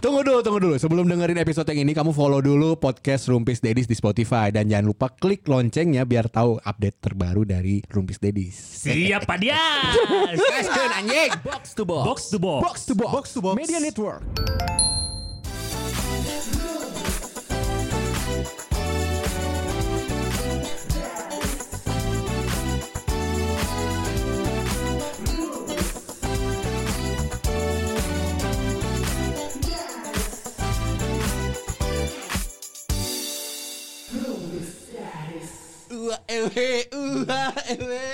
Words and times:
Tunggu 0.00 0.24
dulu, 0.24 0.40
tunggu 0.40 0.60
dulu. 0.64 0.74
Sebelum 0.80 1.04
dengerin 1.04 1.36
episode 1.44 1.68
yang 1.76 1.84
ini, 1.84 1.92
kamu 1.92 2.16
follow 2.16 2.40
dulu 2.40 2.72
podcast 2.80 3.28
Rumpis 3.28 3.60
Dedis 3.60 3.84
di 3.84 3.92
Spotify 3.92 4.48
dan 4.48 4.64
jangan 4.64 4.88
lupa 4.88 5.12
klik 5.12 5.44
loncengnya 5.44 6.08
biar 6.08 6.32
tahu 6.32 6.56
update 6.56 7.04
terbaru 7.04 7.44
dari 7.44 7.84
Rumpis 7.84 8.16
Dedis. 8.16 8.56
Siapa 8.56 9.36
dia? 9.36 9.60
Gaskeun 10.32 11.04
anjing. 11.04 11.30
Box 11.44 11.76
to 11.76 11.84
box. 11.84 12.04
Box 12.08 12.18
to 12.32 12.38
box. 12.40 12.60
Box 12.64 12.76
to 12.88 12.94
box. 12.96 13.12
Box 13.12 13.26
to 13.36 13.40
box. 13.44 13.54
Media 13.60 13.76
Network. 13.76 14.24
Ua 35.90 36.16
ewe, 36.30 36.86
ua 36.94 37.50
ewe. 37.66 38.06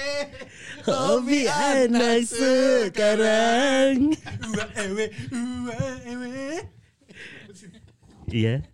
Hobi 0.88 1.44
anak 1.44 2.24
sekarang. 2.24 4.16
Ua 4.48 4.66
ewe, 4.80 5.04
ua 5.28 5.80
ewe. 6.08 6.64
Iya. 8.32 8.64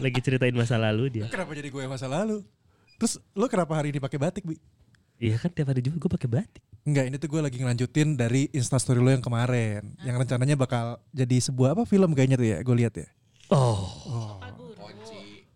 Lagi 0.00 0.20
ceritain 0.24 0.56
masa 0.56 0.80
lalu 0.80 1.20
dia. 1.20 1.28
Kenapa 1.28 1.52
jadi 1.52 1.68
gue 1.68 1.84
masa 1.84 2.08
lalu? 2.08 2.40
Terus 2.96 3.20
lo 3.36 3.44
kenapa 3.44 3.76
hari 3.76 3.92
ini 3.92 4.00
pakai 4.00 4.16
batik, 4.16 4.48
Bi? 4.48 4.56
Iya 5.20 5.36
kan 5.36 5.52
tiap 5.52 5.68
hari 5.76 5.84
juga 5.84 6.00
gue 6.00 6.10
pakai 6.16 6.28
batik. 6.40 6.64
Enggak, 6.88 7.12
ini 7.12 7.16
tuh 7.20 7.28
gue 7.28 7.40
lagi 7.44 7.60
ngelanjutin 7.60 8.16
dari 8.16 8.48
instastory 8.56 9.04
lo 9.04 9.12
yang 9.12 9.20
kemarin. 9.20 9.84
Yang 10.00 10.16
rencananya 10.24 10.56
bakal 10.56 10.96
jadi 11.12 11.44
sebuah 11.44 11.76
apa 11.76 11.84
film 11.84 12.16
kayaknya 12.16 12.40
tuh 12.40 12.48
ya, 12.48 12.58
gue 12.64 12.76
lihat 12.80 12.94
ya. 12.96 13.08
Oh. 13.52 14.40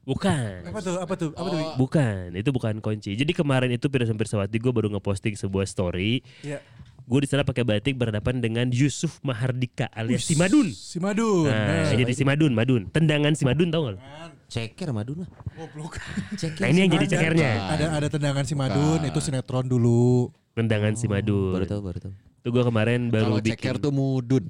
Bukan. 0.04 0.69
Apa 0.69 0.80
tuh, 0.80 0.97
apa 1.00 1.14
tuh, 1.16 1.30
apa 1.33 1.48
tuh, 1.48 1.56
Bi? 1.56 1.64
Bukan, 1.77 2.24
itu 2.33 2.50
bukan 2.52 2.74
kunci. 2.78 3.16
Jadi 3.16 3.33
kemarin 3.33 3.72
itu 3.72 3.88
Pirsawan 3.88 4.14
Pirsawati 4.14 4.56
gue 4.56 4.69
baru 4.69 4.92
ngeposting 4.92 5.33
sebuah 5.34 5.64
story. 5.64 6.20
Iya. 6.41 6.60
Gue 7.05 7.20
di 7.20 7.28
sana 7.28 7.44
pakai 7.44 7.64
batik 7.64 7.97
berhadapan 7.97 8.41
dengan 8.41 8.64
Yusuf 8.69 9.20
Mahardika 9.20 9.92
alias 9.92 10.25
si 10.25 10.36
Madun. 10.36 10.72
Si 10.72 10.97
Madun. 10.97 11.48
Nah, 11.48 11.84
Nah, 11.84 11.92
jadi 11.92 12.12
si 12.12 12.25
Madun. 12.25 12.52
Tendangan 12.88 13.32
si 13.36 13.44
Madun 13.44 13.69
tau 13.69 13.80
gak? 13.84 13.92
lo? 13.92 14.00
Ceker 14.48 14.88
Madun 14.92 15.25
mah. 15.25 15.28
Goblok. 15.52 16.00
Ceker. 16.32 16.64
Nah 16.64 16.69
ini 16.72 16.84
yang 16.84 16.92
jadi 16.97 17.06
cekernya. 17.12 17.50
Ada 17.77 17.86
ada 17.97 18.08
tendangan 18.08 18.44
si 18.48 18.56
Madun, 18.56 19.05
itu 19.05 19.19
sinetron 19.20 19.69
dulu. 19.69 20.32
Tendangan 20.56 20.97
si 20.97 21.05
Madun. 21.05 21.52
Baru 21.52 21.66
tahu, 21.69 21.80
baru 21.84 21.98
tahu. 22.00 22.12
Itu 22.44 22.48
gue 22.52 22.64
kemarin 22.64 23.08
baru 23.08 23.36
Kalau 23.36 23.38
bikin. 23.41 23.52
ceker 23.56 23.77
tuh 23.80 23.92
mudun. 23.92 24.44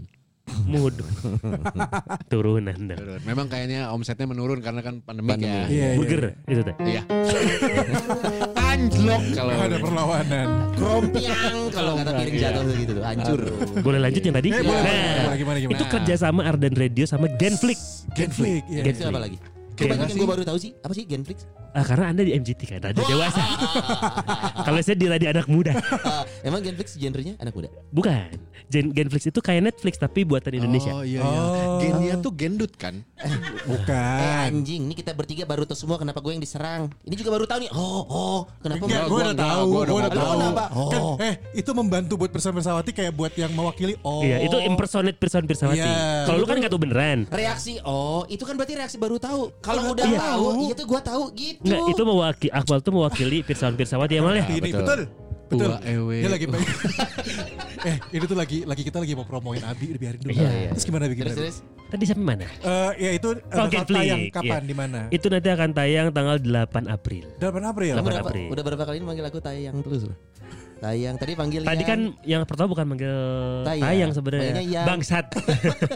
Mudun. 0.65 1.09
Turunan 2.33 2.79
dah. 2.89 2.99
Memang 3.25 3.49
kayaknya 3.49 3.89
omsetnya 3.91 4.29
menurun 4.29 4.61
karena 4.61 4.81
kan 4.81 5.01
pandemi, 5.01 5.33
Pandemi. 5.33 5.49
ya. 5.51 5.65
Iya, 5.67 5.67
iya, 5.69 5.89
Burger 5.97 6.23
itu 6.45 6.61
teh. 6.63 6.75
Iya. 6.85 7.03
Anjlok 8.55 9.23
kalau 9.33 9.53
Ada 9.55 9.77
perlawanan. 9.81 10.47
Krompiang 10.75 11.57
kalau 11.71 11.93
kata 11.97 12.11
piring 12.13 12.37
jatuh 12.37 12.63
gitu 12.77 12.93
tuh, 12.93 13.05
hancur. 13.05 13.41
Boleh 13.81 14.01
lanjut 14.03 14.23
yang 14.23 14.37
tadi? 14.37 14.49
Eh, 14.51 14.61
boleh, 14.61 14.83
Nah, 14.85 15.25
boleh. 15.25 15.39
Gimana, 15.39 15.59
gimana? 15.59 15.75
Itu 15.75 15.85
kerjasama 15.89 16.41
Ardan 16.45 16.75
Radio 16.75 17.05
sama 17.07 17.27
Genflix. 17.35 18.05
Genflix. 18.13 18.63
Iya. 18.69 18.83
Genflix. 18.85 19.01
Itu 19.01 19.11
apa 19.11 19.21
lagi? 19.23 19.37
Kebanyakan 19.75 20.15
gue 20.15 20.29
baru 20.29 20.43
tahu 20.45 20.59
sih. 20.61 20.71
Apa 20.81 20.93
sih 20.93 21.05
Genflix? 21.05 21.49
Ah, 21.75 21.83
karena 21.83 22.07
anda 22.09 22.23
di 22.23 22.31
MGT 22.33 22.61
kan, 22.65 22.79
radio 22.81 23.03
dewasa. 23.03 23.43
Kalau 24.67 24.79
saya 24.79 24.95
di 24.95 25.11
radio 25.11 25.29
anak 25.29 25.47
muda. 25.47 25.75
Ah, 26.01 26.23
emang 26.47 26.63
Genflix 26.63 26.95
genrenya 26.95 27.35
anak 27.37 27.51
muda? 27.51 27.67
Bukan. 27.91 28.31
Gen 28.65 28.91
Genflix 28.91 29.27
itu 29.27 29.39
kayak 29.39 29.61
Netflix 29.61 29.99
tapi 29.99 30.23
buatan 30.23 30.55
Indonesia. 30.55 30.89
Oh 30.91 31.03
iya 31.03 31.21
iya. 31.21 31.43
Oh. 31.43 31.79
Gennya 31.79 32.15
tuh 32.19 32.33
gendut 32.33 32.73
kan? 32.75 33.03
Eh 33.19 33.31
Bukan. 33.67 34.19
anjing, 34.47 34.87
ini 34.87 34.95
kita 34.95 35.13
bertiga 35.13 35.45
baru 35.45 35.63
tahu 35.63 35.77
semua 35.77 35.99
kenapa 35.99 36.19
gue 36.19 36.31
yang 36.31 36.41
diserang. 36.41 36.89
Ini 37.03 37.15
juga 37.15 37.31
baru 37.33 37.45
tahu 37.45 37.59
nih. 37.61 37.71
Oh, 37.71 38.03
oh, 38.05 38.39
kenapa? 38.61 38.87
Enggak, 38.87 39.05
Gua 39.05 39.11
gue 39.11 39.21
udah 39.21 39.37
tahu, 39.37 39.69
gue 39.69 39.99
udah 39.99 40.13
tahu. 40.13 40.31
Kenapa? 40.33 40.65
Kan, 40.71 41.03
Oh. 41.05 41.15
eh 41.21 41.35
itu 41.53 41.71
membantu 41.71 42.15
buat 42.17 42.31
persamaan 42.31 42.57
Persawati 42.57 42.91
kayak 42.95 43.13
buat 43.13 43.35
yang 43.35 43.51
mewakili. 43.51 43.99
Oh. 44.01 44.23
Iya, 44.23 44.47
itu 44.47 44.57
impersonate 44.63 45.19
Pirsawan 45.19 45.45
Pirsawati. 45.45 45.83
Iya. 45.83 46.25
Kalau 46.25 46.39
lu 46.39 46.47
kan 46.47 46.57
nggak 46.57 46.71
tahu 46.71 46.81
beneran. 46.81 47.19
Reaksi, 47.29 47.83
oh 47.83 48.23
itu 48.27 48.43
kan 48.43 48.55
berarti 48.55 48.75
reaksi 48.75 48.97
baru 48.97 49.19
tahu. 49.19 49.53
Kalau 49.59 49.91
Udah 49.91 50.07
udah 50.07 50.07
tahu. 50.09 50.45
tahu, 50.47 50.47
iya 50.63 50.75
tuh 50.75 50.87
gue 50.87 51.01
tahu 51.03 51.23
gitu. 51.35 51.64
Enggak, 51.65 51.81
itu 51.89 52.03
mewakili 52.05 52.51
Akmal 52.53 52.79
tuh 52.79 52.93
mewakili 52.93 53.39
Pirsawan 53.41 53.75
Pirsawati 53.75 54.15
ya 54.15 54.21
mal 54.21 54.37
ya. 54.37 54.45
Ini 54.45 54.61
betul. 54.63 54.81
betul. 54.81 55.01
Betul. 55.45 55.71
Ua, 55.71 55.79
ewe. 55.85 56.17
Dia 56.25 56.31
lagi 56.33 56.47
eh, 57.89 57.97
ini 58.11 58.25
tuh 58.25 58.33
lagi 58.35 58.59
lagi 58.65 58.83
kita 58.83 58.97
lagi 58.97 59.13
mau 59.13 59.29
promoin 59.29 59.61
Abi 59.63 59.93
udah 59.93 60.01
biarin 60.01 60.21
dulu. 60.21 60.33
Iya, 60.33 60.51
iya. 60.51 60.71
Terus 60.73 60.85
gimana 60.85 61.05
bikin? 61.05 61.25
Terus 61.29 61.37
terus. 61.37 61.57
Tadi 61.85 62.05
sampai 62.09 62.25
mana? 62.27 62.45
Eh, 62.49 62.93
ya 62.99 63.11
itu 63.13 63.29
Oh, 63.29 63.39
bakal 63.45 63.69
Genflix. 63.71 63.93
tayang 63.95 64.23
kapan 64.33 64.49
Iya. 64.57 64.67
di 64.67 64.75
mana? 64.75 65.01
Itu 65.13 65.27
nanti 65.29 65.49
akan 65.53 65.71
tayang 65.71 66.07
tanggal 66.11 66.37
8 66.41 66.85
April. 66.89 67.25
8 67.39 67.61
April. 67.63 67.93
Kamu 67.93 68.03
8 68.03 68.09
berapa, 68.09 68.25
April. 68.25 68.47
udah 68.51 68.63
berapa 68.65 68.83
kali 68.83 68.97
ini 68.99 69.07
manggil 69.07 69.25
aku 69.29 69.39
tayang 69.39 69.77
terus 69.85 70.03
loh. 70.09 70.17
Tayang 70.85 71.17
tadi 71.17 71.33
panggil 71.33 71.65
Tadi 71.65 71.81
yang- 71.81 71.89
kan 71.89 72.01
yang 72.23 72.43
pertama 72.45 72.69
bukan 72.69 72.85
manggil 72.85 73.15
Tayang. 73.65 73.85
tayang, 73.89 74.11
sebenarnya. 74.13 74.53
Yang. 74.61 74.85
Bangsat. 74.85 75.27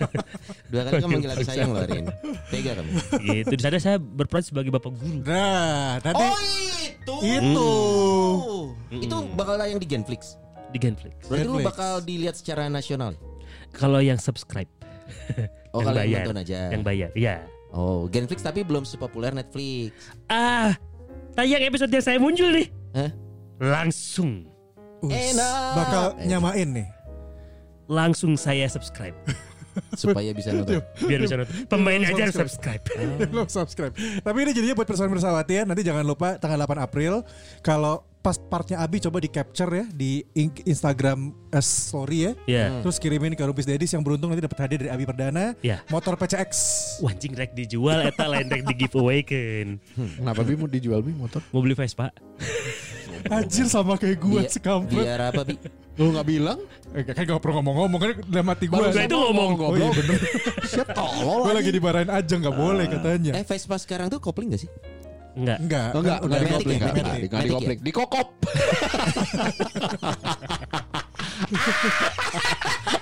dua 0.72 0.81
kali 0.82 0.94
kan 0.97 1.09
manggil 1.10 1.31
aku 1.31 1.44
sayang 1.44 1.71
loh 1.71 1.84
hari 1.84 2.00
ini. 2.00 2.12
Tega 2.49 2.71
kamu. 2.72 2.91
gitu. 3.22 3.53
Di 3.53 3.62
sana 3.62 3.76
saya 3.76 3.97
berperan 4.00 4.41
sebagai 4.41 4.71
bapak 4.71 4.91
guru. 4.91 5.21
Nah, 5.22 6.00
tadi 6.00 6.16
Oh 6.19 6.38
itu. 6.81 7.15
itu. 7.21 7.71
Itu 9.04 9.16
bakal 9.37 9.54
tayang 9.56 9.76
di 9.76 9.84
Genflix. 9.87 10.41
di 10.69 10.76
Genflix. 10.78 11.16
Berarti 11.25 11.44
lu 11.44 11.60
bakal 11.60 12.00
dilihat 12.00 12.34
secara 12.34 12.69
nasional. 12.69 13.12
Kalau 13.70 14.00
yang 14.00 14.16
subscribe. 14.16 14.69
Oh, 15.69 15.84
yang 15.84 15.87
kalau 15.87 16.00
yang 16.03 16.25
nonton 16.25 16.41
aja. 16.41 16.59
Yang 16.72 16.82
bayar, 16.82 17.10
iya. 17.12 17.34
Oh, 17.70 18.09
Genflix 18.09 18.41
tapi 18.41 18.65
belum 18.65 18.88
sepopuler 18.88 19.37
Netflix. 19.37 19.93
Ah, 20.25 20.72
tayang 21.37 21.60
episode 21.60 21.93
yang 21.93 22.00
saya 22.00 22.16
muncul 22.16 22.49
nih. 22.49 22.72
Hah? 22.97 23.12
Langsung, 23.60 24.49
Us, 25.00 25.12
Enak. 25.12 25.70
Bakal 25.75 26.04
nyamain 26.25 26.69
nih. 26.75 26.88
langsung 27.88 28.36
saya 28.36 28.69
subscribe. 28.69 29.16
Supaya 29.97 30.34
bisa 30.34 30.50
nonton. 30.50 30.82
Biar 31.00 31.22
bisa 31.22 31.38
nonton. 31.38 31.54
Pemain 31.64 32.03
aja 32.03 32.20
harus 32.20 32.36
subscribe. 32.36 32.82
Belum 33.31 33.47
subscribe. 33.47 33.94
Tapi 33.94 34.37
ini 34.42 34.50
jadinya 34.50 34.75
buat 34.75 34.84
persoalan 34.84 35.14
bersawati 35.14 35.54
ya. 35.54 35.62
Nanti 35.64 35.87
jangan 35.87 36.03
lupa 36.03 36.34
tanggal 36.37 36.58
8 36.60 36.82
April 36.82 37.22
kalau 37.62 38.03
pas 38.19 38.34
partnya 38.34 38.82
Abi 38.82 38.98
coba 38.98 39.22
di 39.22 39.31
capture 39.31 39.70
ya 39.72 39.87
di 39.88 40.20
in- 40.34 40.53
Instagram 40.66 41.31
eh, 41.48 41.62
story 41.62 42.19
ya. 42.19 42.32
Ya. 42.44 42.64
Terus 42.82 42.98
kirimin 42.98 43.32
ke 43.32 43.41
Rupis 43.41 43.64
Dedis 43.64 43.88
yang 43.88 44.03
beruntung 44.03 44.28
nanti 44.28 44.42
dapat 44.42 44.58
hadiah 44.58 44.78
dari 44.82 44.91
Abi 44.91 45.04
Perdana. 45.06 45.54
Ya. 45.62 45.81
Motor 45.88 46.19
PCX. 46.19 46.50
Wancing 47.00 47.32
rek 47.32 47.54
dijual 47.54 48.03
eta 48.03 48.26
lain 48.26 48.50
rek 48.50 48.66
di 48.66 48.75
giveaway 48.76 49.22
kan. 49.22 49.78
Kenapa 49.94 50.42
Bi 50.42 50.58
mau 50.58 50.66
dijual 50.66 51.00
Bi 51.00 51.14
motor? 51.14 51.41
Mau 51.54 51.62
beli 51.62 51.72
Vespa? 51.72 52.10
Anjir 53.28 53.66
sama 53.68 53.94
kayak 54.00 54.18
gue 54.20 54.40
sekampret. 54.48 55.04
biar 55.04 55.20
apa 55.32 55.42
bi? 55.44 55.54
Lu 55.98 56.14
nggak 56.14 56.26
bilang? 56.26 56.58
Eh, 56.94 57.04
kan 57.04 57.26
gak 57.26 57.42
pernah 57.42 57.60
ngomong-ngomong 57.60 58.00
kan 58.00 58.10
udah 58.22 58.44
mati 58.46 58.64
gue. 58.70 58.76
Gua 58.78 58.88
itu 58.88 59.16
ngomong 59.18 59.50
Oh 59.60 59.76
iya 59.76 59.90
bener. 59.92 60.18
Siap 60.70 60.88
tolol 60.96 61.50
gue 61.50 61.54
lagi 61.58 61.70
dimarahin 61.74 62.10
aja 62.10 62.34
gak 62.38 62.56
boleh 62.56 62.86
katanya. 62.88 63.32
Eh 63.36 63.44
Vespa 63.44 63.76
sekarang 63.76 64.08
tuh 64.08 64.22
kopling 64.22 64.54
gak 64.54 64.62
sih? 64.64 64.70
Enggak. 65.38 65.58
Enggak. 65.62 65.94
Oh, 65.94 66.00
enggak, 66.02 66.18
kan 66.18 66.26
enggak 66.26 66.40
dikopling, 66.42 66.78
enggak, 66.82 67.42
dikopling, 67.46 67.78
dikokop. 67.86 68.28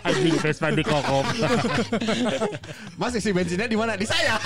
Anjing 0.07 0.37
Vespa 0.39 0.69
di 0.71 0.85
kokop. 0.85 1.25
Mas 3.01 3.17
isi 3.17 3.33
bensinnya 3.33 3.67
di 3.67 3.77
mana? 3.77 3.97
Di 3.97 4.07
saya. 4.07 4.37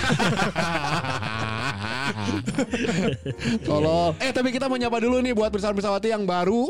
Tolol. 3.68 4.14
Eh 4.18 4.30
tapi 4.30 4.50
kita 4.50 4.66
mau 4.66 4.76
nyapa 4.76 4.98
dulu 5.00 5.18
nih 5.20 5.32
buat 5.32 5.50
pesawat 5.50 5.74
pesawati 5.74 6.10
yang 6.10 6.24
baru 6.24 6.68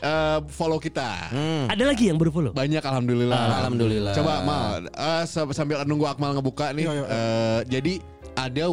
eh, 0.00 0.38
follow 0.50 0.78
kita. 0.78 1.30
Ada 1.68 1.84
lagi 1.84 2.08
yang 2.08 2.18
baru 2.18 2.30
follow? 2.30 2.52
Banyak 2.52 2.82
alhamdulillah. 2.82 3.64
Alhamdulillah. 3.64 4.12
Coba 4.14 4.34
mal 4.42 4.80
se- 5.24 5.54
sambil 5.54 5.82
nunggu 5.84 6.06
Akmal 6.06 6.34
ngebuka 6.36 6.72
nih. 6.72 6.84
Iya, 6.86 6.92
iya. 6.94 7.04
eh, 7.06 7.60
jadi 7.68 7.94
ada 8.34 8.66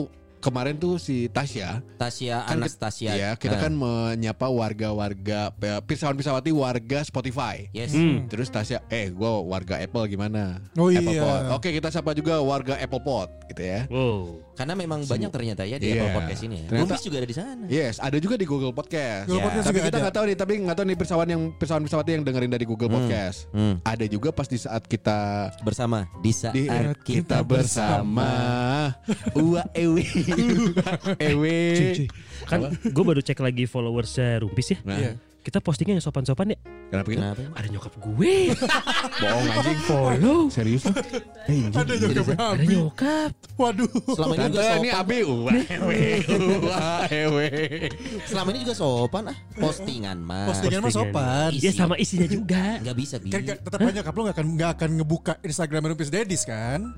kemarin 0.47 0.75
tuh 0.75 0.95
si 0.95 1.27
Tasya 1.27 1.83
Tasya 1.95 2.35
Kan 2.39 2.47
kita- 2.47 2.55
Anastasia. 2.63 3.11
Iya, 3.11 3.29
kita 3.35 3.55
Nah, 3.55 3.61
kan 3.61 3.73
menyapa 3.73 4.47
warga-warga 4.47 5.51
eh, 5.51 5.81
pirsawan-pirsawati 5.83 6.49
warga 6.49 7.03
Spotify. 7.03 7.67
Yes. 7.69 7.91
Hmm. 7.91 8.25
Terus 8.27 8.47
Tasya, 8.47 8.87
eh 8.87 9.09
gue 9.09 9.31
warga 9.43 9.75
Apple 9.77 10.07
gimana? 10.07 10.63
Oh, 10.73 10.87
Apple 10.87 11.11
iya. 11.11 11.21
Pod. 11.21 11.41
Oke 11.53 11.69
kita 11.69 11.89
sapa 11.89 12.13
juga 12.13 12.39
warga 12.39 12.77
Apple 12.77 13.01
Pod 13.01 13.29
gitu 13.47 13.59
ya. 13.59 13.83
Wow. 13.87 14.39
Karena 14.53 14.73
memang 14.73 15.03
banyak 15.03 15.29
ternyata 15.29 15.63
ya 15.63 15.77
di 15.77 15.91
Iya. 15.91 16.01
Apple 16.01 16.13
Podcast 16.17 16.41
ini 16.43 16.55
ya. 16.57 16.67
Ternyata- 16.67 16.95
juga 16.97 17.17
ada 17.17 17.27
di 17.27 17.35
sana. 17.35 17.63
Yes, 17.67 17.95
ada 17.97 18.17
juga 18.17 18.35
di 18.35 18.45
Google 18.45 18.71
Podcast. 18.71 19.27
Google 19.27 19.37
Ya. 19.37 19.45
Podcast 19.45 19.65
Tapi 19.65 19.75
juga 19.75 19.87
kita 19.87 19.97
nggak 19.99 20.15
tahu 20.15 20.25
nih, 20.25 20.37
tapi 20.37 20.53
nggak 20.59 20.75
tahu 20.75 20.85
nih 20.85 20.97
pirsawan 20.97 21.27
yang 21.27 21.41
pirsawan 21.53 21.81
pirsawati 21.83 22.09
yang 22.11 22.23
dengerin 22.23 22.51
dari 22.51 22.65
Google 22.65 22.89
Podcast. 22.89 23.37
Hmm. 23.51 23.77
Ada 23.81 24.05
juga 24.05 24.29
pas 24.31 24.45
di 24.45 24.57
saat 24.57 24.83
kita 24.83 25.49
Bersama 25.61 26.09
di 26.19 26.31
saat 26.33 26.53
di 26.53 26.65
kita, 27.05 27.41
bersama. 27.41 28.29
Ua 29.33 29.61
ewe 29.73 30.03
ewe. 31.29 31.57
Kan 32.43 32.59
gue 32.71 33.03
baru 33.03 33.19
cek 33.19 33.39
lagi 33.39 33.63
followersnya 33.63 34.39
Rumpis 34.39 34.67
ya. 34.69 34.79
Nah, 34.83 34.97
Iya. 34.97 35.11
kita 35.41 35.59
postingnya 35.59 35.95
yang 35.95 36.03
sopan-sopan 36.03 36.53
ya. 36.53 36.59
Kenapa 36.87 37.07
gitu? 37.09 37.19
Kenapa? 37.19 37.41
Ada 37.51 37.67
nyokap 37.69 37.93
gue. 37.97 38.35
Bohong 39.21 39.47
anjing. 39.49 39.79
Follow. 39.83 40.39
Serius 40.47 40.83
lu? 40.83 40.95
Eh. 41.47 41.67
Ada 41.69 41.93
juga 41.95 42.21
Ada 42.23 42.35
Abi. 42.53 42.65
nyokap. 42.69 43.31
Waduh. 43.55 43.91
Selama 44.07 44.33
ini 44.33 44.45
juga 44.47 44.61
Tante 44.61 44.75
ini 44.77 44.87
sopan. 44.87 45.01
Abi 45.01 45.17
ewe 45.67 46.01
Wah 46.61 47.03
ewe 47.25 47.47
Selama 48.23 48.47
ini 48.51 48.59
juga 48.61 48.75
sopan 48.75 49.23
ah. 49.27 49.37
Postingan 49.53 50.17
mah. 50.19 50.45
Postingan 50.47 50.79
mah 50.79 50.93
sopan. 50.93 51.49
Dia 51.53 51.71
sama 51.71 51.95
isinya 51.97 52.27
juga. 52.27 52.79
Nggak 52.79 52.95
bisa 52.95 53.15
bi. 53.17 53.29
Kan 53.31 53.41
gak- 53.43 53.59
tetap 53.61 53.79
aja 53.81 53.91
nyokap 53.93 54.13
lu 54.13 54.21
gak 54.23 54.35
akan 54.35 54.47
gak 54.55 54.71
akan 54.75 54.89
ngebuka 54.95 55.33
Instagram 55.41 55.81
Rumpis 55.91 56.07
Dedis 56.07 56.43
kan? 56.43 56.95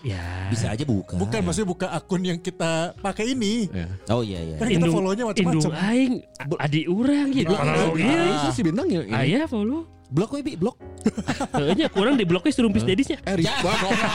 Ya. 0.00 0.48
Bisa 0.48 0.72
aja 0.72 0.84
buka. 0.88 1.12
Bukan 1.16 1.40
maksudnya 1.44 1.68
buka 1.68 1.86
akun 1.92 2.24
yang 2.24 2.38
kita 2.40 2.96
pakai 2.98 3.36
ini. 3.36 3.68
Ya. 3.68 3.86
Oh 4.08 4.24
iya 4.24 4.40
iya. 4.40 4.56
Kan 4.56 4.72
kita 4.72 4.88
follownya 4.88 5.24
macam-macam. 5.28 5.60
Indung 5.60 5.76
aing 5.76 6.12
adik 6.56 6.86
orang 6.88 7.26
gitu. 7.36 7.52
Kalau 7.52 7.94
Iya 7.96 8.20
iya. 8.24 8.48
si 8.52 8.60
bintang 8.64 8.88
ya 8.88 9.00
ini. 9.04 9.12
Ayah 9.12 9.44
follow. 9.44 9.84
Blok 10.10 10.34
we 10.34 10.40
bi 10.42 10.56
blok. 10.56 10.74
Kayaknya 11.54 11.86
kurang 11.92 12.16
di 12.18 12.24
bloknya 12.26 12.50
serumpis 12.50 12.82
dedisnya. 12.82 13.22
Eh, 13.28 13.44
wah, 13.62 13.76
goblok. 13.84 14.10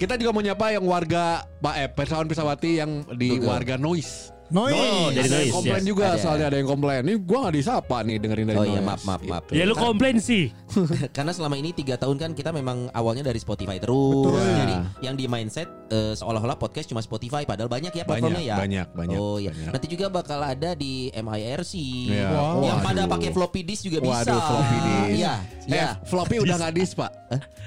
Kita 0.00 0.16
juga 0.16 0.32
mau 0.32 0.40
nyapa 0.40 0.72
yang 0.72 0.84
warga 0.88 1.44
Pak 1.60 1.74
eh 1.76 1.88
pesawat 1.92 2.24
pesawati 2.24 2.80
yang 2.80 3.04
di 3.14 3.36
warga 3.36 3.76
noise. 3.76 4.32
Noise. 4.50 4.74
Oh, 4.74 5.08
dari 5.08 5.24
Ada 5.24 5.36
yang 5.38 5.52
komplain 5.52 5.78
yes. 5.78 5.86
juga 5.86 6.04
Ada. 6.06 6.18
soalnya 6.18 6.46
ada 6.46 6.56
yang 6.58 6.68
komplain. 6.68 7.00
Ini 7.02 7.14
gua 7.20 7.38
nggak 7.40 7.54
disapa 7.54 7.96
nih 8.02 8.16
dengerin 8.18 8.46
dari 8.46 8.58
Oh 8.58 8.62
noise. 8.62 8.72
iya 8.72 8.80
maaf 8.82 9.02
maaf 9.02 9.22
maaf. 9.22 9.42
Ya 9.48 9.62
lu 9.62 9.74
komplain 9.74 10.16
sih. 10.18 10.50
Karena 11.16 11.30
selama 11.30 11.54
ini 11.54 11.70
tiga 11.70 11.94
tahun 11.94 12.16
kan 12.16 12.30
kita 12.32 12.50
memang 12.50 12.90
awalnya 12.90 13.22
dari 13.22 13.38
Spotify 13.38 13.78
terus. 13.78 14.26
Betul. 14.26 14.42
Jadi 14.42 14.74
yang 15.00 15.14
di 15.14 15.24
mindset 15.24 15.70
eh, 15.88 16.12
seolah-olah 16.12 16.54
podcast 16.56 16.86
cuma 16.86 16.98
Spotify 16.98 17.42
padahal 17.42 17.66
banyak 17.66 17.90
ya 17.90 18.02
platformnya 18.02 18.42
Banyak, 18.42 18.50
ya. 18.50 18.56
banyak, 18.58 18.86
banyak, 18.90 19.18
Oh 19.18 19.36
iya. 19.36 19.50
banyak. 19.50 19.70
Nanti 19.70 19.86
juga 19.86 20.06
bakal 20.08 20.40
ada 20.40 20.70
di 20.74 21.08
MIRC. 21.10 21.72
Iya. 22.10 22.28
Wow. 22.28 22.58
Yang 22.60 22.76
Waduh. 22.76 22.86
pada 22.86 23.02
pakai 23.08 23.30
floppy 23.30 23.60
disk 23.62 23.82
juga 23.86 23.98
bisa. 24.00 24.26
Waduh, 24.26 24.40
floppy 24.40 24.76
disk. 24.78 25.10
Iya. 25.14 25.34
Eh, 25.38 25.68
Iya. 25.70 25.88
floppy 26.02 26.36
udah 26.40 26.56
nggak 26.58 26.74
dis 26.74 26.90
pak, 26.92 27.10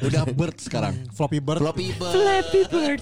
udah 0.02 0.22
bird 0.30 0.58
sekarang. 0.60 0.94
Floppy 1.16 1.40
Bird. 1.40 1.64
Floppy 1.64 1.96
bird. 1.96 2.12
Flappy 2.12 2.62
Bird. 2.68 3.02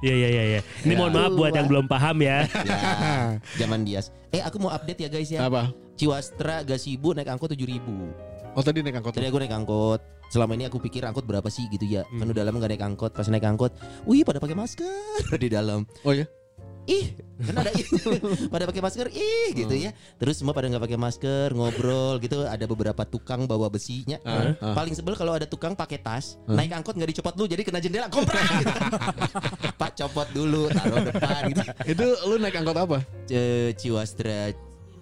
Iya 0.00 0.14
iya 0.14 0.28
iya 0.28 0.42
iya. 0.56 0.60
Ini 0.84 0.94
mohon 0.96 1.12
maaf 1.12 1.32
buat 1.36 1.52
yang 1.52 1.68
belum 1.68 1.86
paham 1.88 2.20
ya. 2.24 2.44
Ya, 2.64 2.78
zaman 3.60 3.84
Dias. 3.84 4.12
Eh 4.32 4.40
aku 4.40 4.60
mau 4.62 4.70
update 4.72 5.04
ya 5.04 5.08
guys 5.08 5.30
ya. 5.30 5.44
Apa? 5.44 5.72
Ciwastra 6.00 6.64
Gasibu 6.64 7.12
naik 7.12 7.28
angkot 7.28 7.52
7000 7.52 8.30
Oh 8.56 8.62
tadi 8.64 8.82
naik 8.82 8.98
angkot. 8.98 9.12
Tadi 9.14 9.26
aku 9.30 9.38
naik 9.38 9.54
angkot. 9.54 10.00
Selama 10.30 10.54
ini 10.54 10.66
aku 10.66 10.78
pikir 10.78 11.02
angkot 11.02 11.26
berapa 11.26 11.46
sih 11.50 11.66
gitu 11.70 11.86
ya. 11.86 12.02
Hmm. 12.06 12.22
Kan 12.22 12.26
udah 12.34 12.42
lama 12.46 12.56
gak 12.62 12.70
naik 12.74 12.84
angkot. 12.86 13.10
Pas 13.14 13.26
naik 13.30 13.46
angkot, 13.46 13.70
wih 14.06 14.22
pada 14.26 14.42
pakai 14.42 14.56
masker 14.58 15.36
di 15.42 15.48
dalam. 15.50 15.86
Oh 16.02 16.14
ya. 16.14 16.26
Ih, 16.82 17.12
kan 17.38 17.54
ada 17.56 17.70
ih. 17.70 17.86
pada 18.52 18.64
pakai 18.64 18.80
masker, 18.80 19.06
ih 19.08 19.48
gitu 19.52 19.70
Hmm. 19.70 19.84
ya. 19.84 19.90
Terus 20.16 20.36
semua 20.36 20.50
pada 20.50 20.66
nggak 20.66 20.80
pakai 20.80 20.96
masker, 20.96 21.52
ngobrol 21.52 22.16
gitu. 22.18 22.42
Ada 22.42 22.64
beberapa 22.64 23.02
tukang 23.04 23.44
bawa 23.44 23.68
besinya. 23.68 24.16
Ah, 24.22 24.56
ah. 24.58 24.74
Paling 24.74 24.92
sebel 24.92 25.14
kalau 25.14 25.32
ada 25.32 25.44
tukang 25.44 25.72
pakai 25.72 25.98
tas, 25.98 26.40
naik 26.44 26.72
angkot 26.72 26.94
nggak 26.94 27.10
dicopot 27.10 27.32
dulu, 27.32 27.46
jadi 27.46 27.62
kena 27.62 27.78
jendela, 27.78 28.06
komprak. 28.06 28.40
gitu. 28.40 28.72
Pak 29.80 29.90
copot 29.96 30.28
dulu, 30.30 30.68
taruh 30.68 31.04
depan 31.04 31.40
gitu. 31.48 31.60
Itu 31.86 32.04
lu 32.26 32.34
naik 32.36 32.56
angkot 32.56 32.76
apa? 32.76 32.98
C- 33.24 33.72
Ciwastra 33.74 34.50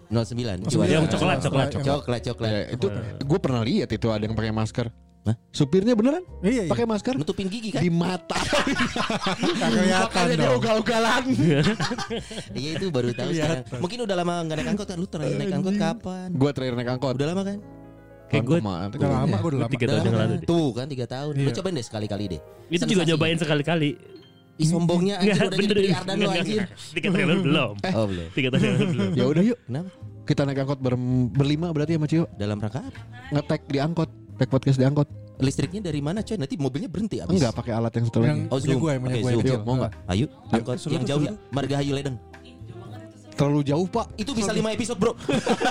09. 0.08 0.14
Oh, 0.14 0.24
Ciwastra. 0.66 0.88
Yang 0.90 1.06
coklat 1.12 1.38
coklat 1.38 1.68
coklat. 1.70 1.84
Coklat, 1.84 2.20
coklat. 2.22 2.48
Ya, 2.48 2.60
itu 2.70 2.86
gue 3.20 3.38
pernah 3.38 3.62
lihat 3.62 3.88
itu 3.88 4.06
ada 4.08 4.22
yang 4.22 4.32
pakai 4.32 4.50
masker. 4.50 4.86
Hah? 5.28 5.36
Supirnya 5.50 5.92
beneran 5.92 6.24
Iya, 6.40 6.64
iya. 6.64 6.64
pakai 6.66 6.84
masker 6.84 7.14
Nutupin 7.14 7.46
gigi 7.46 7.68
kan? 7.68 7.80
di 7.80 7.92
mata. 7.92 8.32
Gak 9.52 9.68
kelihatan 9.68 10.08
Makanya 10.08 10.34
dia 10.34 10.46
dong. 10.46 10.56
ugal-ugalan. 10.56 11.22
Iya 12.58 12.70
itu 12.74 12.86
baru 12.88 13.12
tahu 13.12 13.30
sekarang. 13.30 13.64
Mungkin 13.76 13.98
udah 14.02 14.16
lama 14.16 14.32
nggak 14.42 14.56
naik 14.56 14.68
angkot 14.70 14.86
kan? 14.86 14.96
Lu 14.96 15.06
terakhir 15.06 15.36
naik 15.36 15.52
angkot 15.52 15.74
kapan? 15.76 16.28
gue 16.32 16.50
terakhir 16.50 16.74
naik 16.74 16.90
angkot. 16.90 17.14
Udah 17.14 17.28
lama 17.28 17.42
kan? 17.44 17.58
Kayak 18.28 18.42
gue. 18.42 18.58
Udah 18.58 19.08
lama, 19.10 19.36
gue 19.36 19.50
udah 19.50 19.60
lama. 19.62 19.70
tiga 19.70 19.84
Udah 19.84 19.92
tahun 19.94 20.02
yang 20.02 20.14
lama. 20.14 20.24
lalu 20.24 20.34
deh. 20.34 20.46
Tuh 20.46 20.68
kan 20.70 20.86
tiga 20.86 21.06
tahun. 21.06 21.32
Lu 21.34 21.40
Iya. 21.42 21.54
cobain 21.54 21.74
deh 21.74 21.84
sekali-kali 21.84 22.24
deh. 22.28 22.40
Itu 22.68 22.84
juga 22.84 23.02
nyobain 23.04 23.36
sekali-kali. 23.36 23.90
Ih 24.58 24.66
sombongnya 24.66 25.22
anjir 25.22 25.38
udah 25.44 25.58
jadi 25.70 25.90
Ardan 25.94 26.14
lo 26.14 26.22
Enggak, 26.24 26.40
anjir. 26.40 26.58
enggak. 26.58 26.70
Tiga 26.90 27.06
tahun 27.06 27.20
yang 27.20 27.30
lalu 27.30 27.42
belum. 27.44 27.72
Oh 27.88 28.06
belum. 28.06 28.26
Tiga 28.32 28.48
tahun 28.50 28.60
yang 28.60 28.74
lalu 28.74 28.88
belum. 28.90 29.10
Ya 29.12 29.24
udah 29.24 29.42
yuk. 29.44 29.58
Kenapa? 29.62 29.90
Kita 30.26 30.40
naik 30.42 30.58
angkot 30.58 30.78
ber- 30.78 30.98
berlima 31.30 31.66
berarti 31.70 31.92
ya 31.94 31.98
Mas 31.98 32.10
Cio. 32.10 32.24
Dalam 32.34 32.56
rangka 32.58 32.80
apa? 32.80 33.00
Ngetek 33.30 33.62
di 33.64 33.78
angkot. 33.78 34.10
Tag 34.38 34.48
podcast 34.54 34.78
di 34.78 34.86
angkot. 34.86 35.10
Listriknya 35.42 35.90
dari 35.90 35.98
mana 35.98 36.22
coy? 36.22 36.38
Nanti 36.38 36.54
mobilnya 36.54 36.86
berhenti 36.86 37.18
abis. 37.18 37.42
Enggak 37.42 37.58
pakai 37.58 37.72
alat 37.74 37.90
yang 37.94 38.04
satu 38.06 38.18
lagi. 38.22 38.30
Yang 38.30 38.40
Oh, 38.54 38.58
Zoom. 38.62 38.78
gue, 38.78 38.92
gue. 38.94 39.20
Zoom. 39.26 39.42
Yuk, 39.42 39.62
mau 39.66 39.74
nggak? 39.82 39.92
Ayo, 40.06 40.26
angkot 40.54 40.76
suruh 40.78 40.94
yang 40.94 41.06
jauh 41.06 41.22
ya. 41.26 41.32
Margahayu 41.50 41.92
Ledeng. 41.98 42.16
Terlalu 43.38 43.62
jauh 43.70 43.86
pak. 43.86 44.06
Itu 44.18 44.34
bisa 44.34 44.50
5 44.50 44.66
episode 44.74 44.98
bro. 44.98 45.14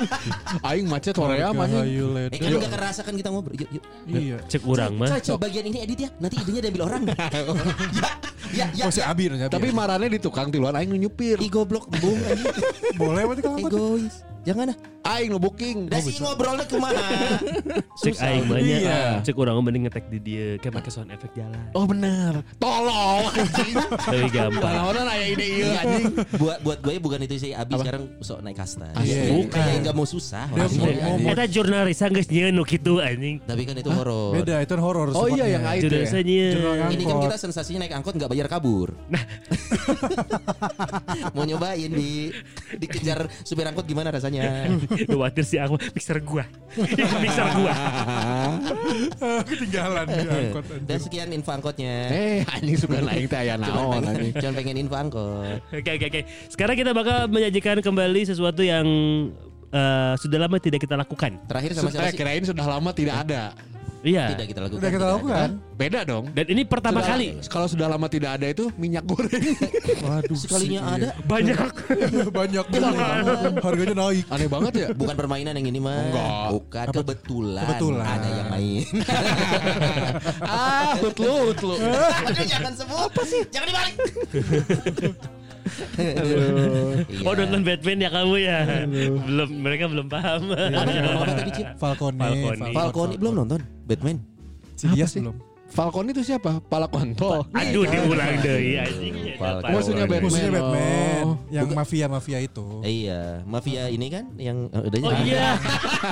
Aing 0.72 0.88
macet 0.88 1.12
Korea 1.12 1.52
mah 1.52 1.68
Eh 1.68 2.40
kan 2.40 2.64
gak 2.64 2.72
kerasa 2.80 3.04
kan 3.04 3.12
kita 3.12 3.28
ngobrol. 3.28 3.60
Yuk, 3.60 3.68
yuk. 3.76 3.84
Iya. 4.08 4.40
Cek 4.48 4.64
urang 4.64 4.96
mah. 4.96 5.12
Coy, 5.12 5.20
coy, 5.20 5.36
bagian 5.36 5.68
ini 5.68 5.84
edit 5.84 6.08
ya. 6.08 6.10
Nanti 6.16 6.40
idenya 6.40 6.62
diambil 6.64 6.84
orang. 6.88 7.02
ya, 7.12 7.28
ya, 8.56 8.66
ya. 8.72 8.84
Oh 8.88 8.92
si 8.92 9.04
ya. 9.04 9.12
Abi 9.12 9.28
nanya. 9.28 9.52
Tapi 9.52 9.76
marahnya 9.76 10.08
di 10.08 10.20
tukang 10.24 10.48
tiluan 10.48 10.80
Aing 10.80 10.96
nyupir. 10.96 11.44
Ih 11.44 11.52
goblok 11.52 11.92
bung 12.00 12.16
anjing. 12.24 12.56
boleh 12.96 13.24
berarti 13.28 13.42
kalau. 13.44 13.58
Egois. 13.68 14.16
Jangan 14.48 14.72
ah. 14.72 14.78
Aing 15.08 15.28
nu 15.28 15.40
booking. 15.40 15.88
Dah 15.88 16.00
sih 16.00 16.16
ngobrolnya 16.18 16.64
kumaha. 16.64 17.40
Cek 18.04 18.16
aing 18.18 18.48
banyak. 18.48 18.80
Iya. 18.80 19.20
Cek 19.22 19.36
urang 19.36 19.60
mending 19.60 19.88
ngetek 19.88 20.08
di 20.08 20.20
dia 20.20 20.56
kayak 20.58 20.80
pakai 20.80 20.88
sound 20.88 21.12
effect 21.12 21.36
jalan. 21.36 21.68
Oh 21.72 21.84
benar. 21.84 22.44
Tolong 22.56 23.28
anjing. 23.34 23.76
Lebih 24.08 24.32
gampang. 24.32 24.72
Mana-mana 24.74 25.12
aya 25.12 25.26
ide 25.30 25.46
ieu 25.46 25.68
anjing. 25.70 26.06
buat 26.36 26.60
buat 26.60 26.80
gue 26.80 26.96
bukan 26.98 27.20
itu 27.22 27.36
sih 27.38 27.52
Abi 27.52 27.76
sekarang 27.76 28.08
sok 28.20 28.40
naik 28.40 28.56
kasta. 28.56 28.88
Bukan. 28.96 29.52
Kayak 29.52 29.80
nggak 29.84 29.96
mau 29.96 30.08
susah. 30.08 30.48
Dia 30.48 30.60
langsung 30.64 30.84
mau- 30.86 31.20
mau- 31.20 31.32
Eta 31.32 31.46
jurnalis 31.46 32.00
geus 32.00 32.28
nyieun 32.28 32.52
nu 32.52 32.64
kitu 32.64 33.00
anjing. 33.00 33.44
Tapi 33.44 33.62
kan 33.64 33.76
itu 33.76 33.92
horor. 33.92 34.32
Beda 34.34 34.60
itu 34.60 34.72
kan 34.72 34.82
horor. 34.82 35.08
Oh 35.12 35.28
iya 35.28 35.46
yang 35.50 35.64
itu 35.72 35.88
Jurnalis 35.88 36.08
ya. 36.10 36.22
nyieun. 36.22 36.54
Jurnal 36.56 36.76
Ini 36.88 37.04
kan 37.04 37.18
kita 37.22 37.36
sensasinya 37.38 37.80
naik 37.84 37.94
angkot 37.96 38.16
nggak 38.16 38.32
bayar 38.32 38.48
kabur. 38.48 38.96
Nah, 39.08 39.24
mau 41.36 41.44
nyobain 41.44 41.88
di 41.90 42.32
dikejar 42.76 43.28
supir 43.42 43.64
angkot 43.64 43.84
gimana 43.84 44.12
rasanya? 44.12 44.37
Khawatir 45.10 45.44
si 45.44 45.56
aku 45.56 45.76
mixer 45.92 46.18
gua. 46.20 46.46
mixer 47.24 47.48
gua. 47.54 47.74
Ketinggalan 49.48 50.06
di 50.06 50.20
angkot. 50.24 50.64
anjir. 50.64 50.84
Dan 50.84 50.98
sekian 51.00 51.30
info 51.32 51.52
angkotnya. 51.52 51.94
Eh 52.10 52.40
anjing 52.48 52.78
suka 52.78 53.00
naik 53.00 53.26
teh 53.28 53.38
aya 53.38 53.56
Cuman 53.56 53.68
naon 53.68 53.92
pengen, 53.94 54.10
anjing. 54.12 54.34
cuman 54.36 54.54
pengen 54.54 54.76
info 54.78 54.96
angkot. 54.96 55.58
Oke 55.72 55.90
oke 55.94 56.06
oke. 56.08 56.22
Sekarang 56.48 56.76
kita 56.76 56.92
bakal 56.92 57.18
menyajikan 57.28 57.78
kembali 57.80 58.22
sesuatu 58.24 58.62
yang 58.62 58.86
eh, 59.70 60.14
sudah 60.18 60.40
lama 60.40 60.58
tidak 60.58 60.80
kita 60.80 60.96
lakukan. 60.96 61.40
Terakhir 61.46 61.72
sama 61.74 61.90
siapa 61.90 62.04
Eh 62.04 62.12
sih? 62.12 62.18
kirain 62.18 62.44
sudah 62.44 62.66
lama 62.66 62.90
tidak 62.92 63.16
ada. 63.24 63.44
Iya. 64.06 64.24
Tidak 64.34 64.46
kita 64.50 64.60
lakukan. 64.66 64.80
Udah 64.80 64.90
kita 64.90 65.04
tidak 65.04 65.16
lakukan. 65.18 65.50
Beda 65.78 66.00
dong. 66.06 66.26
Dan 66.34 66.46
ini 66.50 66.62
pertama 66.66 67.00
Sudah- 67.02 67.10
kali 67.18 67.28
Kalau 67.50 67.68
sudah 67.70 67.88
lama 67.90 68.08
tidak 68.10 68.32
ada 68.38 68.48
itu 68.50 68.70
minyak 68.78 69.04
goreng. 69.06 69.30
Waduh. 70.06 70.38
Sekalinya 70.38 70.82
sih, 70.82 70.94
ada. 71.02 71.10
banyak. 71.26 71.58
Banyak 72.38 72.66
banget. 72.70 73.54
Harganya 73.62 73.96
naik. 73.98 74.24
Aneh 74.30 74.50
banget 74.50 74.74
ya. 74.78 74.88
Bukan 74.94 75.16
permainan 75.18 75.54
yang 75.58 75.68
ini 75.70 75.80
mah. 75.82 75.98
Enggak. 75.98 76.48
Bukan 76.54 76.86
kebetulan. 76.94 77.64
Kebetulan. 77.66 78.06
Ada 78.06 78.28
yang 78.30 78.48
main. 78.52 78.86
ah, 80.54 80.92
hutlu 81.02 81.34
hutlu. 81.52 81.76
Aduh, 81.78 82.46
jangan 82.46 82.74
sebut. 82.78 83.10
Apa 83.10 83.22
sih? 83.26 83.42
Jangan 83.50 83.68
dibalik. 83.70 83.96
Iya. 85.98 87.24
Oh 87.24 87.34
nonton 87.34 87.62
Batman 87.64 87.98
ya 88.04 88.10
kamu 88.12 88.36
ya. 88.44 88.60
Belum 89.24 89.50
mereka 89.64 89.86
belum 89.88 90.08
paham. 90.12 90.52
Apa 90.52 91.34
tadi, 91.38 91.52
Cip? 91.56 91.68
Falcone. 91.80 92.18
Falcone. 92.20 92.74
Falcone 92.76 93.14
belum 93.16 93.34
nonton 93.46 93.60
Batman. 93.88 94.18
Si 94.78 94.86
Dias 94.92 95.16
sih? 95.16 95.24
belum. 95.24 95.47
Falcon 95.68 96.08
itu 96.08 96.24
siapa? 96.24 96.58
Pala 96.64 96.88
kontol. 96.88 97.46
Aduh 97.52 97.84
diulang 97.84 98.40
deh 98.40 98.58
anjing. 98.78 99.14
Falcon. 99.36 99.70
Musuhnya 99.70 100.06
Batman. 100.06 100.24
Musuhnya 100.26 100.52
Batman. 100.52 101.22
Oh. 101.24 101.36
Yang 101.48 101.68
mafia-mafia 101.72 102.40
itu. 102.40 102.66
Iya, 102.82 103.22
mafia 103.44 103.88
ini 103.88 104.08
kan 104.08 104.26
yang 104.36 104.68
eh, 104.68 104.82
udah 104.84 105.00
Oh 105.02 105.14
iya. 105.22 105.60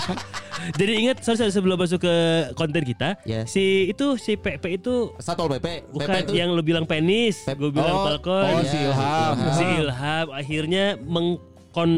Jadi 0.80 0.92
ingat 0.98 1.18
sorry, 1.20 1.38
sorry, 1.38 1.52
sebelum 1.52 1.76
masuk 1.76 2.00
ke 2.00 2.16
konten 2.54 2.80
kita, 2.82 3.20
Yes. 3.24 3.50
si 3.50 3.64
itu 3.88 4.16
si 4.16 4.34
PP 4.34 4.78
itu 4.78 5.12
Satpol 5.18 5.52
PP. 5.52 5.90
bukan 5.90 6.08
PP 6.10 6.20
itu 6.22 6.34
yang 6.36 6.50
lu 6.50 6.62
bilang 6.62 6.84
penis, 6.84 7.44
Pep- 7.44 7.58
gue 7.58 7.70
bilang 7.70 7.92
Oh, 7.94 8.06
Falcon. 8.08 8.44
oh, 8.46 8.64
si 8.64 8.78
Ilham. 8.78 9.34
Si 9.52 9.66
Ilham 9.78 10.26
akhirnya 10.32 10.86
mengkon 10.98 11.92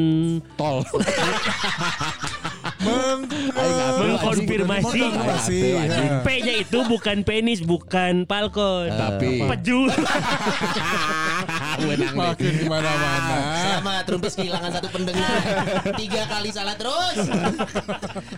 Tol. 0.55 0.81
Meng 2.77 3.25
mengkonfirmasi 3.97 5.01
ya. 5.01 6.21
P-nya 6.21 6.53
itu 6.61 6.79
bukan 6.85 7.25
penis, 7.25 7.65
bukan 7.65 8.29
Falcon. 8.29 8.93
Tapi 8.93 9.41
Peju. 9.41 9.89
Menang 11.77 12.15
nih. 12.15 12.29
Makin 12.33 12.53
ke 12.57 12.65
mana-mana. 12.65 13.37
Selamat 13.57 14.03
Rumpis 14.09 14.33
kehilangan 14.33 14.71
satu 14.73 14.87
pendengar 14.89 15.37
Tiga 15.93 16.23
kali 16.25 16.49
salah 16.49 16.75
terus 16.75 17.17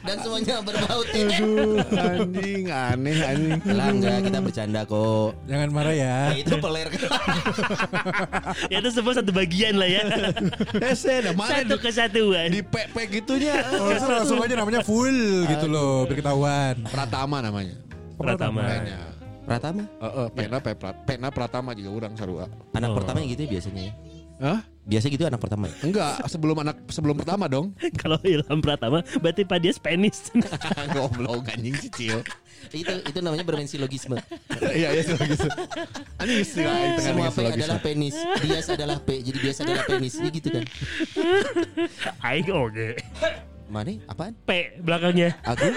Dan 0.03 0.15
semuanya 0.19 0.55
berbau 0.59 1.01
titik 1.07 1.39
Aduh, 1.39 1.79
anjing 1.95 2.65
aneh 2.67 3.17
anjing. 3.23 3.59
Lah 3.71 3.87
enggak 3.89 4.17
kita 4.27 4.39
bercanda 4.43 4.81
kok 4.83 5.29
Jangan 5.47 5.69
marah 5.71 5.95
ya. 5.95 6.17
Ya, 6.35 6.43
Itu 6.43 6.55
peler 6.59 6.87
Ya 8.67 8.77
itu 8.83 8.89
semua 8.91 9.13
satu 9.15 9.31
bagian 9.31 9.79
lah 9.79 9.87
ya. 9.89 10.03
Ese, 10.83 11.23
ada 11.23 11.31
mana 11.31 11.63
Satu 11.63 11.75
di, 11.77 11.83
kesatuan. 11.83 12.49
di 12.51 12.61
PP 12.61 12.95
gitunya. 13.21 13.55
Oh, 13.79 13.87
langsung, 13.95 14.41
aja 14.43 14.55
namanya 14.59 14.81
full 14.83 15.47
gitu 15.47 15.71
loh, 15.71 16.03
biar 16.03 16.19
ketahuan. 16.19 16.75
Pratama 16.89 17.39
namanya. 17.39 17.75
Pratama. 18.19 18.65
Kayaknya. 18.65 19.08
Pratama 19.49 19.83
Heeh, 19.97 20.27
pena 20.29 20.57
pe 20.57 20.71
Prat- 20.73 21.01
pena 21.03 21.27
Pratama 21.29 21.71
juga 21.73 21.89
orang 21.97 22.13
sarua. 22.13 22.45
Anak 22.71 22.89
Oh. 22.89 22.95
pertama 22.95 23.17
yang 23.19 23.29
gitu 23.29 23.41
ya 23.43 23.51
biasanya 23.51 23.81
ya 23.83 23.93
Hah? 24.39 24.59
Biasa 24.85 25.05
gitu 25.07 25.23
anak 25.23 25.37
pertama 25.37 25.67
ya 25.67 25.75
Enggak, 25.83 26.13
sebelum 26.25 26.55
anak 26.57 26.77
sebelum 26.87 27.13
pertama 27.13 27.45
dong. 27.45 27.73
Kalau 28.01 28.15
Ilham 28.23 28.59
Pratama 28.59 29.01
berarti 29.17 29.43
Pak 29.43 29.57
dia 29.59 29.69
Spanish. 29.71 30.29
Goblok 30.95 31.49
anjing 31.49 31.75
cicil. 31.75 32.21
Itu 32.69 32.91
itu 33.01 33.19
namanya 33.19 33.41
bermain 33.41 33.65
silogisme 33.65 34.19
Iya, 34.61 34.91
iya 34.91 35.01
gitu. 35.01 35.47
Anjing 36.17 36.39
istilah 36.39 36.75
itu 36.91 37.01
kan 37.01 37.07
Semua 37.09 37.29
P 37.31 37.39
adalah 37.47 37.79
penis 37.79 38.15
Bias 38.37 38.67
adalah 38.67 38.97
P 38.99 39.09
Jadi 39.17 39.37
biasa 39.39 39.59
adalah 39.63 39.83
penis 39.87 40.13
Ya 40.13 40.27
gitu 40.27 40.47
kan 40.51 40.63
Aing 42.19 42.51
oke. 42.51 42.99
Mana 43.65 43.95
apaan 44.05 44.35
P 44.43 44.75
belakangnya. 44.77 45.39
Aku 45.45 45.71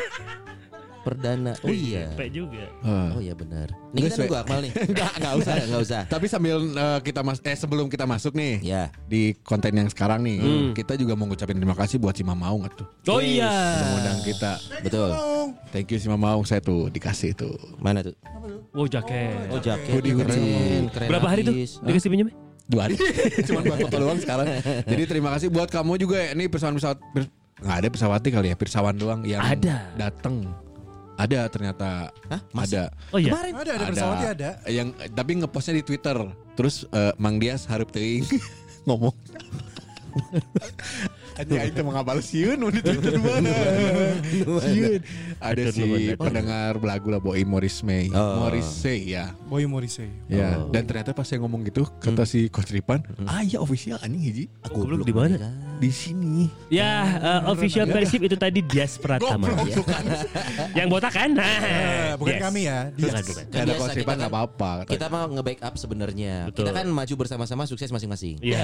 Perdana 1.03 1.53
Oh 1.61 1.69
iya 1.69 2.15
P 2.15 2.31
juga. 2.31 2.65
Oh 2.83 3.19
iya 3.19 3.35
benar 3.35 3.69
Nih 3.91 4.03
Nggak, 4.03 4.09
kita 4.09 4.17
nunggu 4.23 4.37
Akmal 4.39 4.59
nih 4.63 4.73
Enggak, 4.91 5.13
enggak 5.19 5.35
usah. 5.37 5.55
Enggak 5.59 5.83
usah 5.83 6.01
Tapi 6.07 6.27
sambil 6.27 6.57
eh, 6.63 6.99
kita 7.03 7.21
mas 7.21 7.39
eh 7.43 7.59
sebelum 7.59 7.87
kita 7.87 8.07
masuk 8.07 8.33
nih 8.33 8.63
Ya 8.63 8.83
di 9.05 9.35
konten 9.43 9.75
yang 9.75 9.87
sekarang 9.87 10.23
nih, 10.23 10.39
kita 10.73 10.95
juga 10.95 11.13
mau 11.13 11.27
ngucapin 11.27 11.59
terima 11.59 11.75
kasih 11.75 11.99
buat 11.99 12.15
si 12.15 12.23
Mamaung 12.23 12.65
tuh. 12.73 12.87
Oh 13.07 13.21
iya. 13.21 13.51
Udah 13.51 13.89
ngundang 13.93 14.21
kita. 14.23 14.53
Betul 14.81 15.11
Thank 15.69 15.91
you 15.91 15.99
si 15.99 16.07
Mamaung 16.07 16.47
saya 16.47 16.63
tuh 16.63 16.89
dikasih 16.89 17.35
tuh. 17.35 17.53
Mana 17.77 18.01
tuh 18.01 18.15
Wow 18.73 18.89
jaket. 18.89 19.53
Oh 19.53 19.61
jaket 19.61 19.93
Hoodie, 19.93 20.15
hoodie. 20.15 20.33
keren, 20.33 20.85
keren 20.89 21.09
Berapa 21.11 21.29
hari 21.29 21.41
tuh 21.43 21.55
dikasih 21.83 22.09
pinjam? 22.09 22.29
Dua 22.63 22.87
hari 22.87 22.95
Cuman 23.51 23.63
buat 23.67 23.79
foto 23.83 23.97
doang 23.99 24.19
sekarang 24.19 24.47
Jadi 24.91 25.03
terima 25.05 25.35
kasih 25.35 25.51
buat 25.51 25.67
kamu 25.69 25.99
juga 25.99 26.17
ya 26.17 26.31
Ini 26.33 26.47
pesawat-pesawat 26.47 26.99
Nggak 27.63 27.77
ada 27.79 27.89
pesawati 27.91 28.29
kali 28.31 28.47
ya 28.51 28.57
Pirsawan 28.57 28.95
doang 28.97 29.21
yang 29.23 29.43
Ada. 29.43 29.93
datang 29.99 30.47
Ada 31.23 31.41
ternyata 31.47 32.11
Hah? 32.27 32.41
Masih? 32.51 32.83
Ada 32.83 32.85
Oh 33.15 33.19
iya. 33.23 33.31
Kemarin 33.31 33.53
Ada, 33.55 33.73
ada 33.79 33.85
pesawatnya 33.95 34.31
ada. 34.35 34.51
Yang 34.67 34.89
Tapi 35.15 35.31
ngepostnya 35.39 35.75
di 35.79 35.85
Twitter 35.87 36.19
Terus 36.59 36.83
eh, 36.91 37.13
Mang 37.23 37.39
Dias 37.39 37.63
harap 37.71 37.95
teuing 37.95 38.27
Ngomong 38.91 39.15
Anjing 41.35 41.59
aing 41.63 41.73
teh 41.73 41.83
mangabal 41.83 42.19
sieun 42.19 42.57
nu 42.57 42.69
di 42.69 42.81
Twitter 42.81 43.17
mana. 43.17 43.53
Sieun. 44.61 45.01
Ada 45.39 45.63
si 45.71 45.85
pendengar 46.15 46.77
lagu 46.79 47.09
lah 47.09 47.19
Boy 47.19 47.43
Morris 47.43 47.81
May. 47.81 48.09
Oh. 48.11 48.43
Morrissey 48.43 49.11
ya. 49.11 49.33
Boy 49.45 49.65
Morrissey. 49.65 50.09
Ya, 50.27 50.55
Oh. 50.55 50.69
dan 50.69 50.85
ternyata 50.85 51.11
pas 51.11 51.25
saya 51.25 51.41
ngomong 51.41 51.65
gitu 51.65 51.85
kata 51.99 52.23
si 52.23 52.47
Coach 52.47 52.71
Ripan, 52.71 53.01
"Ah, 53.25 53.41
iya 53.41 53.57
official 53.57 53.97
anjing 53.99 54.21
hiji." 54.21 54.45
Aku 54.63 54.85
belum 54.85 55.03
di 55.03 55.13
mana? 55.13 55.37
Di 55.77 55.91
sini. 55.91 56.47
Ya, 56.69 57.19
eh, 57.19 57.41
official 57.49 57.87
Persib 57.87 58.23
itu 58.23 58.37
tadi 58.37 58.63
Dias 58.63 58.97
Pratama. 58.97 59.51
Yang 60.79 60.87
botak 60.89 61.11
kan? 61.11 61.31
Nah, 61.33 61.43
Eh, 61.43 62.13
bukan 62.15 62.33
yes. 62.33 62.43
kami 62.43 62.61
ya. 62.63 62.79
Bukan, 62.89 63.03
Dias. 63.03 63.27
bukan. 63.27 63.45
Ada 63.45 63.59
biasa, 63.65 63.75
Coach 63.75 63.91
kita 63.91 63.99
Ripan 63.99 64.07
kan- 64.07 64.19
nggak 64.21 64.33
apa-apa. 64.33 64.71
Kita 64.87 65.07
mau 65.09 65.27
nge-backup 65.29 65.75
sebenarnya. 65.75 66.35
Betul. 66.47 66.59
Kita 66.63 66.71
kan 66.73 66.87
maju 66.87 67.15
bersama-sama 67.17 67.63
sukses 67.67 67.91
masing-masing. 67.91 68.39
Iya. 68.39 68.63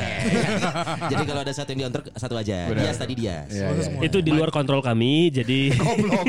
Jadi 1.11 1.23
kalau 1.25 1.41
ada 1.43 1.51
satu 1.51 1.69
yang 1.73 1.81
diantar 1.85 2.03
satu 2.15 2.35
aja. 2.35 2.58
Benar. 2.67 2.83
Dias 2.83 2.97
tadi 2.97 3.15
Dias. 3.15 3.49
Iya, 3.49 3.67
iya. 3.71 4.00
Itu 4.03 4.19
di 4.19 4.31
luar 4.31 4.49
kontrol 4.49 4.81
kami, 4.81 5.31
jadi 5.31 5.71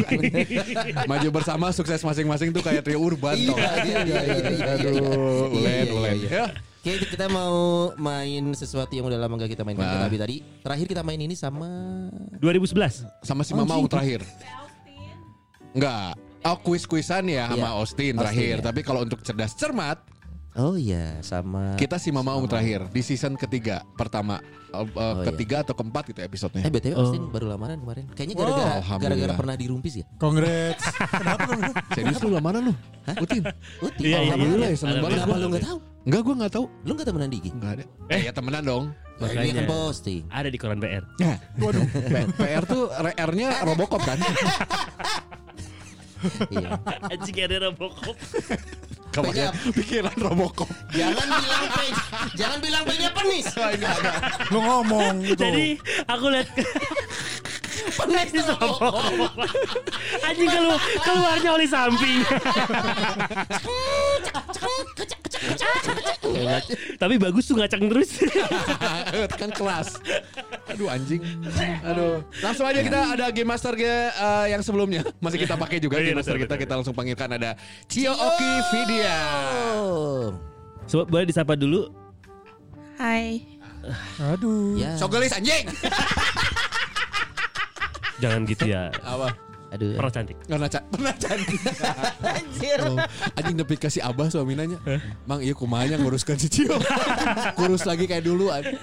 Maju 1.10 1.28
bersama 1.32 1.72
sukses 1.72 2.00
masing-masing 2.00 2.52
tuh 2.52 2.62
kayak 2.62 2.84
trio 2.84 3.00
urban 3.00 3.34
Iya, 3.34 3.48
toh. 3.48 3.58
iya, 3.58 3.76
iya, 3.82 4.00
iya, 4.00 4.20
iya, 4.22 4.36
iya. 4.48 4.66
Aduh, 4.76 4.92
Iya, 4.92 5.10
ulen, 5.50 5.86
iya, 5.86 5.94
ulen. 5.94 6.16
iya. 6.20 6.30
Ya. 6.30 6.46
Oke, 6.80 6.96
kita 7.08 7.28
mau 7.28 7.58
main 7.96 8.44
sesuatu 8.54 8.88
yang 8.90 9.04
udah 9.04 9.20
lama 9.20 9.36
gak 9.36 9.52
kita 9.52 9.64
mainkan. 9.64 9.84
Tapi 10.00 10.16
tadi. 10.16 10.36
Terakhir 10.64 10.86
kita 10.88 11.02
main 11.02 11.20
ini 11.20 11.36
sama 11.36 11.68
2011. 12.40 13.04
Sama 13.20 13.44
si 13.44 13.52
Mamaung 13.52 13.84
terakhir. 13.86 14.24
Enggak. 15.72 16.16
Oh 16.40 16.56
kuis-kuisan 16.58 17.28
ya 17.28 17.52
sama 17.52 17.60
Iya. 17.60 17.70
Austin 17.76 17.76
Austin, 17.76 18.14
terakhir. 18.16 18.56
ya. 18.56 18.64
Tapi 18.64 18.80
kalau 18.80 19.04
untuk 19.04 19.20
cerdas 19.20 19.52
cermat, 19.54 20.00
Oh 20.54 20.74
iya, 20.74 21.22
sama 21.22 21.78
kita 21.78 22.02
si 22.02 22.10
Mamaung 22.10 22.50
terakhir 22.50 22.90
di 22.90 23.00
season 23.00 23.34
ketiga 23.34 23.86
pertama 23.94 24.42
Eh, 24.70 24.78
eh, 24.78 24.86
iya. 24.86 25.26
ketiga 25.26 25.56
atau 25.62 25.74
keempat 25.74 26.10
gitu 26.10 26.22
Eh 26.22 26.26
episodenya. 26.26 26.70
BTW 26.70 26.94
Oh. 26.94 27.02
Austin 27.02 27.26
baru 27.30 27.50
lamaran 27.50 27.78
kemarin. 27.80 28.06
Kayaknya 28.14 28.36
Wow, 28.36 28.42
gara-gara 28.44 28.74
alhamdulillah. 28.78 29.02
gara-gara 29.18 29.34
pernah 29.34 29.56
dirumpis 29.58 29.94
ya. 29.98 30.06
Congrats. 30.22 30.84
Kenapa 31.22 31.42
kamu? 31.48 31.62
Serius 31.90 32.20
lu 32.22 32.30
lamaran 32.30 32.62
lu? 32.62 32.74
Utin. 33.18 33.44
Uti. 33.82 34.02
Iya, 34.04 34.10
iya, 34.10 34.18
Alhamdulillah 34.30 34.70
iya. 34.70 34.74
ya 34.74 34.82
seneng 34.82 34.98
banget 35.02 35.18
Kenapa 35.18 35.34
lu 35.34 35.48
gak 35.50 35.66
tahu? 35.66 35.78
Enggak 36.06 36.22
gua 36.22 36.34
enggak 36.38 36.54
tahu. 36.54 36.66
Lu 36.86 36.92
gak 36.94 37.08
temenan 37.10 37.30
Diki? 37.30 37.50
Enggak 37.50 37.72
ada. 37.74 37.84
Eh 38.10 38.22
ya 38.22 38.32
temenan 38.32 38.64
dong. 38.64 38.86
Dia 38.94 39.26
kan 39.26 39.30
Makanya 39.42 39.64
posting. 39.66 40.22
ada 40.30 40.48
di 40.48 40.58
koran 40.62 40.78
PR. 40.78 41.04
Ya, 41.18 41.34
waduh. 41.58 41.84
PR 42.38 42.64
tuh 42.64 42.82
R-nya 43.18 43.50
Robocop 43.66 44.02
kan? 44.02 44.18
Iya. 46.52 46.76
Anjing 47.08 47.38
ada 47.40 47.72
Robocop. 47.72 48.12
Kebayang 49.20 49.56
pikiran 49.76 50.16
Robocop. 50.16 50.70
Jangan 50.96 51.28
bilang 51.28 51.66
P, 51.68 51.78
jangan 52.40 52.58
bilang 52.64 52.84
P-nya 52.88 53.10
penis. 53.12 53.46
Lu 54.54 54.60
ngomong 54.64 55.22
gitu. 55.26 55.42
Jadi 55.44 55.76
aku 56.08 56.26
lihat 56.32 56.48
Penis 57.90 58.46
tuh. 58.46 58.74
anjing 60.22 60.50
keluar 60.50 60.80
keluarnya 61.02 61.50
oleh 61.54 61.68
samping. 61.68 62.20
Tapi 67.00 67.16
bagus 67.16 67.48
tuh 67.48 67.56
ngacang 67.58 67.88
terus. 67.88 68.10
kan 69.34 69.50
kelas. 69.52 69.88
Aduh 70.70 70.88
anjing. 70.88 71.22
Aduh. 71.82 72.22
Langsung 72.40 72.66
aja 72.66 72.80
kita 72.80 73.00
ada 73.16 73.26
game 73.32 73.50
master 73.50 73.74
ge- 73.74 73.88
eh, 74.12 74.46
yang 74.52 74.62
sebelumnya 74.62 75.02
masih 75.20 75.40
kita 75.40 75.56
pakai 75.56 75.80
juga 75.80 75.98
Iya, 75.98 76.12
game 76.12 76.20
master 76.20 76.38
kita 76.38 76.56
kita 76.56 76.74
langsung 76.76 76.94
panggilkan 76.94 77.30
ada 77.34 77.56
Cio 77.88 78.12
Oki 78.12 78.52
Vidya. 78.74 79.20
Coba 80.86 81.04
boleh 81.06 81.26
disapa 81.26 81.54
dulu. 81.54 81.90
Hai. 83.00 83.46
Aduh. 84.20 84.76
Ya. 84.76 85.00
Sogelis 85.00 85.32
anjing. 85.32 85.72
Jangan 88.20 88.42
gitu 88.46 88.64
ya. 88.66 88.92
Apa? 89.00 89.32
Aduh. 89.70 89.94
Pernah 89.96 90.10
cantik. 90.12 90.38
Pernah 90.44 90.66
ca- 90.68 90.88
pernah 90.90 91.14
cantik. 91.14 91.62
Anjir. 92.42 92.80
Oh, 92.82 92.98
anjing 93.38 93.54
nepi 93.54 93.76
kasih 93.78 94.02
abah 94.02 94.26
suami 94.26 94.58
nanya. 94.58 94.82
Mang 95.24 95.40
iya 95.40 95.54
kumanya 95.54 95.94
nguruskan 95.96 96.36
si 96.36 96.50
Cio. 96.50 96.74
Kurus 97.58 97.86
lagi 97.86 98.10
kayak 98.10 98.26
dulu 98.26 98.50
anjing. 98.50 98.74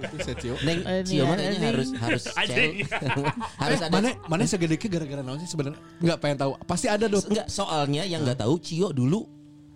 Itu 0.00 0.16
si 0.22 0.32
Cio. 0.38 0.54
Neng, 0.62 0.86
Eh, 0.86 1.02
Cio 1.02 1.26
mah 1.26 1.34
anjing. 1.34 1.50
kayaknya 1.50 1.68
harus 1.68 1.88
harus 1.98 2.22
Anjing. 2.40 2.72
cel- 2.86 3.34
harus 3.58 3.78
Eh, 3.82 3.84
ada. 3.84 3.90
mana 3.90 4.08
mana 4.24 4.46
segede 4.46 4.78
gara-gara 4.78 5.18
naon 5.18 5.42
sih 5.42 5.50
sebenarnya? 5.50 5.82
Enggak 5.98 6.18
pengen 6.22 6.38
tahu. 6.38 6.52
Pasti 6.62 6.86
ada 6.86 7.04
dong. 7.04 7.26
Enggak, 7.26 7.50
soalnya 7.50 8.06
yang 8.06 8.22
nggak 8.22 8.38
tahu 8.38 8.54
Cio 8.62 8.94
dulu 8.94 9.26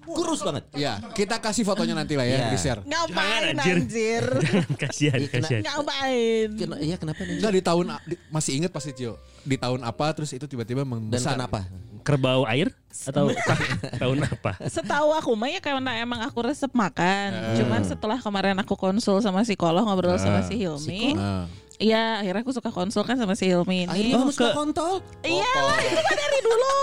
kurus 0.06 0.40
banget. 0.40 0.64
Ya, 0.72 1.00
kita 1.10 1.36
kasih 1.36 1.62
fotonya 1.62 1.94
nanti 1.94 2.12
lah 2.12 2.22
ya 2.22 2.36
Iya. 2.38 2.46
di 2.46 2.56
share. 2.56 2.80
Ngapain 2.82 3.42
anjir. 3.52 3.76
anjir? 3.78 4.24
kasihan, 4.82 5.18
Iya, 5.18 5.28
kasihan. 5.30 5.62
Ngapain? 5.62 6.48
Kena, 6.54 6.76
iya 6.78 6.96
kenapa 6.96 7.20
nih? 7.20 7.36
Enggak 7.36 7.52
di 7.52 7.62
tahun 7.62 7.84
di- 8.04 8.20
masih 8.28 8.52
inget 8.54 8.70
pasti 8.70 8.90
Cio. 8.92 9.16
Di 9.40 9.54
tahun 9.54 9.80
apa 9.80 10.06
terus 10.12 10.30
itu 10.30 10.44
tiba-tiba 10.44 10.80
Dan 10.80 10.88
membesar. 10.88 11.34
kenapa? 11.34 11.64
Kerbau 12.00 12.44
air 12.44 12.68
atau 13.02 13.32
tahun 14.02 14.18
apa? 14.22 14.60
Setahu 14.62 15.08
aku 15.14 15.32
mah 15.32 15.48
ya 15.48 15.58
karena 15.58 15.96
emang 15.96 16.20
aku 16.20 16.40
resep 16.42 16.68
makan. 16.70 17.28
Eh. 17.32 17.56
Cuman 17.58 17.80
setelah 17.80 18.18
kemarin 18.18 18.56
aku 18.56 18.74
konsul 18.74 19.18
sama 19.18 19.40
psikolog 19.40 19.80
ngobrol 19.82 20.16
sama 20.16 20.40
si 20.42 20.58
Hilmi. 20.58 21.12
Nah. 21.12 21.48
Iya, 21.74 22.22
akhirnya 22.22 22.40
aku 22.40 22.52
suka 22.52 22.70
konsul 22.70 23.02
kan 23.02 23.16
sama 23.16 23.32
si 23.32 23.46
Hilmi 23.46 23.84
ini. 23.84 23.90
Akhirnya 23.90 24.14
Oh, 24.14 24.20
kamu 24.22 24.32
suka 24.32 24.46
ke- 24.46 24.54
kontol? 24.54 24.92
Iya, 25.22 25.48
itu 25.82 25.98
mah 25.98 26.14
dari 26.20 26.38
dulu. 26.40 26.76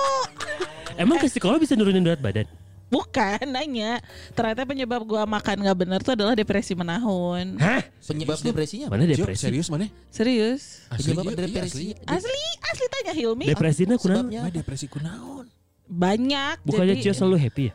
Emang 0.93 1.17
ke 1.17 1.27
psikolog 1.27 1.57
bisa 1.57 1.73
nurunin 1.73 2.01
berat 2.01 2.19
badan? 2.19 2.45
Bukan 2.91 3.39
nanya. 3.47 4.03
Ternyata 4.35 4.67
penyebab 4.67 5.01
gua 5.01 5.23
makan 5.23 5.63
nggak 5.63 5.77
benar 5.79 5.99
tuh 6.03 6.11
adalah 6.11 6.35
depresi 6.35 6.75
menahun. 6.75 7.55
Hah? 7.55 7.81
Penyebab 8.03 8.37
depresinya 8.37 8.91
apa? 8.91 8.99
Mana 8.99 9.07
depresi? 9.07 9.41
serius 9.41 9.67
mana? 9.71 9.87
Serius? 10.11 10.83
Penyebab 10.91 11.23
Iya, 11.25 11.37
depresi. 11.39 11.95
Asli, 12.03 12.41
asli 12.61 12.85
tanya 12.91 13.13
Hilmi. 13.15 13.47
Depresinya 13.47 13.95
kurang. 13.95 14.27
Sebabnya 14.27 14.41
Mana 14.43 14.51
depresi 14.51 14.85
kunaon? 14.91 15.47
Banyak. 15.87 16.67
Bukannya 16.67 16.99
Cio 16.99 17.15
selalu 17.15 17.39
happy 17.39 17.63
ya? 17.71 17.73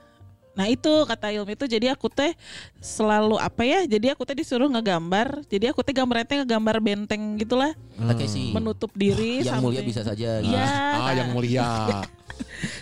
Nah 0.57 0.73
itu 0.73 0.89
kata 0.89 1.29
Ilmi 1.29 1.53
itu 1.53 1.69
jadi 1.69 1.93
aku 1.93 2.09
teh 2.09 2.33
selalu 2.81 3.37
apa 3.37 3.61
ya? 3.61 3.85
Jadi 3.85 4.09
aku 4.09 4.25
teh 4.25 4.33
disuruh 4.33 4.73
ngegambar. 4.73 5.45
Jadi 5.53 5.69
aku 5.69 5.85
teh 5.85 5.93
gambarnya 5.93 6.25
teh 6.25 6.37
ngegambar 6.41 6.81
benteng 6.81 7.37
gitulah, 7.37 7.77
si 8.25 8.57
menutup 8.57 8.89
diri. 8.97 9.45
yang 9.45 9.61
mulia 9.61 9.85
sampai- 9.85 9.89
bisa 9.93 10.01
saja. 10.01 10.41
Iya. 10.41 10.65
Ah, 10.97 11.13
yang 11.13 11.37
mulia. 11.37 11.69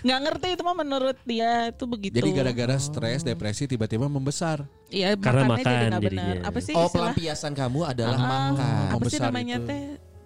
nggak 0.01 0.19
ngerti 0.21 0.49
itu 0.51 0.63
mah 0.63 0.77
menurut 0.77 1.19
dia 1.23 1.69
itu 1.69 1.85
begitu. 1.85 2.15
Jadi 2.15 2.31
gara-gara 2.31 2.77
stres, 2.77 3.21
depresi 3.21 3.65
tiba-tiba 3.65 4.07
membesar. 4.07 4.63
Iya, 4.87 5.15
Karena 5.15 5.49
makannya 5.49 5.59
jadi 5.59 5.75
makan 5.77 5.91
nggak 5.91 6.03
benar. 6.07 6.35
Apa 6.45 6.59
sih 6.59 6.73
Oh 6.73 6.85
istilah? 6.85 6.93
pelampiasan 7.11 7.53
kamu 7.53 7.81
adalah 7.85 8.15
Ah, 8.15 8.25
makan. 8.25 8.87
Apa 8.91 9.05
sih 9.05 9.17
Membesar 9.17 9.27
namanya 9.27 9.57
itu. 9.57 9.67
teh? 9.67 9.83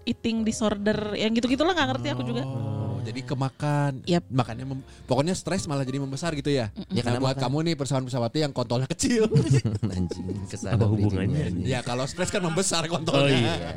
Eating 0.06 0.36
disorder 0.40 0.98
yang 1.14 1.30
gitu-gitulah 1.30 1.70
nggak 1.70 1.88
ngerti 1.90 2.08
aku 2.10 2.22
juga. 2.22 2.42
Oh, 2.42 2.96
jadi 2.98 3.20
kemakan. 3.22 3.92
Yap. 4.04 4.24
Makanya 4.26 4.64
mem- 4.64 4.80
pokoknya 5.04 5.32
stres 5.32 5.64
malah 5.64 5.82
jadi 5.82 5.96
membesar 5.98 6.32
gitu 6.32 6.48
ya. 6.48 6.72
Ya, 6.86 7.00
Nah, 7.00 7.02
karena 7.06 7.20
buat 7.22 7.36
makan. 7.36 7.44
kamu 7.44 7.58
nih 7.62 7.74
pesawat 7.76 8.02
pesawati 8.02 8.38
yang 8.40 8.52
kontolnya 8.52 8.88
kecil. 8.88 9.28
Anjing 9.90 10.44
ke 10.44 10.56
sana 10.56 10.74
Apa 10.74 10.84
hubungannya? 10.86 11.60
ya 11.60 11.80
kalau 11.80 12.04
stres 12.04 12.28
kan 12.28 12.40
membesar 12.40 12.84
Oh 12.84 12.90
kontolnya. 12.90 13.36
iya. 13.36 13.72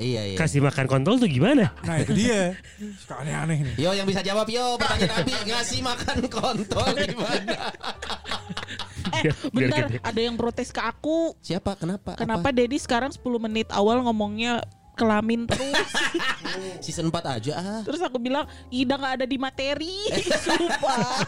Iya 0.00 0.34
iya. 0.34 0.36
Kasih 0.40 0.64
makan 0.64 0.88
kontol 0.88 1.20
tuh 1.20 1.28
gimana? 1.28 1.68
Nah 1.84 2.00
itu 2.00 2.16
dia. 2.16 2.56
Suka 2.96 3.20
aneh-aneh 3.20 3.60
nih. 3.60 3.74
Yo 3.76 3.90
yang 3.92 4.08
bisa 4.08 4.24
jawab 4.24 4.48
yo 4.48 4.80
pertanyaan 4.80 5.20
Abi 5.20 5.34
ngasih 5.46 5.80
makan 5.84 6.18
kontol 6.32 6.88
gimana? 7.12 7.56
Eh, 9.12 9.22
Biar 9.52 9.68
bentar, 9.68 9.88
ada 10.00 10.20
yang 10.20 10.34
protes 10.40 10.72
ke 10.72 10.80
aku. 10.80 11.36
Siapa? 11.44 11.76
Kenapa? 11.76 12.16
Kenapa 12.16 12.48
Apa? 12.48 12.56
Dedi 12.56 12.80
sekarang 12.80 13.12
10 13.12 13.20
menit 13.36 13.68
awal 13.68 14.00
ngomongnya 14.00 14.64
kelamin 14.96 15.44
terus? 15.44 15.88
Season 16.84 17.12
4 17.12 17.36
aja 17.40 17.52
ah. 17.56 17.80
terus 17.84 18.00
aku 18.00 18.16
bilang, 18.16 18.48
Ida 18.72 18.96
nggak 18.96 19.14
ada 19.20 19.26
di 19.28 19.36
materi. 19.36 20.08
Sumpah. 20.44 21.20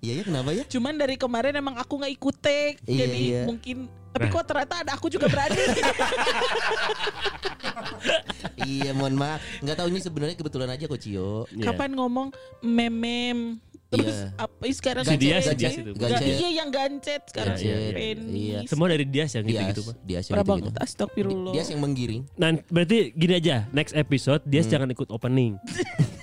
Iya 0.00 0.12
ya 0.20 0.22
kenapa 0.24 0.50
ya? 0.56 0.64
Cuman 0.64 0.94
dari 0.96 1.16
kemarin 1.20 1.52
emang 1.56 1.76
aku 1.76 2.00
nggak 2.00 2.12
ikut 2.16 2.36
take, 2.40 2.78
Iya, 2.88 2.98
jadi 3.06 3.20
iya. 3.20 3.42
mungkin. 3.44 3.88
Tapi 4.10 4.26
kok 4.26 4.42
ternyata 4.42 4.74
ada 4.82 4.92
aku 4.98 5.06
juga 5.06 5.30
berani. 5.30 5.54
iya 8.70 8.90
mohon 8.96 9.14
maaf. 9.16 9.40
Nggak 9.62 9.76
tahu 9.76 9.88
ini 9.92 10.00
sebenarnya 10.02 10.36
kebetulan 10.36 10.70
aja 10.72 10.84
kok 10.88 11.00
Cio. 11.00 11.46
Iya. 11.52 11.64
Kapan 11.70 11.90
ngomong 11.96 12.28
memem 12.64 13.60
Terus 13.90 14.06
Iya. 14.06 14.26
apa 14.38 14.64
sekarang 14.70 15.02
Si 15.02 15.16
Dias, 15.18 15.42
si 15.42 15.54
Dias 15.58 15.74
itu. 15.74 15.90
Iya 15.98 16.48
yang 16.62 16.70
gancet 16.70 17.26
sekarang 17.26 17.58
Gancet, 17.58 17.74
si 17.74 17.90
Penny. 17.90 18.30
iya. 18.54 18.58
Semua 18.62 18.86
dari 18.86 19.02
Dias 19.02 19.30
yang 19.34 19.42
gitu-gitu, 19.42 19.82
Pak. 19.82 19.94
Dias 20.06 20.24
yang 20.30 20.36
gitu-gitu. 20.40 20.70
astagfirullah. 20.78 21.52
Dias 21.52 21.68
yang 21.74 21.80
menggiring. 21.82 22.22
Nah, 22.38 22.54
berarti 22.70 23.10
gini 23.10 23.34
aja, 23.34 23.66
next 23.74 23.98
episode 23.98 24.46
Dias 24.46 24.70
jangan 24.70 24.86
ikut 24.88 25.10
opening. 25.10 25.58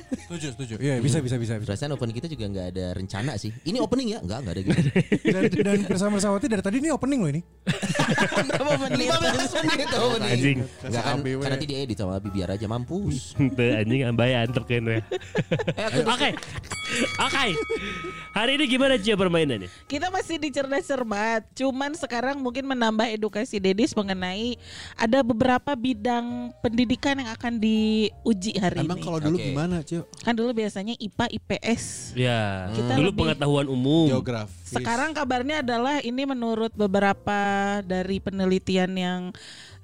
Setuju, 0.07 0.55
setuju. 0.55 0.75
Iya, 0.79 1.00
bisa, 1.00 1.19
bisa, 1.19 1.36
bisa. 1.39 1.55
bisa. 1.55 1.67
Perasaan 1.67 1.95
opening 1.95 2.15
kita 2.15 2.27
juga 2.27 2.47
nggak 2.47 2.67
ada 2.75 2.86
rencana 2.95 3.36
sih. 3.39 3.51
Ini 3.63 3.79
opening 3.79 4.07
ya? 4.12 4.19
Nggak, 4.19 4.39
nggak 4.43 4.53
ada 4.55 4.62
gitu. 4.63 4.79
Dan, 5.36 5.43
dan 5.51 5.79
bersama 5.88 6.12
bersawati 6.19 6.47
dari 6.47 6.63
tadi 6.63 6.77
ini 6.79 6.91
opening 6.91 7.19
loh 7.24 7.31
ini. 7.31 7.41
Berapa 8.47 8.75
menit? 8.88 9.07
15 9.07 9.67
menit 9.67 9.88
opening. 9.88 10.31
Anjing. 10.31 10.57
Nggak 10.83 11.03
kan, 11.03 11.17
kan 11.24 11.50
nanti 11.55 11.65
diedit 11.67 11.97
sama 12.00 12.19
Abi 12.19 12.27
biar 12.31 12.55
aja 12.55 12.67
mampus. 12.67 13.36
Tuh 13.59 13.71
anjing 13.71 14.03
ambayan 14.03 14.47
terken 14.51 14.83
we. 14.88 14.97
Oke. 16.07 16.29
Oke. 17.19 17.45
Hari 18.31 18.51
ini 18.55 18.65
gimana 18.67 18.95
Cia 18.95 19.13
permainannya? 19.13 19.69
Kita 19.85 20.07
masih 20.07 20.37
di 20.37 20.49
cerdas 20.49 20.85
cermat. 20.85 21.41
Cuman 21.51 21.93
sekarang 21.93 22.37
mungkin 22.37 22.65
menambah 22.65 23.09
edukasi 23.09 23.57
Dedis 23.57 23.91
mengenai 23.91 24.55
ada 24.93 25.21
beberapa 25.21 25.73
bidang 25.73 26.53
pendidikan 26.61 27.17
yang 27.17 27.33
akan 27.33 27.57
diuji 27.57 28.57
hari 28.57 28.85
Emang 28.85 29.01
ini. 29.01 29.05
kalau 29.05 29.19
dulu 29.19 29.37
Oke. 29.37 29.47
gimana, 29.49 29.75
Cio? 29.81 30.05
Kan 30.21 30.37
dulu 30.37 30.53
biasanya 30.53 30.93
IPA 30.95 31.25
IPS. 31.33 31.83
Ya, 32.13 32.69
Kita 32.73 32.93
dulu 32.93 33.09
lebih- 33.09 33.21
pengetahuan 33.25 33.67
umum. 33.67 34.07
Geografis. 34.09 34.69
Sekarang 34.69 35.15
kabarnya 35.15 35.63
adalah 35.63 36.03
ini 36.03 36.23
menurut 36.23 36.75
beberapa 36.75 37.39
dari 37.81 38.19
penelitian 38.19 38.91
yang 38.93 39.21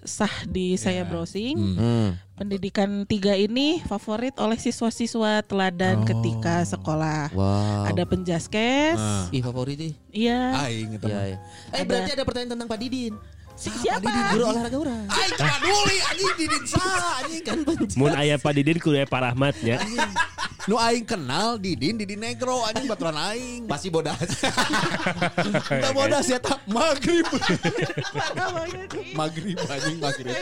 sah 0.04 0.32
di 0.46 0.76
saya 0.76 1.04
browsing. 1.04 1.56
Hmm. 1.56 2.10
Pendidikan 2.34 3.06
tiga 3.06 3.38
ini 3.38 3.78
favorit 3.82 4.34
oleh 4.36 4.58
siswa-siswa 4.58 5.46
teladan 5.46 6.02
ketika 6.04 6.66
sekolah. 6.66 7.30
Wow. 7.32 7.86
Ada 7.88 8.04
penjaskes, 8.04 8.98
Ah. 8.98 9.30
Ih 9.30 9.40
favorit 9.40 9.78
ih. 9.78 9.94
iya. 10.10 10.58
Aing 10.66 10.98
itu. 10.98 11.06
Iya, 11.06 11.16
mah. 11.16 11.26
iya. 11.30 11.38
Eh 11.72 11.84
berarti 11.86 12.12
ada 12.12 12.24
pertanyaan 12.26 12.58
tentang 12.58 12.68
Pak 12.68 12.80
Didin. 12.80 13.14
Siapa? 13.54 14.34
Guru 14.34 14.44
olahraga 14.50 14.78
orang. 14.82 15.06
Aing 15.14 15.36
peduli 15.38 15.98
anjing 16.10 16.34
didin 16.42 16.64
sah 16.66 17.22
anjing 17.22 17.44
kan 17.46 17.58
Mun 17.94 18.14
aya 18.18 18.42
Pak 18.42 18.52
Didin 18.58 18.82
kudu 18.82 18.98
aya 18.98 19.06
Pak 19.06 19.22
Rahmat 19.30 19.54
nya. 19.62 19.78
Nu 20.66 20.80
aing 20.80 21.06
kenal 21.06 21.62
Didin 21.62 22.02
Didin 22.02 22.18
Negro 22.18 22.66
anjing 22.66 22.90
baturan 22.90 23.14
aing. 23.14 23.70
Pasti 23.70 23.94
bodas. 23.94 24.18
Kita 25.70 25.94
bodas 25.94 26.26
ya 26.26 26.42
tak 26.42 26.66
sih? 26.66 27.22
maghrib 29.14 29.58
anjing 29.70 29.98
maghrib. 30.02 30.34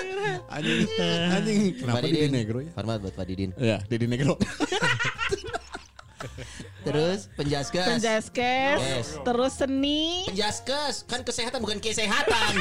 Anjing 0.47 0.87
anjing 1.35 1.59
kenapa 1.83 2.07
Didin 2.07 2.31
Negro 2.31 2.63
ya? 2.63 2.71
Hormat 2.79 3.03
buat 3.03 3.13
Pak 3.13 3.25
Didin. 3.27 3.51
Ya, 3.59 3.83
Didin 3.91 4.07
Negro. 4.07 4.39
Terus 6.81 7.29
penjaskes. 7.33 7.85
Penjaskes, 7.87 8.77
Yes. 8.77 9.07
terus 9.21 9.53
seni. 9.53 10.25
Penjaskes 10.25 11.05
kan 11.05 11.21
kesehatan 11.21 11.61
bukan 11.61 11.77
kesehatan. 11.77 12.51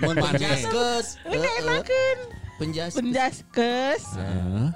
Mohon 0.00 0.16
maaf. 0.20 0.32
Penjaskes. 0.32 1.06
Enakan. 1.24 2.18
Penjaskes. 2.54 2.94
Penjaskes, 2.94 4.02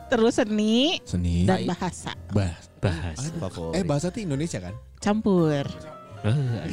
terus 0.08 0.34
seni 0.34 0.98
Seni. 1.04 1.44
dan 1.44 1.62
bahasa. 1.64 2.10
Bahas. 2.32 2.64
Bahas. 2.78 3.18
Favorit. 3.36 3.76
Eh 3.76 3.84
bahasa 3.84 4.08
itu 4.08 4.24
Indonesia 4.24 4.58
kan? 4.58 4.74
Campur. 4.98 5.62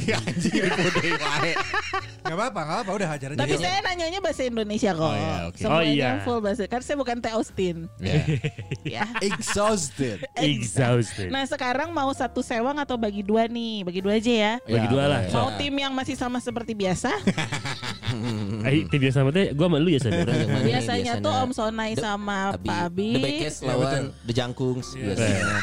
Ya 0.02 0.18
anjing 0.18 0.52
dipodei 0.58 1.12
wae. 1.14 1.52
Gak 2.26 2.34
apa-apa, 2.34 2.60
gak 2.66 2.74
apa-apa. 2.74 2.90
Udah 2.98 3.08
hajar 3.14 3.28
aja. 3.32 3.38
Tapi 3.38 3.54
saya 3.54 3.78
nanyanya 3.86 4.18
bahasa 4.18 4.42
Indonesia 4.42 4.90
kok. 4.90 5.06
Oh, 5.06 5.14
iya, 5.14 5.34
oke. 5.46 5.58
Semuanya 5.62 5.78
Oh, 5.78 5.82
iya. 5.86 6.10
full 6.26 6.40
bahasa. 6.42 6.62
Kan 6.66 6.82
saya 6.82 6.96
bukan 6.98 7.16
Teh 7.22 7.30
Austin. 7.30 7.86
Ya. 8.02 8.18
ya. 8.98 9.04
Exhausted. 9.22 10.26
Exhausted. 10.34 11.30
Nah 11.30 11.46
sekarang 11.46 11.94
mau 11.94 12.10
satu 12.10 12.42
sewang 12.42 12.82
atau 12.82 12.98
bagi 12.98 13.22
dua 13.22 13.46
nih? 13.46 13.86
Bagi 13.86 14.00
dua 14.02 14.18
aja 14.18 14.32
ya. 14.34 14.52
Bagi 14.66 14.88
dua 14.90 15.04
lah. 15.06 15.20
Mau 15.30 15.54
tim 15.54 15.74
yang 15.78 15.94
masih 15.94 16.18
sama 16.18 16.42
seperti 16.42 16.74
biasa. 16.74 17.14
Eh, 18.66 18.90
tim 18.90 18.98
biasa 18.98 19.22
sama 19.22 19.30
teh 19.30 19.54
gua 19.54 19.70
ya. 19.70 19.98
Orang 20.02 20.34
yang 20.34 20.50
mana 20.50 20.62
nih 20.66 20.72
Biasanya 20.74 21.12
tuh 21.22 21.30
Om 21.30 21.50
Sonai 21.54 21.94
The- 21.94 22.02
sama 22.02 22.58
Pak 22.58 22.78
Abi. 22.90 23.10
The 23.14 23.20
Bekes 23.22 23.56
lawan 23.62 24.10
The 24.26 24.32
Jangkungs 24.34 24.88
biasanya. 24.98 25.56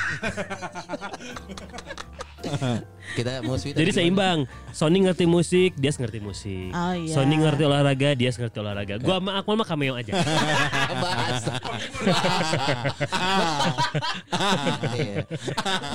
Kita 3.18 3.44
mau 3.44 3.60
sweet 3.60 3.76
Jadi 3.76 3.92
seimbang. 3.92 4.48
Sony 4.72 5.04
ngerti 5.04 5.28
musik, 5.28 5.76
dia 5.76 5.92
ngerti 5.92 6.20
musik. 6.24 6.72
Oh, 6.72 6.96
iya. 6.96 7.14
Sony 7.14 7.36
ngerti 7.36 7.64
olahraga, 7.68 8.16
dia 8.16 8.32
ngerti 8.32 8.58
olahraga. 8.64 8.96
Gua 8.98 9.20
sama 9.20 9.32
Akmal 9.40 9.56
mah 9.60 9.68
cameo 9.68 9.94
aja. 10.00 10.14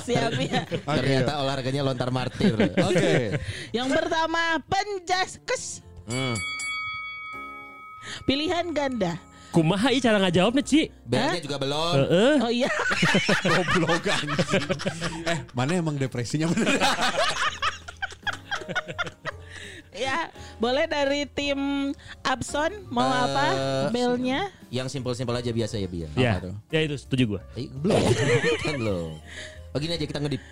Siap 0.06 0.32
ya. 0.36 0.62
Ternyata 0.68 1.32
olahraganya 1.40 1.82
lontar 1.82 2.12
martir. 2.12 2.54
Oke. 2.76 3.40
Yang 3.72 3.88
pertama 3.88 4.60
penjaskes. 4.68 5.80
Hmm. 6.08 6.36
Pilihan 8.24 8.72
ganda. 8.72 9.20
Kumaha 9.58 9.90
ieu 9.90 9.98
cara 9.98 10.22
ngajawabnya, 10.22 10.62
Ci? 10.62 10.86
Belnya 11.02 11.42
juga 11.42 11.58
belum. 11.58 11.92
Heeh. 11.98 12.34
Oh 12.46 12.52
iya. 12.54 12.70
Goblok 13.50 14.06
anjing. 14.06 14.62
Eh, 15.26 15.38
mana 15.50 15.74
emang 15.74 15.98
depresinya 15.98 16.46
bener? 16.46 16.78
ya, 20.06 20.30
boleh 20.62 20.86
dari 20.86 21.26
tim 21.26 21.90
Abson 22.22 22.86
mau 22.86 23.10
Eh, 23.10 23.18
apa? 23.26 23.46
Belnya? 23.90 24.46
Yang 24.70 24.94
simpel-simpel 24.94 25.34
aja 25.34 25.50
biasa 25.50 25.74
ya 25.82 25.90
Bia. 25.90 26.06
Ya, 26.14 26.38
tuh? 26.38 26.54
ya 26.70 26.86
itu 26.86 26.94
setuju 26.94 27.34
gua. 27.34 27.42
Eh, 27.58 27.66
belum. 27.66 27.98
kan 28.62 28.74
belum. 28.78 29.10
Oh 29.74 29.78
gini 29.82 29.98
aja 29.98 30.06
kita 30.06 30.22
ngedip. 30.22 30.42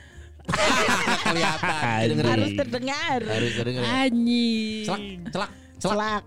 Kelihatan. 1.31 2.03
dengerin. 2.11 2.27
Harus 2.27 2.51
terdengar. 2.59 3.21
Harus. 3.23 3.53
Anjing. 3.87 4.83
Celak, 4.83 5.03
celak, 5.31 5.51
celak. 5.79 5.95
Celak. 5.95 6.25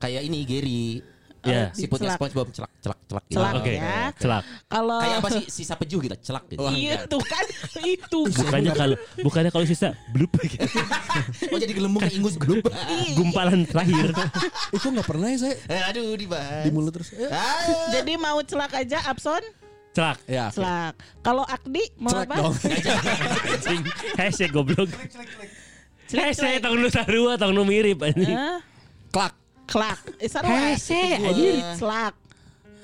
Kayak 0.00 0.22
ini 0.24 0.38
Gary. 0.48 1.04
Ya. 1.48 1.64
Siputnya 1.72 2.08
Celak. 2.08 2.18
SpongeBob 2.18 2.46
celak, 2.50 2.70
celak, 2.78 2.98
celak. 3.02 3.24
gitu. 3.24 3.34
Celak 3.34 3.52
Oke. 3.56 3.72
ya. 3.74 3.98
Celak. 4.14 4.42
Kalau 4.66 4.98
Kayak 4.98 5.16
apa 5.16 5.28
sih 5.30 5.44
sisa 5.48 5.74
peju 5.74 5.96
gitu, 5.98 6.16
celak 6.22 6.44
gitu. 6.46 6.60
Iya 6.68 6.94
tuh 7.04 7.22
kan 7.22 7.44
itu 7.88 8.20
Bukannya 8.28 8.72
kalau 8.72 8.96
bukannya 9.18 9.50
kalau 9.50 9.64
sisa 9.64 9.88
blup 10.08 10.30
gitu. 10.40 10.60
Oh 11.48 11.56
jadi 11.56 11.72
gelembung 11.72 12.00
kayak 12.00 12.14
ingus 12.14 12.36
glub. 12.36 12.62
Gumpalan 13.14 13.64
terakhir. 13.64 14.12
Itu 14.76 14.86
nggak 14.88 15.04
pernah 15.04 15.28
ya 15.28 15.38
saya 15.40 15.54
Eh, 15.66 15.82
Aduh 15.84 16.14
dibahas. 16.14 16.62
di 16.62 16.70
mulut 16.70 16.92
terus. 16.92 17.10
Eh, 17.10 17.26
Ah. 17.28 17.90
Jadi 17.90 18.14
mau 18.14 18.38
celak 18.40 18.72
aja 18.74 19.00
Abson? 19.04 19.40
Celak. 19.90 20.18
Ya. 20.24 20.48
Celak. 20.48 20.94
Kalau 21.18 21.42
Akdi 21.42 21.82
mau 21.96 22.12
Celek 22.12 22.28
apa? 22.28 22.36
dong. 22.38 22.54
Anjing. 22.54 23.82
Hese 24.14 24.46
goblok. 24.48 24.88
Celek, 26.06 26.24
Hese 26.28 26.38
celek. 26.38 26.60
tong 26.60 26.76
nu 26.76 26.88
sarua 26.88 27.32
tong 27.34 27.52
nu 27.52 27.62
mirip 27.62 27.98
anjing. 28.00 28.32
Hah? 28.32 28.60
Klak. 29.08 29.32
Klak. 29.68 30.00
Eh, 30.16 30.28
sarua. 30.32 30.72
Hese, 30.72 31.20
anjir. 31.20 31.60
Celak. 31.76 32.14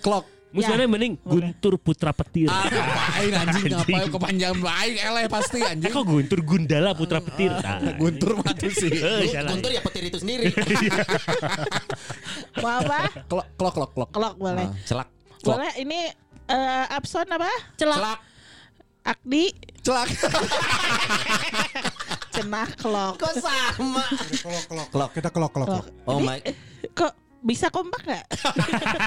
Klok. 0.04 0.24
Musuhnya 0.54 0.86
mending 0.86 1.18
Guntur 1.26 1.74
Putra 1.82 2.14
Petir. 2.14 2.46
Ah, 2.46 2.70
ngapain 2.70 3.32
anjing 3.42 3.74
ngapain 3.74 4.06
kepanjangan 4.06 4.58
baik 4.62 4.94
eleh 5.02 5.24
pasti 5.26 5.58
Eh 5.58 5.66
anjing. 5.66 5.90
kok 5.90 6.06
Guntur 6.06 6.40
Gundala 6.46 6.94
Putra 6.94 7.18
Petir? 7.18 7.50
Nah. 7.50 7.98
Guntur 7.98 8.38
mah 8.38 8.54
tuh 8.54 8.70
sih. 8.70 8.86
Eh. 8.86 9.34
Guntur 9.34 9.74
ya 9.74 9.82
petir 9.82 10.06
itu 10.06 10.22
sendiri. 10.22 10.54
Mau 12.62 12.70
apa? 12.70 13.10
Klok 13.26 13.46
klok 13.58 13.72
klok 13.74 13.90
klok. 13.98 14.10
Klok 14.14 14.34
boleh. 14.38 14.70
celak. 14.86 15.10
Boleh 15.42 15.74
ini 15.82 16.06
eh, 16.46 16.84
Abson 16.86 17.26
apa? 17.26 17.50
Celak. 17.74 17.98
Celak. 17.98 18.18
Akdi 19.10 19.44
Celak. 19.82 20.06
cenah 22.34 22.68
klok. 22.74 23.14
Kok 23.22 23.34
sama? 23.38 24.04
Kelok 24.42 24.64
kelok. 24.66 24.88
Klok. 24.90 25.10
Kita 25.14 25.28
kelok 25.30 25.50
kelok. 25.54 25.68
Klok. 25.70 25.86
Oh 26.10 26.18
Ini, 26.18 26.26
my. 26.26 26.38
Kok 26.90 27.12
bisa 27.44 27.66
kompak 27.68 28.02
nggak? 28.08 28.26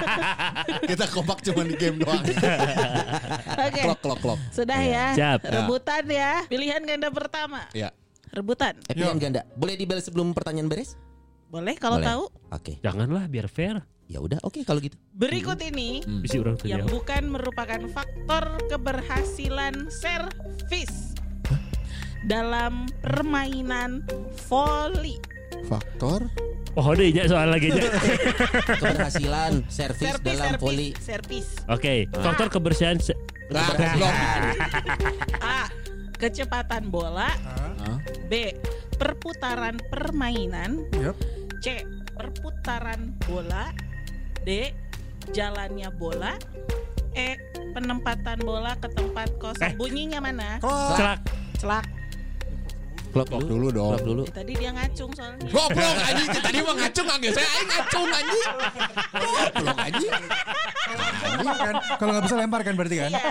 Kita 0.94 1.06
kompak 1.12 1.42
cuma 1.44 1.62
di 1.66 1.76
game 1.76 1.98
doang. 2.00 2.22
Oke. 2.24 3.82
Klok 3.84 4.00
klok 4.00 4.20
klok. 4.24 4.40
Sudah 4.54 4.80
ya. 4.80 5.06
Siap. 5.18 5.40
Rebutan 5.44 6.06
ya. 6.08 6.46
Pilihan 6.48 6.82
ganda 6.86 7.10
pertama. 7.12 7.68
Ya. 7.76 7.92
Rebutan. 8.32 8.78
Eh, 8.88 8.94
pilihan 8.96 9.18
ganda. 9.20 9.42
Boleh 9.58 9.76
dibalas 9.76 10.06
sebelum 10.06 10.32
pertanyaan 10.32 10.70
beres? 10.70 10.96
Boleh 11.50 11.76
kalau 11.80 11.98
Boleh. 12.00 12.08
tahu. 12.08 12.24
Oke. 12.54 12.74
Janganlah 12.86 13.26
biar 13.28 13.48
fair. 13.50 13.82
Ya 14.08 14.24
udah, 14.24 14.40
oke 14.40 14.64
kalau 14.64 14.80
gitu. 14.80 14.96
Berikut 15.12 15.60
ini 15.60 16.00
Bisi 16.24 16.40
orang 16.40 16.56
tuh 16.56 16.72
yang 16.72 16.88
bukan 16.88 17.28
merupakan 17.28 17.92
faktor 17.92 18.56
keberhasilan 18.72 19.92
servis 19.92 21.12
dalam 22.26 22.90
permainan 23.04 24.02
volley. 24.50 25.22
Faktor 25.68 26.26
Oh 26.78 26.94
deh 26.94 27.10
ya 27.10 27.26
soal 27.26 27.50
lagi 27.50 27.74
aja. 27.74 27.90
Keberhasilan 28.78 29.66
servis 29.66 30.14
Servis, 30.14 30.22
dalam 30.22 30.62
voli. 30.62 30.94
servis. 31.02 31.58
Oke, 31.74 32.06
faktor 32.14 32.54
kebersihan 32.54 33.02
se-. 33.02 33.18
A. 35.42 35.66
Kecepatan 36.22 36.94
bola. 36.94 37.34
Hah? 37.82 37.98
B. 38.30 38.54
Perputaran 39.02 39.82
permainan. 39.90 40.86
Yap. 41.02 41.18
C. 41.66 41.82
Perputaran 42.14 43.18
bola. 43.26 43.74
D. 44.46 44.70
Jalannya 45.34 45.90
bola. 45.98 46.38
E. 47.18 47.42
Penempatan 47.74 48.38
bola 48.46 48.78
ke 48.78 48.86
tempat 48.94 49.34
kosong. 49.42 49.66
Eh. 49.66 49.74
Bunyinya 49.74 50.22
mana? 50.22 50.62
celak. 50.94 51.26
Celak. 51.58 51.97
Klok 53.18 53.34
Klok 53.34 53.50
dulu 53.50 53.68
dong. 53.74 53.92
Klok 53.98 54.06
dulu. 54.06 54.24
Tadi 54.30 54.54
dia 54.54 54.70
ngacung 54.70 55.10
soalnya. 55.18 55.50
Goblok 55.50 55.96
anjing 56.06 56.30
tadi 56.38 56.58
mah 56.62 56.76
ngacung 56.78 57.08
anjing 57.10 57.34
saya 57.34 57.50
aing 57.50 57.70
ngacung 57.74 58.08
anjing. 58.14 58.48
Goblok 59.18 59.78
anjing. 59.82 60.14
Lempar 61.28 61.58
kan? 61.58 61.76
Kalau 61.98 62.12
nggak 62.14 62.24
bisa 62.30 62.36
lempar 62.38 62.62
kan 62.62 62.74
berarti 62.78 62.96
kan? 63.02 63.10
Iya. 63.10 63.22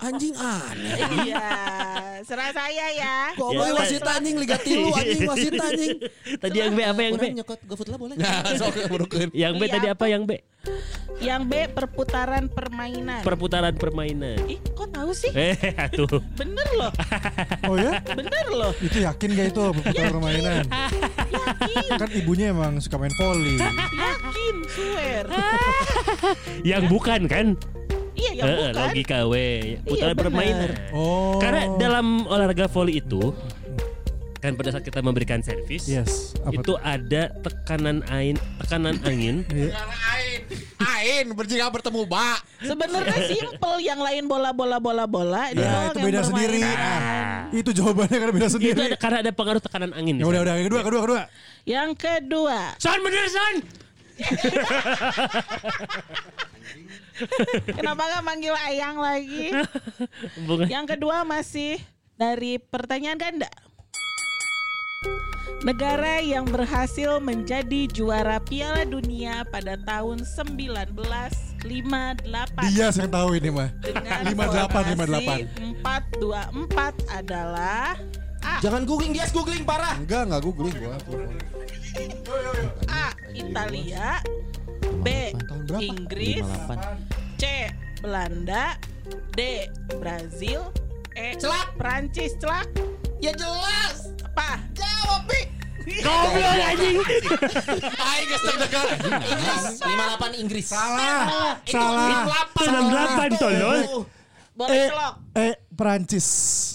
Anjing 0.00 0.34
aneh. 0.40 0.96
Iya. 1.28 1.46
Serah 2.24 2.50
saya 2.56 2.86
ya. 2.96 3.16
Goblok 3.36 3.68
Ya, 3.68 3.72
wasit 3.76 4.00
anjing 4.08 4.36
liga 4.40 4.56
tilu 4.56 4.88
anjing 4.96 5.20
wasit 5.28 5.54
anjing. 5.60 5.96
Tadi 6.40 6.56
yang 6.56 6.72
B 6.72 6.80
apa 6.80 7.00
yang 7.04 7.14
B? 7.20 7.22
Orang 7.28 7.36
nyokot 7.36 7.60
GoFood 7.68 7.88
lah 7.92 7.98
boleh. 8.00 8.16
Nah, 8.16 8.40
sok. 8.56 8.72
Yang 9.36 9.52
B 9.60 9.62
Iya, 9.68 9.72
tadi 9.76 9.86
apa 9.92 10.04
yang 10.08 10.24
B? 10.24 10.40
Yang 11.22 11.42
B 11.46 11.52
perputaran 11.70 12.50
permainan. 12.50 13.22
Perputaran 13.22 13.74
permainan. 13.78 14.42
Ih, 14.50 14.58
kok 14.74 14.90
tahu 14.90 15.10
sih? 15.14 15.30
Eh, 15.34 15.54
atuh. 15.86 16.18
Bener 16.34 16.66
loh. 16.74 16.90
Oh 17.66 17.78
ya? 17.78 17.98
Bener 18.02 18.46
loh. 18.50 18.72
Itu 18.82 19.01
yakin 19.04 19.28
gak 19.32 19.46
itu 19.48 19.60
perputaran 19.74 20.10
permainan? 20.12 20.64
Kan 21.92 22.08
ibunya 22.12 22.46
emang 22.48 22.78
suka 22.78 22.96
main 22.96 23.12
volley. 23.12 23.56
Yakin, 23.58 24.56
swear. 24.68 25.24
Yang 26.70 26.82
bukan 26.88 27.20
kan? 27.26 27.46
Iya, 28.12 28.30
yang 28.34 28.44
Eh, 28.44 28.52
bukan. 28.52 28.72
logika 28.76 29.18
we. 29.24 29.46
Putaran 29.82 30.12
benar. 30.12 30.22
permainan. 30.22 30.70
Oh. 30.92 31.36
Karena 31.36 31.64
dalam 31.74 32.06
olahraga 32.24 32.66
volley 32.66 32.98
itu 32.98 33.32
kan 34.36 34.52
pada 34.52 34.68
saat 34.68 34.82
kita 34.82 34.98
memberikan 34.98 35.38
servis 35.38 35.86
Yes. 35.86 36.34
Apa 36.40 36.60
itu 36.60 36.74
ada 36.76 37.30
tekanan 37.40 38.02
angin, 38.06 38.34
tekanan 38.58 38.98
angin. 39.00 39.46
Ain, 40.12 40.40
ain 40.78 41.26
berjika 41.30 41.66
bertemu 41.68 42.04
bak. 42.04 42.42
Sebenarnya 42.60 43.16
simple, 43.24 43.78
yang 43.80 43.98
lain 43.98 44.26
bola-bola 44.26 44.76
bola-bola. 44.76 45.50
Dia 45.50 45.56
Ya, 45.56 45.62
doang 45.64 45.86
itu 45.86 45.96
yang 45.96 46.06
beda 46.06 46.20
sendiri. 46.22 46.60
permainan. 46.60 47.31
Itu 47.52 47.70
jawabannya 47.76 48.16
karena 48.16 48.32
beda 48.32 48.48
itu 48.48 48.56
sendiri. 48.56 48.80
ada, 48.80 48.96
karena 48.96 49.18
ada 49.28 49.32
pengaruh 49.36 49.60
tekanan 49.60 49.92
angin. 49.92 50.16
Ya 50.16 50.24
udah 50.24 50.40
udah 50.40 50.56
yang 50.56 50.66
kedua 50.72 50.82
kedua 50.82 51.00
kedua. 51.04 51.22
Yang 51.68 51.90
kedua, 52.00 52.58
Son 52.80 52.98
bener 53.04 53.28
son. 53.28 53.54
kenapa 57.78 58.02
nggak 58.08 58.24
manggil 58.24 58.54
Ayang 58.56 58.96
lagi? 58.98 59.52
Bunga. 60.46 60.66
Yang 60.68 60.86
kedua 60.96 61.24
masih 61.28 61.78
dari 62.16 62.58
pertanyaan 62.58 63.18
ganda. 63.18 63.50
Negara 65.62 66.18
yang 66.18 66.42
berhasil 66.50 67.22
menjadi 67.22 67.86
juara 67.86 68.42
Piala 68.42 68.82
Dunia 68.82 69.46
pada 69.46 69.78
tahun 69.78 70.26
1958 70.26 71.62
Dia 72.74 72.90
yang 72.90 73.06
tahu 73.06 73.38
ini 73.38 73.50
mah. 73.54 73.70
dengan 73.78 74.26
58 74.26 74.98
formasi 74.98 75.46
424 75.86 77.14
adalah 77.14 77.94
A. 78.42 78.58
Jangan 78.58 78.82
googling 78.82 79.14
dia 79.14 79.30
googling 79.30 79.62
parah. 79.62 79.94
Enggak, 80.02 80.26
enggak 80.26 80.42
googling 80.42 80.74
gua. 80.82 80.98
A. 82.90 83.14
Italia 83.30 84.18
B. 84.98 85.30
Inggris 85.78 86.42
58. 86.42 87.38
C. 87.38 87.70
Belanda 88.02 88.74
D. 89.38 89.70
Brazil 89.94 90.74
E. 91.14 91.38
Celak. 91.38 91.70
Prancis 91.78 92.34
celak 92.42 92.66
Ya 93.22 93.30
jelas. 93.32 94.10
apa 94.26 94.58
Jawab 94.74 95.22
Pi. 95.30 95.40
Goblok 96.02 96.54
anjing. 96.58 96.96
Aing 97.94 98.26
geus 98.26 98.42
deg-degan. 98.42 98.86
Inggris 98.98 99.62
58 99.78 100.42
Inggris. 100.42 100.66
Salah. 100.66 101.22
Salah. 101.62 102.26
98 102.58 103.38
tolol. 103.38 103.80
boleh 104.52 104.76
Eh, 104.76 104.84
celok 104.84 105.14
eh 105.32 105.54
Perancis. 105.72 106.26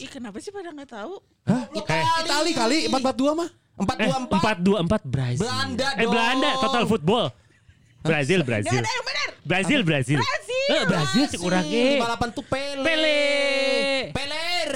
ih 0.02 0.10
kenapa 0.10 0.42
sih 0.42 0.50
pada 0.50 0.74
nggak 0.74 0.90
tahu 0.90 1.22
Itali 1.78 2.52
kali 2.52 2.78
442 2.90 3.38
mah. 3.38 3.50
Eh, 3.78 4.10
424. 4.10 4.42
424 4.42 5.04
Brazil. 5.06 5.46
Belanda 5.46 5.88
Eh 5.94 6.08
Belanda 6.10 6.50
dong. 6.50 6.62
total 6.64 6.84
football. 6.90 7.26
Brazil 8.08 8.40
Brazil. 8.42 8.74
yang 8.74 9.06
benar 9.06 9.28
Brazil 9.42 9.80
Brazil. 9.82 10.18
Brazil. 10.18 10.68
Eh, 10.68 10.84
Brazil 10.84 11.24
cek 11.26 11.42
urang 11.42 11.64
ge. 11.64 11.96
58 11.98 12.32
tuh 12.34 12.44
Pele. 12.44 12.84
Pele. 12.84 13.20
Peler. 14.12 14.72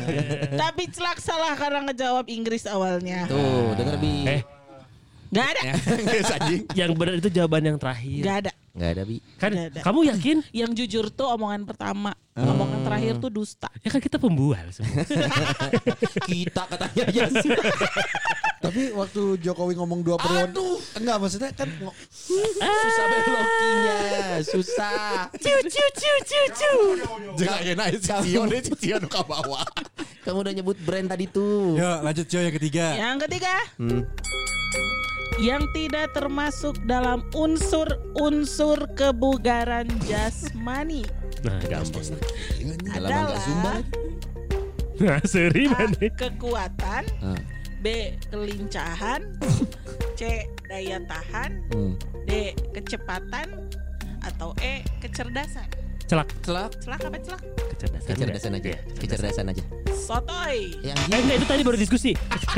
tapi 0.62 0.82
celak 0.88 1.18
salah 1.18 1.52
karena 1.52 1.84
ngejawab 1.84 2.24
Inggris 2.26 2.64
awalnya 2.64 3.24
Tuh, 3.26 3.74
denger 3.74 3.96
Bi. 3.98 4.14
Eh, 4.26 4.40
nggak 5.28 5.46
ada 5.46 5.60
yang 6.80 6.96
benar 6.96 7.14
itu 7.16 7.28
jawaban 7.28 7.60
yang 7.62 7.76
terakhir. 7.76 8.22
nggak 8.22 8.38
ada 8.42 8.52
Enggak 8.72 8.90
ada 8.94 9.02
Bi. 9.04 9.16
Kan 9.36 9.50
Nggak 9.50 9.66
ada. 9.68 9.80
kamu 9.82 9.98
yakin? 10.08 10.36
yang 10.54 10.70
jujur 10.70 11.10
tuh 11.10 11.28
omongan 11.28 11.66
pertama 11.66 12.14
omongan 12.32 12.80
terakhir 12.80 13.18
tuh 13.18 13.28
dusta 13.28 13.66
Ya 13.82 13.90
kan 13.90 13.98
kita 13.98 14.16
pembual 14.16 14.70
semua. 14.70 15.02
Kita 16.30 16.62
katanya 16.64 17.04
ya 17.10 17.26
sih. 17.28 17.50
Tapi 18.58 18.90
waktu 18.90 19.22
Jokowi 19.38 19.74
ngomong 19.74 20.02
dua 20.02 20.16
periode. 20.16 20.50
Aduh. 20.50 20.78
Enggak 20.94 21.16
maksudnya 21.16 21.50
kan 21.52 21.70
ngo- 21.72 21.94
Susah 22.10 23.04
belokinya, 23.08 23.98
susah. 24.42 25.30
Ciu 25.36 25.58
ciu 25.64 25.86
ciu 25.92 26.14
ciu 26.22 26.44
ciu. 26.52 26.74
jangan 27.36 27.60
enak 27.64 27.86
si 27.94 28.10
Cio 28.26 28.42
deh 28.44 28.60
Cio 28.74 28.96
nu 28.98 29.06
ka 29.06 29.22
bawah. 29.22 29.62
Kamu 30.20 30.42
udah 30.42 30.52
nyebut 30.52 30.74
brand 30.80 31.06
tadi 31.06 31.24
tuh. 31.26 31.74
Yuk 31.74 31.98
lanjut 32.02 32.26
Cio 32.26 32.40
yang 32.40 32.52
ketiga. 32.52 32.86
yang 32.94 33.16
ketiga 33.20 33.54
Hmm. 33.78 34.02
yang 35.38 35.62
tidak 35.70 36.10
termasuk 36.10 36.74
dalam 36.84 37.22
unsur-unsur 37.32 38.90
kebugaran 38.92 39.86
jasmani 40.02 41.06
Nah, 41.38 41.62
gampang. 41.62 42.02
Zumba 42.02 42.90
adalah 42.90 43.30
lagi. 43.30 43.54
Nah, 44.98 45.22
seri 45.22 45.70
kekuatan 46.10 47.06
Ah. 47.22 47.38
B. 47.78 47.86
kelincahan 48.28 49.22
C. 50.14 50.44
daya 50.66 50.98
tahan 51.04 51.62
Hmm. 51.70 51.94
D. 52.24 52.52
kecepatan 52.72 53.48
atau 54.20 54.50
E. 54.58 54.82
kecerdasan 54.98 55.66
Celak. 56.08 56.28
Celak. 56.40 56.72
celak 56.80 57.00
apa 57.04 57.18
celak 57.20 57.42
Kecerdasan. 57.68 58.08
Kecerdasan 58.10 58.52
aja. 58.56 58.68
Iya, 58.72 58.78
Kecerdasan 58.96 59.44
aja. 59.52 59.62
sotoy 59.92 60.58
Yang 60.80 60.98
Eh 61.04 61.18
enggak 61.20 61.36
itu 61.36 61.46
tadi 61.46 61.62
baru 61.62 61.76
diskusi. 61.76 62.10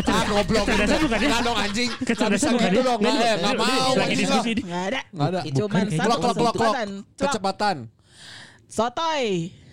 Ah 0.07 0.23
goblok. 0.25 0.65
Kecerdasan 0.65 0.99
bukan 1.03 1.19
ya? 1.19 1.27
Enggak 1.29 1.43
dong 1.43 1.59
anjing. 1.59 1.91
Enggak 1.91 2.09
Kecerdasan 2.09 2.51
bukan 2.55 2.71
gitu 2.71 2.81
ya? 2.81 2.87
dong. 2.87 2.99
Enggak 3.03 3.13
Nggak, 3.13 3.35
enggak 3.35 3.53
nggak, 3.53 3.69
mau. 3.75 3.93
Lagi 3.99 4.15
diskusi 4.17 4.49
ini. 4.51 4.63
nggak 4.65 4.85
ada 4.87 5.01
Enggak 5.11 5.29
ada. 5.29 5.41
Bukan, 5.51 5.85
satu 5.91 6.17
kecepatan. 6.23 6.89
Kecepatan. 7.19 7.77
sotoy 8.71 9.27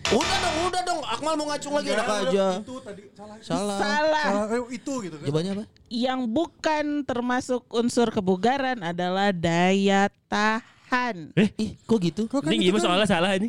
Udah 0.08 0.38
dong, 0.40 0.56
udah 0.72 0.82
dong. 0.84 1.00
Akmal 1.04 1.34
mau 1.36 1.46
ngacung 1.50 1.74
lagi 1.76 1.90
enak 1.92 2.08
aja. 2.08 2.46
Itu 2.60 2.76
tadi 2.80 3.02
salah. 3.12 3.36
Salah. 3.44 3.78
salah 3.78 4.24
Salah. 4.24 4.46
Eh, 4.56 4.62
itu 4.74 4.94
gitu 5.04 5.16
kan. 5.18 5.26
Jawabannya 5.28 5.52
apa? 5.54 5.64
yang 5.88 6.28
bukan 6.28 6.86
termasuk 7.04 7.64
unsur 7.72 8.12
kebugaran 8.12 8.84
adalah 8.84 9.32
daya 9.32 10.12
tahan 10.28 11.32
Eh, 11.32 11.48
Ih, 11.56 11.72
kok 11.80 12.00
gitu? 12.00 12.28
Kok 12.28 12.44
kan 12.44 12.52
ini 12.52 12.68
itu 12.68 12.76
gimana 12.76 12.80
kan 12.80 12.88
soalnya 12.88 13.08
salah 13.08 13.32
ini? 13.36 13.48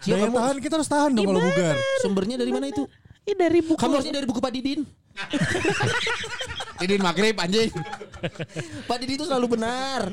Siapa 0.00 0.20
Daya 0.20 0.28
mau? 0.28 0.38
tahan 0.40 0.56
kita 0.60 0.74
harus 0.76 0.88
tahan 0.88 1.10
dong 1.12 1.24
kalau 1.26 1.40
bugar. 1.40 1.76
Sumbernya 2.00 2.36
dari 2.36 2.52
mana 2.52 2.68
itu? 2.68 2.84
ini 3.24 3.36
dari 3.36 3.60
buku 3.60 3.76
Kamu 3.76 3.92
harusnya 4.00 4.14
dari 4.16 4.24
buku 4.28 4.40
Pak 4.40 4.52
Didin. 4.52 4.80
Didin 6.78 7.00
maghrib 7.00 7.34
anjing. 7.34 7.70
Pak 8.84 8.96
Didi 8.98 9.14
itu 9.14 9.24
selalu 9.24 9.54
benar. 9.54 10.10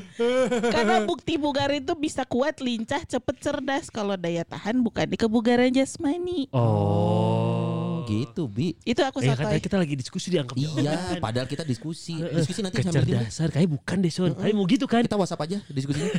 Karena 0.66 1.02
bukti 1.02 1.34
bugar 1.34 1.70
itu 1.70 1.94
bisa 1.94 2.22
kuat, 2.22 2.58
lincah, 2.58 3.00
cepet, 3.00 3.36
cerdas. 3.38 3.86
Kalau 3.88 4.14
daya 4.14 4.42
tahan 4.42 4.78
bukan 4.78 5.06
di 5.06 5.16
kebugaran 5.16 5.70
jasmani. 5.70 6.46
Oh. 6.50 8.02
Gitu, 8.06 8.46
Bi. 8.46 8.78
Itu 8.80 9.02
aku 9.02 9.18
Eh, 9.18 9.34
kan 9.34 9.50
sotoy. 9.50 9.58
kita 9.58 9.76
lagi 9.76 9.94
diskusi 9.94 10.30
dianggap 10.30 10.54
Iya, 10.54 11.18
padahal 11.18 11.42
kita 11.44 11.62
diskusi. 11.62 12.14
Diskusi 12.14 12.62
nanti 12.62 12.78
kecerdasan 12.78 13.50
kayak 13.50 13.66
bukan 13.68 13.96
deh 13.98 14.12
Son. 14.14 14.30
Kayak 14.30 14.54
mau 14.54 14.62
gitu 14.64 14.86
kan? 14.86 15.02
Kita 15.02 15.18
WhatsApp 15.18 15.42
aja 15.42 15.58
diskusinya. 15.66 16.14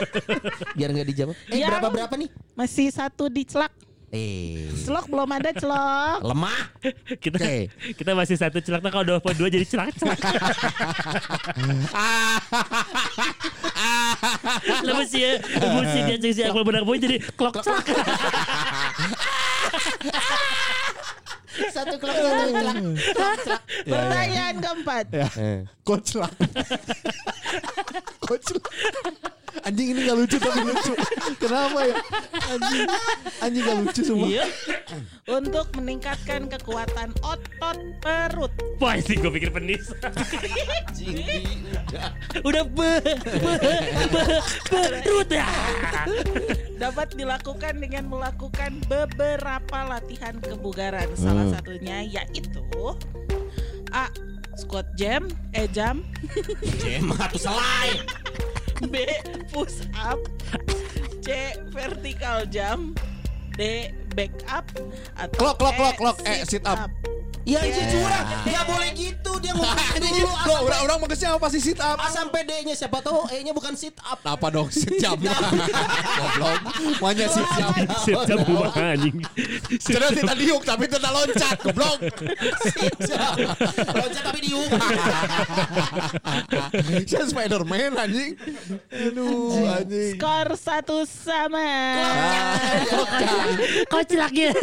Biar 0.76 0.88
nggak 0.90 1.06
dijawab. 1.06 1.36
Eh, 1.46 1.60
Yang- 1.60 1.76
berapa 1.76 1.88
berapa 1.92 2.14
nih? 2.16 2.28
Masih 2.56 2.88
satu 2.88 3.28
di 3.28 3.44
celak. 3.44 3.68
Eh, 4.10 4.66
Celok 4.74 5.06
belum 5.06 5.30
ada 5.30 5.54
celok. 5.54 6.18
lemah. 6.26 6.60
Kita 7.22 7.38
Oke. 7.38 7.70
kita 7.94 8.10
masih 8.10 8.34
satu 8.34 8.58
celak 8.58 8.82
nah 8.82 8.90
kalau 8.90 9.06
dua 9.06 9.22
poin 9.22 9.38
dua 9.38 9.46
jadi 9.46 9.62
celak 9.62 9.94
celak. 9.94 10.18
Sih 15.10 15.26
ya 15.26 15.32
musik 15.74 16.02
dia 16.22 16.30
sih 16.30 16.44
aku 16.46 16.62
benar 16.62 16.82
poin 16.86 16.98
jadi 16.98 17.18
klok 17.38 17.62
celak. 17.62 17.86
Satu 21.70 21.94
kelak 21.98 22.16
satu 22.18 22.50
kelak. 22.50 22.76
Pertanyaan 23.86 24.54
keempat. 24.58 25.04
Eh. 25.38 25.58
Coach 25.82 26.18
lah. 26.18 26.30
Coach 28.22 28.54
lah. 28.54 28.62
Anjing 29.60 29.92
ini 29.92 30.00
gak 30.08 30.16
lucu 30.16 30.36
tapi 30.40 30.60
lucu. 30.64 30.92
Kenapa 31.36 31.78
ya? 31.84 31.94
Anjing, 32.48 32.86
anjing 33.44 33.62
gak 33.62 33.78
lucu 33.84 34.00
semua. 34.00 34.26
Iya. 34.26 34.44
Untuk 35.28 35.66
meningkatkan 35.76 36.48
kekuatan 36.48 37.12
otot 37.20 37.78
perut. 38.00 38.52
Wah 38.80 38.96
sih 38.98 39.20
gue 39.20 39.30
pikir 39.30 39.52
penis. 39.52 39.92
Udah. 41.00 42.08
Udah 42.40 42.64
be 42.64 42.92
be 43.04 43.52
be 44.08 44.24
perut 44.68 45.28
ya. 45.28 45.46
Dapat 46.80 47.12
dilakukan 47.14 47.74
dengan 47.76 48.08
melakukan 48.08 48.80
beberapa 48.88 49.78
latihan 49.84 50.40
kebugaran. 50.40 51.08
Salah 51.12 51.44
Hmm. 51.44 51.54
satunya 51.56 52.00
yaitu 52.04 52.64
A. 53.92 54.08
Squat 54.58 54.84
jam, 54.92 55.24
eh 55.56 55.64
jam 55.72 56.04
Jema 56.84 57.16
tuh 57.32 57.40
selai. 57.48 57.96
B. 58.88 59.04
Push 59.52 59.84
up 60.00 60.20
C. 61.20 61.52
Vertical 61.68 62.48
jump 62.48 63.00
D. 63.56 63.92
Back 64.16 64.32
up 64.50 64.66
atau 65.14 65.38
Clock, 65.38 65.56
clock, 65.60 65.74
E, 65.74 65.78
clock, 65.78 65.96
clock. 66.00 66.18
Eh, 66.26 66.42
sit 66.48 66.66
up. 66.66 66.90
Iya 67.50 67.58
anjir 67.66 67.82
curang. 67.90 68.26
Gak 68.46 68.62
boleh 68.62 68.90
gitu. 68.94 69.32
Dia 69.42 69.52
ngomong 69.58 69.74
dulu. 69.74 70.30
A 70.30 70.38
Kok 70.46 70.46
sampai- 70.46 70.62
orang-orang 70.62 70.98
maksudnya 71.02 71.30
apa 71.34 71.46
sih 71.50 71.58
sit 71.58 71.80
up? 71.82 71.98
A 71.98 72.06
sampai 72.06 72.40
D-nya 72.46 72.74
siapa 72.78 73.02
tahu 73.02 73.26
E-nya 73.26 73.50
bukan 73.50 73.74
sit 73.74 73.98
up. 73.98 74.22
Apa 74.22 74.46
dong 74.54 74.70
sit 74.70 75.02
jam? 75.02 75.18
Goblok. 75.18 76.60
Maunya 77.02 77.26
sit 77.26 77.42
jam. 77.58 77.74
Siap 78.06 78.22
jam 78.30 78.38
buah 78.46 78.70
anjing. 78.70 79.18
Karena 79.82 80.08
tidak 80.14 80.36
diuk 80.38 80.62
tapi 80.62 80.84
tidak 80.86 81.10
loncat. 81.10 81.56
Goblok. 81.58 81.98
Loncat 83.98 84.22
tapi 84.22 84.38
diuk. 84.46 84.70
Saya 87.10 87.24
Spiderman 87.26 87.98
anjing. 87.98 88.38
Aduh 88.94 89.66
anjing. 89.66 90.14
Skor 90.14 90.48
satu 90.54 91.02
sama 91.02 91.98
Kok 93.90 94.02
celaknya? 94.06 94.54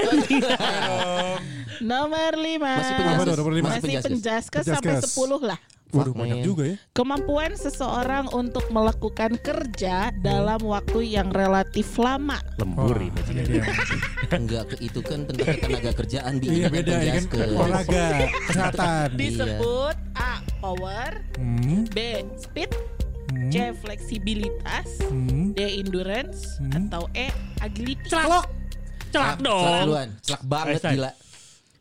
Nomor 1.82 2.32
lima 2.36 2.74
Masih 2.80 2.94
penjaskes. 2.98 3.38
nomor 3.38 3.54
lima? 3.54 3.68
Masih 3.70 3.82
penjaskes. 3.84 4.12
penjaskes 4.18 4.63
sampai. 4.66 4.96
10 5.02 5.50
lah 5.50 5.60
Waduh 5.88 6.12
banyak 6.12 6.44
juga 6.44 6.63
ya. 6.68 6.76
Kemampuan 6.92 7.56
seseorang 7.56 8.28
untuk 8.36 8.68
melakukan 8.76 9.40
kerja 9.40 10.12
dalam 10.20 10.60
waktu 10.60 11.16
yang 11.16 11.32
relatif 11.32 11.96
lama. 11.96 12.44
Lembur 12.60 12.92
Wah, 12.92 13.08
ini 13.08 13.22
ini 13.32 13.42
dia. 13.48 13.63
Enggak 14.28 14.76
ke 14.76 14.84
itu 14.84 15.00
kan 15.00 15.24
tentang 15.24 15.48
ketenaga 15.56 15.92
kerjaan 15.96 16.44
bi. 16.44 16.60
Iya 16.60 16.68
Ini 16.68 16.76
beda 16.76 16.92
ini 16.92 17.08
kan 17.08 17.24
olahraga, 17.56 18.06
kesehatan. 18.52 19.08
Disebut 19.22 19.96
A. 20.20 20.34
Power 20.60 21.12
Hmm, 21.40 21.88
B. 21.96 21.98
Speed 22.36 22.72
hmm, 23.32 23.48
C. 23.48 23.56
Fleksibilitas 23.80 24.90
hmm. 25.08 25.56
D. 25.56 25.60
Endurance 25.80 26.60
Hmm. 26.60 26.84
Atau 26.84 27.08
E. 27.16 27.32
Agility 27.63 28.12
Celak. 28.12 28.28
Celak 28.28 28.46
Celak 29.08 29.38
dong. 29.40 29.86
duluan. 29.88 30.10
Celak 30.20 30.44
banget 30.44 30.82
gila. 30.84 31.12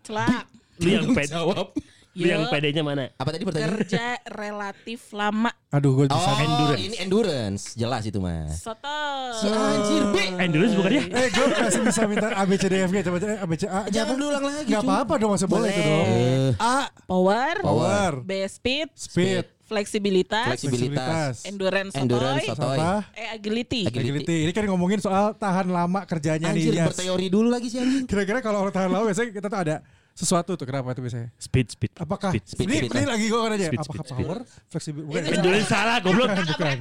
Celak 0.06 0.46
Lu 0.78 0.88
yang 0.88 1.10
pede. 1.10 1.34
Jawab. 1.34 1.74
Lu 2.16 2.24
yang 2.24 2.48
pedenya 2.48 2.80
mana? 2.80 3.12
Apa 3.20 3.28
tadi 3.28 3.44
pertanyaan? 3.44 3.76
Kerja 3.76 4.16
relatif 4.24 5.12
lama 5.12 5.52
Aduh 5.68 5.92
gue 6.00 6.04
bisa. 6.08 6.16
Oh, 6.16 6.40
Endurance. 6.40 6.80
ini 6.80 6.96
endurance. 6.96 7.62
Jelas 7.76 8.08
itu 8.08 8.16
mah. 8.24 8.48
Soto 8.56 8.96
Si 9.36 9.44
anjir, 9.52 10.00
Bi. 10.16 10.24
Endurance 10.40 10.74
bukan 10.80 10.92
ya? 10.96 11.02
Eh 11.12 11.28
gue 11.28 11.46
masih 11.52 11.80
bisa 11.84 12.02
minta 12.08 12.32
A 12.32 12.48
B 12.48 12.56
C 12.56 12.72
D 12.72 12.88
F 12.88 12.88
G 12.88 13.04
coba 13.04 13.20
eh, 13.20 13.36
A 13.36 13.44
B 13.44 13.52
C 13.60 13.68
A. 13.68 13.84
Jangan 13.92 14.16
diulang 14.16 14.44
lagi. 14.48 14.72
Gak 14.72 14.80
apa-apa 14.80 15.12
dong 15.20 15.32
masih 15.36 15.44
boleh 15.44 15.68
itu 15.68 15.82
dong. 15.84 16.06
Eh, 16.08 16.50
A 16.56 16.78
Power 17.04 17.54
power, 17.60 18.10
B. 18.24 18.32
Speed 18.48 18.88
speed, 18.96 19.44
Fleksibilitas 19.68 20.56
Fleksibilitas. 20.56 21.44
Endurance 21.44 22.00
Endurance, 22.00 22.48
sotoy 22.48 22.56
sotoy. 22.56 22.78
apa? 22.80 23.12
E. 23.12 23.24
Agility 23.36 23.80
Agility. 23.92 24.24
Agility. 24.24 24.36
Ini 24.48 24.52
kan 24.56 24.64
ngomongin 24.72 25.04
soal 25.04 25.36
tahan 25.36 25.68
lama 25.68 26.08
kerjanya 26.08 26.48
Anjir, 26.48 26.72
nih. 26.72 26.80
Yas. 26.80 26.96
berteori 26.96 27.28
dulu 27.28 27.52
lagi 27.52 27.68
sih 27.68 27.76
anjing. 27.76 28.08
Kira-kira 28.08 28.40
kalau 28.40 28.64
orang 28.64 28.72
tahan 28.72 28.88
lama 28.88 29.04
biasanya 29.04 29.36
kita 29.36 29.52
tuh 29.52 29.60
ada 29.60 29.76
sesuatu 30.16 30.57
tuh 30.57 30.64
kenapa 30.64 30.90
itu 30.90 31.05
biasanya? 31.05 31.29
Speed 31.37 31.66
speed. 31.70 31.92
Apakah 31.94 32.33
Speed, 32.33 32.44
speed, 32.48 32.66
ini, 32.66 32.76
speed. 32.81 32.90
ini 32.90 33.05
lagi 33.05 33.24
gue 33.29 33.37
nanya 33.38 33.68
Speed, 33.68 33.79
apakah 33.79 34.00
speed, 34.00 34.09
speed. 34.09 34.24
power, 34.24 34.38
fleksibilitas 34.66 35.05
bukan, 35.07 35.22
Endurance 35.29 35.68
salah 35.68 35.96
goblok. 36.00 36.29
bukan, 36.31 36.44
bukan. 36.48 36.76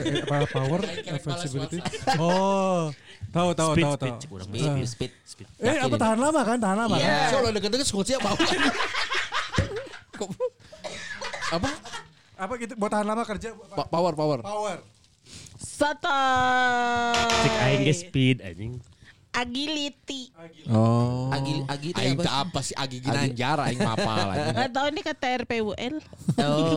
Eh, 0.00 0.22
apa 0.24 0.36
power, 0.48 0.80
flexibility. 1.20 1.78
Oh, 2.16 2.88
tahu 3.28 3.48
tahu 3.52 3.70
Speed 3.70 3.84
tahu 3.84 3.94
speed. 3.94 4.14
tahu. 4.16 4.40
Speed, 4.40 4.64
speed. 4.64 4.88
speed. 4.88 5.12
Speed. 5.22 5.46
Eh 5.60 5.76
apa 5.78 5.94
tahan 5.94 6.16
lama 6.16 6.40
kan? 6.42 6.56
Tahan 6.56 6.76
lama 6.78 6.96
Iya. 6.96 7.04
kan? 7.04 7.28
Kalau 7.30 7.48
deket-deket 7.52 7.86
skotnya 7.86 8.16
bau. 8.18 8.36
Apa? 11.50 11.68
Apa 12.38 12.52
gitu 12.56 12.72
buat 12.74 12.88
tahan 12.88 13.04
lama 13.04 13.22
kerja 13.22 13.52
Power, 13.86 14.12
power. 14.14 14.38
power. 14.40 14.78
Soto 15.58 16.20
Cek 17.36 17.54
aing 17.62 17.82
ge 17.82 17.94
speed 17.94 18.36
anjing. 18.40 18.80
Agility 19.30 20.32
Oh. 20.68 21.28
Agil, 21.30 21.64
agil 21.64 21.90
itu 21.90 21.98
Aing 21.98 22.18
apa? 22.18 22.48
apa 22.48 22.60
sih 22.60 22.74
Agi 22.74 22.98
Ginanjar 22.98 23.56
aing 23.62 23.78
mapal 23.78 24.28
anjing. 24.28 24.54
Nggak 24.56 24.70
tahu 24.72 24.86
ini 24.88 25.00
kata 25.00 25.26
RPUL 25.44 25.94
Oh, 26.38 26.76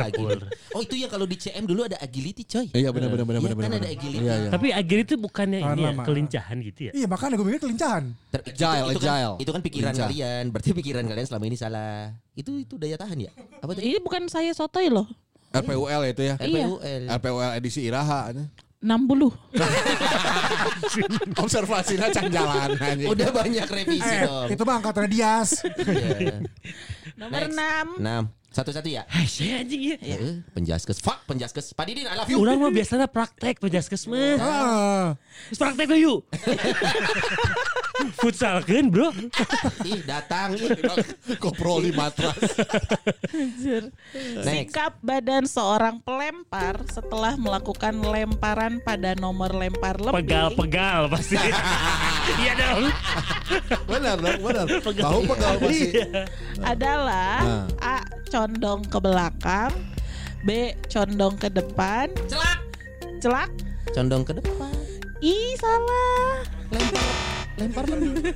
agil. 0.00 0.38
Oh, 0.72 0.80
itu 0.80 0.94
ya 0.94 1.06
kalau 1.06 1.24
di 1.24 1.36
CM 1.36 1.64
dulu 1.64 1.82
ada 1.82 1.96
agility, 1.98 2.42
coy. 2.42 2.66
Iya 2.70 2.90
benar 2.90 3.08
benar 3.08 3.24
benar 3.24 3.40
Iya, 3.40 3.48
benar. 3.48 3.56
kan 3.58 3.70
benar. 3.70 3.80
ada 3.80 3.90
agility. 3.90 4.22
Iya 4.22 4.34
iya. 4.36 4.50
Tapi 4.50 4.66
agil 4.70 4.98
itu 5.00 5.14
bukannya 5.16 5.58
ini 5.60 5.82
ya, 5.82 5.92
kelincahan 5.98 6.56
gitu 6.62 6.80
ya? 6.82 6.92
Iya 6.94 7.06
makanya 7.06 7.34
gue 7.34 7.46
mikir 7.46 7.60
kelincahan. 7.60 8.04
Ter- 8.30 8.44
itu- 8.44 8.54
Agile, 8.54 8.86
itu, 8.86 8.98
kan, 8.98 9.08
agile. 9.08 9.34
itu 9.36 9.50
kan 9.50 9.60
pikiran 9.62 9.90
Lincah. 9.90 10.04
kalian. 10.06 10.44
Berarti 10.50 10.70
pikiran 10.72 11.04
kalian 11.04 11.26
selama 11.26 11.44
ini 11.46 11.56
salah. 11.56 12.12
Itu 12.32 12.50
itu 12.56 12.74
daya 12.76 12.96
tahan 12.96 13.18
ya? 13.18 13.30
Apa 13.58 13.70
tadi? 13.72 13.84
Ini 13.86 13.98
bukan 14.00 14.22
saya 14.26 14.50
sotoy 14.50 14.88
loh 14.88 15.06
RPUL 15.50 16.02
itu 16.08 16.22
ya. 16.24 16.34
Iya. 16.38 16.66
RPUL. 16.66 17.02
RPUL 17.10 17.50
edisi 17.54 17.80
Iraha. 17.82 18.30
60 18.80 19.28
Observasinya 21.36 22.08
can 22.08 22.32
jalan 22.32 22.68
anjing. 22.76 23.08
Udah 23.08 23.28
banyak 23.28 23.68
revisi 23.68 24.00
Eh, 24.02 24.24
dong. 24.24 24.48
itu 24.48 24.62
mah 24.64 24.74
angkatan 24.80 25.04
Dias. 25.06 25.60
Iya. 25.76 26.40
Nomor 27.14 27.40
Next. 27.44 27.56
6 27.56 28.00
Enam. 28.00 28.24
Satu-satu 28.50 28.88
ya? 28.90 29.06
Hai, 29.06 29.30
saya 29.30 29.62
anjing 29.62 29.94
ya. 29.94 29.96
Eh, 30.00 30.42
penjaskes. 30.50 30.98
Fuck, 30.98 31.22
penjaskes. 31.22 31.70
Pak 31.70 31.86
Didin, 31.86 32.08
I 32.08 32.18
love 32.18 32.26
you. 32.26 32.40
Orang 32.40 32.58
mah 32.58 32.72
biasanya 32.72 33.06
praktek 33.06 33.62
penjaskes 33.62 34.10
mah. 34.10 34.34
Ah, 34.40 35.06
praktek 35.54 35.86
yuk. 35.94 36.26
Futsal 38.16 38.64
kan 38.64 38.88
bro? 38.88 39.12
Ih, 39.84 40.00
datang. 40.04 40.56
Ih. 40.56 40.72
Kopro 41.36 41.84
di 41.84 41.92
matras. 41.92 42.36
Next. 43.30 44.72
Sikap 44.72 44.96
badan 45.04 45.44
seorang 45.44 46.00
pelempar 46.00 46.80
setelah 46.88 47.36
melakukan 47.36 47.94
lemparan 48.00 48.80
pada 48.80 49.12
nomor 49.16 49.52
lempar 49.52 50.00
lebih 50.00 50.24
Pegal-pegal 50.24 51.10
pasti. 51.12 51.36
Iya 52.40 52.52
dong. 52.54 52.84
Benar 53.90 54.16
dong, 54.22 54.38
benar. 54.38 54.66
Tahu 54.80 55.20
pegal 55.26 55.54
pasti. 55.58 55.88
adalah 56.62 57.36
Nah. 57.42 57.66
A. 57.82 57.98
Condong 58.30 58.86
ke 58.86 58.98
belakang 59.02 59.72
B. 60.46 60.72
Condong 60.86 61.34
ke 61.34 61.50
depan 61.50 62.06
Celak. 62.30 62.60
Celak 63.18 63.50
Condong 63.90 64.22
ke 64.22 64.38
depan. 64.38 64.70
Ih 65.20 65.58
salah 65.58 66.46
Lempar. 66.70 67.39
Lempar 67.60 67.84
lebih. 67.84 68.32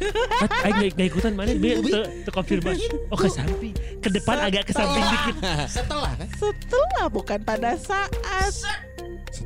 Aing 0.69 0.77
gak, 0.77 0.93
gak 1.01 1.07
ikutan 1.09 1.33
mana 1.33 1.57
be 1.57 1.81
te, 1.81 2.01
te 2.29 2.31
konfirmasi. 2.31 2.93
Oh 3.09 3.17
ke 3.17 3.29
samping, 3.33 3.73
ke 4.05 4.09
depan 4.13 4.37
agak 4.45 4.69
ke 4.69 4.73
samping 4.77 5.01
dikit. 5.01 5.35
Setelah 5.65 6.13
kan? 6.13 6.29
Setelah 6.37 7.07
bukan 7.09 7.41
pada 7.41 7.73
saat 7.81 8.13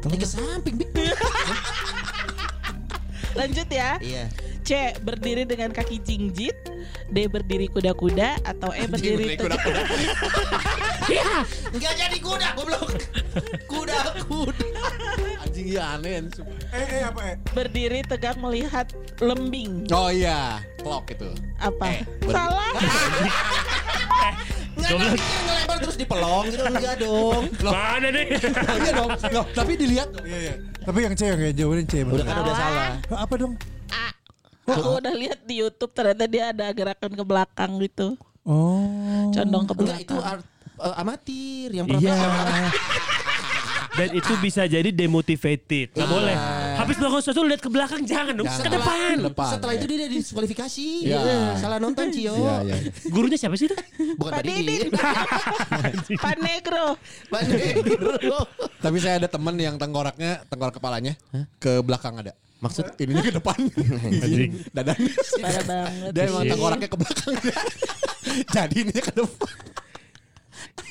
Ini 0.03 0.17
ke 0.19 0.27
samping, 0.27 0.75
Bi. 0.83 0.87
Lanjut 3.39 3.69
ya 3.71 4.03
Iya. 4.03 4.27
C. 4.67 4.93
Berdiri 5.01 5.49
dengan 5.49 5.73
kaki 5.73 6.03
jingjit 6.03 6.53
D 7.09 7.25
berdiri 7.25 7.73
kuda-kuda 7.73 8.37
atau 8.45 8.69
E 8.77 8.85
berdiri 8.85 9.39
tegak 9.39 9.63
Enggak 11.73 11.95
jadi 12.05 12.19
kuda 12.21 12.49
goblok. 12.53 13.01
Kuda 13.65 13.99
kuda. 14.29 14.69
Anjing 15.59 15.75
iya 15.75 15.85
aneh. 15.91 16.23
Eh, 16.71 16.87
eh 16.87 17.03
apa 17.03 17.21
eh? 17.25 17.37
berdiri 17.51 18.07
tegak 18.07 18.39
melihat 18.39 18.87
lembing 19.19 19.91
Oh 19.91 20.07
iya, 20.07 20.63
clock 20.79 21.11
itu. 21.11 21.27
apa? 21.59 21.85
Eh, 21.91 22.07
ber- 22.23 22.31
Salah. 22.31 22.71
Enggak 24.79 24.95
pikir 24.95 25.19
ngelempar 25.43 25.77
terus 25.83 25.97
dipelong 25.99 26.45
gitu 26.47 26.63
enggak 26.63 26.95
dong. 27.03 27.43
Mana 27.59 28.09
nih? 28.09 28.27
Oh 28.71 28.79
iya 28.79 28.93
dong. 28.95 29.11
Loh, 29.35 29.45
tapi 29.51 29.73
dilihat 29.75 30.09
Iya, 30.23 30.39
iya. 30.39 30.55
Tapi 30.87 30.99
yang 31.03 31.15
C 31.19 31.23
yang 31.27 31.41
kayak 31.43 31.55
jawabannya 31.59 31.85
C. 31.85 31.95
Udah 32.01 32.23
kan 32.25 32.37
udah 32.39 32.55
salah. 32.55 32.87
Hah, 33.11 33.19
Apa 33.27 33.35
dong? 33.35 33.53
Aku 34.69 34.89
udah 34.95 35.11
lihat 35.13 35.43
di 35.43 35.59
YouTube 35.59 35.91
ternyata 35.91 36.25
dia 36.25 36.55
ada 36.55 36.71
gerakan 36.71 37.11
ke 37.11 37.25
belakang 37.27 37.83
gitu. 37.83 38.15
Oh. 38.47 39.27
Condong 39.35 39.67
ke 39.67 39.75
Enggak 39.75 39.99
itu 39.99 40.15
belakang. 40.15 40.39
art, 40.39 40.45
eh, 40.79 40.95
amatir 40.95 41.69
yang 41.75 41.87
Iya. 41.91 42.15
Dan 43.99 44.09
itu 44.15 44.33
bisa 44.39 44.63
jadi 44.71 44.91
demotivated. 44.95 45.99
Gak 45.99 46.09
boleh. 46.09 46.37
Habis 46.79 46.97
melakukan 47.03 47.23
sesuatu 47.27 47.43
lihat 47.43 47.61
ke 47.61 47.71
belakang 47.71 48.03
jangan 48.07 48.33
dong. 48.39 48.47
Ke 48.47 48.71
depan. 48.71 49.15
Setelah 49.51 49.75
itu 49.75 49.85
dia 49.91 50.07
diskualifikasi. 50.07 50.87
Iya. 51.03 51.59
Salah 51.59 51.83
nonton 51.83 52.15
Cio. 52.15 52.39
Iya, 52.39 52.55
iya. 52.63 52.77
Gurunya 53.11 53.35
siapa 53.35 53.59
sih 53.59 53.67
itu? 53.67 53.77
Bukan 54.15 54.31
Pak 54.31 54.39
Pak 54.39 54.45
Didin. 54.47 54.89
Pak 56.25 56.37
Negro. 56.39 56.87
Pak 57.27 57.41
Didin. 57.51 57.77
Tapi 58.79 58.97
saya 59.03 59.15
ada 59.19 59.29
temen 59.29 59.55
yang 59.59 59.75
tengkoraknya, 59.75 60.47
tengkorak 60.47 60.79
kepalanya 60.79 61.19
ke 61.59 61.83
belakang 61.83 62.15
ada. 62.23 62.33
Maksud 62.59 62.91
Ininya 62.99 63.23
ke 63.23 63.35
depan. 63.35 63.59
Anjing. 64.23 64.51
Dadanya. 64.75 65.13
Parah 65.43 65.65
banget. 65.67 66.11
Dia 66.15 66.23
emang 66.27 66.45
tengkoraknya 66.47 66.89
ke 66.91 66.99
belakang. 66.99 67.35
Jadi 68.55 68.75
ininya 68.83 69.03
ke 69.03 69.13
depan. 69.15 69.55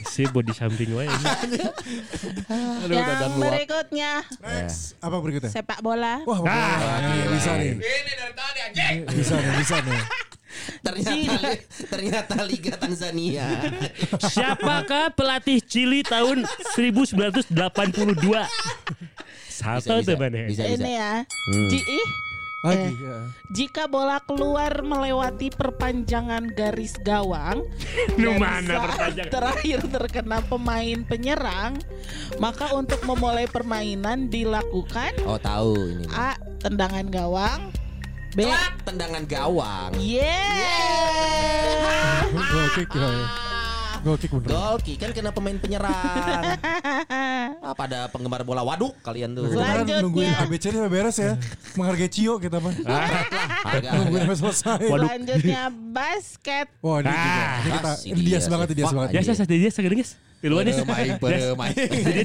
Si 0.07 0.23
body 0.27 0.53
samping 0.53 0.91
wae. 0.93 1.07
Aduh, 1.11 1.69
Yang 2.89 3.37
berikutnya 3.37 4.11
Next. 4.41 4.97
Apa 4.99 5.17
berikutnya? 5.21 5.51
sepak 5.51 5.79
bola. 5.79 6.21
Wah, 6.25 6.39
bola. 6.41 6.97
Nih, 7.05 7.25
bisa 7.31 7.51
nih. 7.55 7.73
Ini 7.77 8.11
dari 8.17 8.33
tadi 8.33 8.59
anjing. 8.65 8.97
Bisa 9.13 9.33
nih, 9.37 9.53
bisa 9.59 9.77
nih. 9.81 10.01
ternyata 10.85 11.49
ternyata 11.87 12.35
Liga 12.43 12.73
Tanzania. 12.75 13.45
Siapakah 14.33 15.13
pelatih 15.13 15.61
Chili 15.61 16.01
tahun 16.01 16.43
1982? 16.73 17.53
Satu 19.47 20.01
tuh? 20.01 20.17
Bisa 20.47 20.63
bisa. 20.65 20.83
Ini 20.85 20.91
ya. 20.93 21.13
Hmm. 21.25 21.69
Ji- 21.69 21.87
Lagi. 22.65 22.89
Eh. 22.89 22.93
ya. 23.05 23.17
Jika 23.53 23.85
bola 23.85 24.17
keluar 24.25 24.81
melewati 24.81 25.53
perpanjangan 25.53 26.49
garis 26.57 26.97
gawang 27.05 27.61
Nu 28.19 28.33
dan 28.41 28.65
saat 28.65 29.13
terakhir 29.29 29.85
terkena 29.85 30.41
pemain 30.41 31.05
penyerang, 31.05 31.77
maka 32.41 32.73
untuk 32.73 32.97
memulai 33.05 33.45
permainan 33.45 34.33
dilakukan 34.33 35.13
Oh 35.29 35.37
tahu 35.37 35.77
ini. 35.77 36.05
A. 36.09 36.33
Tendangan 36.57 37.05
gawang 37.13 37.69
B. 38.33 38.45
Tendangan 38.85 39.25
gawang. 39.25 39.97
Yeah. 39.97 40.25
Goal 42.93 43.46
Goal 44.01 44.17
kick 44.17 44.31
bener. 44.31 44.47
Gol 44.47 44.77
kick 44.79 44.97
kan 44.97 45.09
kena 45.11 45.31
pemain 45.31 45.57
penyerang. 45.57 46.45
Ah, 47.57 47.75
pada 47.75 48.07
penggemar 48.07 48.43
bola 48.43 48.63
waduk 48.63 48.95
kalian 49.03 49.35
tuh. 49.35 49.47
Kita 49.47 49.59
kan 49.59 49.83
Selanjutnya. 49.83 49.99
nungguin 50.03 50.31
ABC 50.33 50.63
ini 50.67 50.77
sampai 50.79 50.91
beres 50.91 51.17
ya. 51.19 51.31
Menghargai 51.75 52.07
Cio 52.07 52.33
kita 52.39 52.57
mah. 52.59 52.73
Nungguin 53.97 54.21
sampai 54.23 54.37
selesai. 54.39 54.79
Selanjutnya 54.87 55.61
basket. 55.91 56.67
Wah 56.79 57.03
ini 57.03 57.11
juga. 57.11 57.19
Ah. 57.19 57.55
Ini 57.59 57.69
kita 57.69 57.79
Pasti 57.83 58.07
ini 58.07 58.21
dia 58.23 58.39
banget, 58.47 58.67
sih. 58.67 58.75
dia 58.75 58.85
Fuck 58.87 58.95
banget. 58.95 59.09
Ya 59.11 59.21
saya 59.23 59.35
saya 59.35 59.47
dia 59.47 59.71
sekarang 59.71 59.99
Duluan 60.37 60.69
nih. 60.69 60.75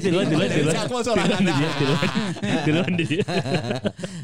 Duluan. 0.05 0.29
Siapa 0.69 0.97
seorang 1.01 1.25
Duluan 1.33 1.41
anda? 1.41 1.53
dia 1.57 1.69
duluan. 1.81 2.09
Duluan 2.61 2.91
dia. 3.01 3.25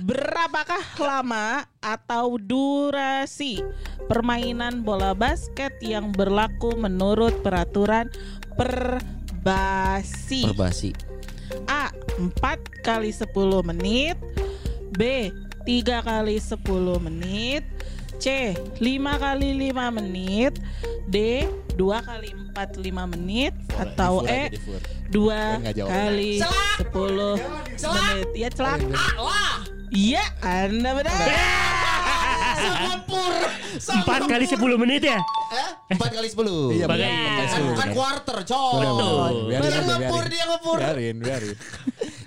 Berapakah 0.05 0.83
lama 1.01 1.65
atau 1.81 2.37
durasi 2.37 3.65
permainan 4.05 4.85
bola 4.85 5.17
basket 5.17 5.73
yang 5.81 6.13
berlaku 6.13 6.77
menurut 6.77 7.41
peraturan 7.41 8.13
perbasi? 8.53 10.45
Perbasi. 10.53 10.93
A. 11.65 11.89
4 12.21 12.85
kali 12.85 13.09
10 13.09 13.25
menit 13.65 14.21
B. 14.93 15.33
3 15.65 16.01
kali 16.05 16.37
10 16.37 16.61
menit 17.01 17.65
C. 18.21 18.53
5 18.53 18.85
kali 19.17 19.49
5 19.73 19.97
menit 19.97 20.53
D. 21.09 21.49
2 21.79 21.95
kali 22.03 22.29
4 22.51 22.75
5 22.75 23.13
menit 23.15 23.53
Atau 23.71 24.19
Difur 24.19 24.27
aja, 24.27 24.35
E. 24.35 24.51
difur. 24.51 24.79
2 25.09 25.63
nggak 25.63 25.73
jawab. 25.79 25.89
kali 25.89 26.31
10 26.35 27.39
menit 27.79 28.27
Ya 28.35 28.49
celak 28.51 28.79
Iya 29.89 30.23
Anda 30.43 30.91
benar 30.93 31.15
Sempur. 32.59 33.31
Empat 33.79 34.21
kali 34.27 34.43
sepuluh 34.43 34.75
menit 34.75 34.99
ya? 34.99 35.15
Eh, 35.49 35.69
empat 35.95 36.11
kali 36.11 36.27
sepuluh. 36.27 36.75
Iya, 36.75 36.85
bener. 36.85 37.07
Kan 37.07 37.47
Betul, 37.47 37.63
bukan 37.71 37.89
quarter, 37.95 38.37
coy. 38.43 38.81
Betul. 38.83 39.33
Biarin 39.47 39.63
Dia 39.63 39.79
ngepur, 39.79 39.95
biarin. 40.19 40.27
dia 40.27 40.43
ngepur. 40.45 40.77
Biarin, 40.77 41.15
biarin. 41.17 41.55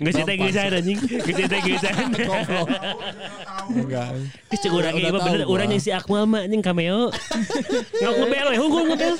Nggak 0.01 0.13
cerita 0.17 0.33
gesan 0.33 0.71
anjing. 0.73 0.97
Nggak 0.99 1.35
cerita 1.37 1.57
gesan. 1.69 1.93
Enggak. 3.69 4.09
Kecek 4.49 4.71
orang 4.73 4.93
ini 4.97 5.09
bener 5.13 5.39
orang 5.45 5.67
yang 5.69 5.79
si 5.79 5.91
Akmal 5.93 6.25
mah 6.25 6.41
anjing 6.43 6.59
cameo. 6.59 7.13
Nggak 8.01 8.13
ngebel 8.17 8.47
ya, 8.49 8.57
gue 8.57 8.81
ngebel. 8.89 9.13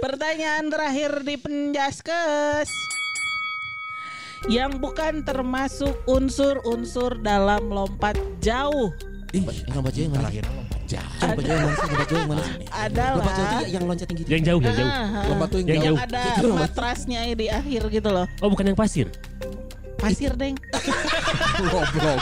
Pertanyaan 0.00 0.68
terakhir 0.68 1.22
di 1.22 1.36
penjaskes 1.36 2.68
Yang 4.44 4.76
bukan 4.76 5.24
termasuk 5.24 5.96
unsur-unsur 6.04 7.16
dalam 7.18 7.64
lompat 7.66 8.14
jauh 8.38 8.92
Ih, 9.32 9.42
lompat 9.68 9.92
jauh 9.92 10.04
yang 10.04 10.14
mana? 10.14 10.30
Lompat 10.30 10.82
jauh. 10.86 11.10
Lompat 11.18 11.42
jauh 11.42 11.50
yang 11.50 11.66
mana 11.66 11.74
sih? 11.74 11.82
Lompat 11.82 12.06
jauh 12.06 12.20
yang 12.20 12.30
mana 12.30 12.42
sih? 12.44 12.54
Adalah 12.70 13.14
Lompat 13.16 13.32
jauh 13.34 13.48
itu 13.50 13.66
yang 13.66 13.84
loncat 13.84 14.06
tinggi. 14.06 14.22
Yang 14.30 14.42
jauh, 14.46 14.60
yang 14.60 14.74
jauh. 14.76 14.92
Ah, 14.94 15.24
Lompat 15.26 15.48
tuh 15.48 15.58
yang 15.58 15.68
Yang 15.68 15.82
jauh. 15.82 15.98
ada 15.98 16.20
Itu 16.22 16.46
lompat. 16.46 16.62
matrasnya 16.62 17.20
di 17.34 17.46
akhir 17.50 17.82
gitu 17.90 18.08
loh 18.08 18.26
Oh 18.38 18.48
bukan 18.48 18.64
yang 18.64 18.78
pasir. 18.78 19.10
Pasir 19.96 20.36
deng 20.36 20.54
Goblok. 21.64 22.20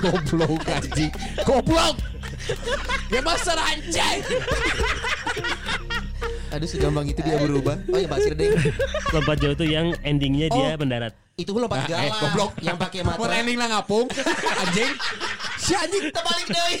Goblok 0.00 0.62
anjing. 0.70 1.10
Goblok. 1.42 1.94
Ya 3.10 3.20
masa 3.20 3.52
anjing. 3.52 4.22
Aduh, 6.58 6.66
segampang 6.66 7.06
itu 7.06 7.22
dia 7.22 7.38
berubah. 7.38 7.78
Oh, 7.86 7.94
ya 7.94 8.10
pasir 8.10 8.34
deh. 8.34 8.50
Lompat 9.14 9.38
jauh 9.38 9.54
tuh 9.54 9.62
yang 9.62 9.94
endingnya 10.02 10.50
dia 10.50 10.74
Oh. 10.74 10.76
mendarat. 10.76 11.14
Itu 11.38 11.54
lompat 11.54 11.86
Eh, 11.86 12.10
galak. 12.10 12.18
goblok. 12.18 12.50
Yang 12.58 12.76
pakai 12.82 13.00
Mau 13.00 13.14
matra. 13.14 13.38
ending 13.38 13.54
lah 13.54 13.68
ngapung. 13.70 14.10
Anjing. 14.66 14.90
Si 15.68 15.74
anjing. 15.74 16.08
Terbalik 16.08 16.46
deh. 16.48 16.68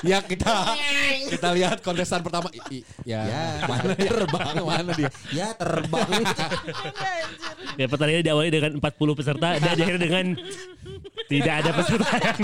Ya 0.00 0.18
kita 0.18 0.74
kita 1.28 1.48
lihat 1.52 1.78
kontestan 1.80 2.20
pertama. 2.20 2.48
I- 2.50 2.80
i- 2.80 2.86
ya. 3.04 3.20
Ya, 3.22 3.44
mana 3.62 3.92
terbang. 3.92 4.54
Mana 4.58 4.90
dia? 4.92 5.10
Ya, 5.30 5.48
terbang. 5.52 6.08
Ya 7.78 7.86
pertandingan 7.86 8.24
diawali 8.24 8.50
dengan 8.50 8.72
40 8.76 8.90
peserta 9.14 9.48
dan 9.54 9.70
akhirnya 9.70 10.00
dengan 10.00 10.26
tidak 11.26 11.54
ada 11.62 11.70
peserta 11.72 12.10
yang 12.26 12.38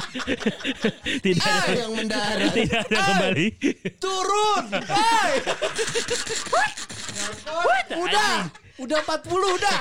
tidak 1.19 1.45
Ah, 1.45 1.59
ada 1.59 1.73
yang 1.75 1.93
mendarat. 1.93 2.51
tidak 2.55 2.79
ada 2.87 2.99
kembali. 3.03 3.47
Turun. 3.99 4.65
Hai. 4.87 5.33
Udah. 7.97 8.35
Udah 8.77 8.99
40 9.03 9.57
udah. 9.57 9.79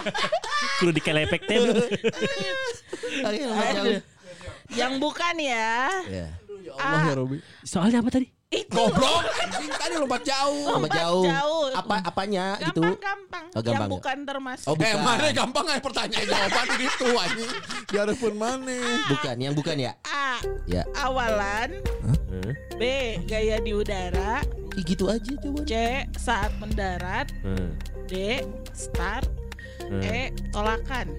Kudu 0.79 0.91
dikelepek 0.93 1.41
teh. 1.43 1.57
bro. 1.59 1.75
Yang 4.69 4.93
bukan 4.97 5.35
ya 5.37 5.89
Ya. 6.07 6.27
Ya 6.65 6.71
Allah 6.75 7.01
ya 7.05 7.15
Robi. 7.15 7.37
Soalnya 7.61 8.01
apa 8.01 8.09
tadi? 8.09 8.25
Itu 8.45 8.71
Goblok. 8.71 9.21
Anjing 9.37 9.69
tadi 9.69 9.93
lompat 9.95 10.21
jauh. 10.21 10.65
Lompat 10.65 10.81
Lompat 10.87 10.91
jauh. 10.95 11.23
jauh. 11.25 11.65
Apa 11.73 11.95
apanya 12.03 12.45
itu? 12.57 12.81
Gampang-gampang 12.81 13.45
Oh, 13.47 13.59
Yang 13.59 13.65
gampang 13.67 13.85
ya? 13.85 13.93
bukan 13.93 14.17
termasuk 14.23 14.65
Oh, 14.65 14.75
Eh 14.75 14.81
bukan. 14.87 15.01
mana 15.01 15.27
gampang 15.31 15.65
aja 15.67 15.81
pertanyaan 15.81 16.25
jawaban 16.25 16.67
gitu 16.81 17.07
anjing. 17.15 17.51
Biarpun 17.85 18.33
mana. 18.35 18.77
Bukan, 19.07 19.35
yang 19.37 19.53
bukan 19.53 19.75
ya? 19.77 19.91
A. 20.03 20.41
Ya. 20.65 20.81
Awalan 20.95 21.69
Hah? 22.01 22.17
B. 22.75 22.81
Gaya 23.23 23.57
di 23.59 23.71
udara 23.71 24.41
Ih, 24.73 24.83
gitu 24.83 25.05
aja 25.05 25.31
coba. 25.37 25.61
C. 25.63 25.73
Saat 26.15 26.51
mendarat 26.55 27.29
Hmm. 27.41 27.77
D. 28.05 28.41
Start 28.71 29.29
Hmm. 29.81 30.01
E. 30.01 30.33
Tolakan 30.49 31.13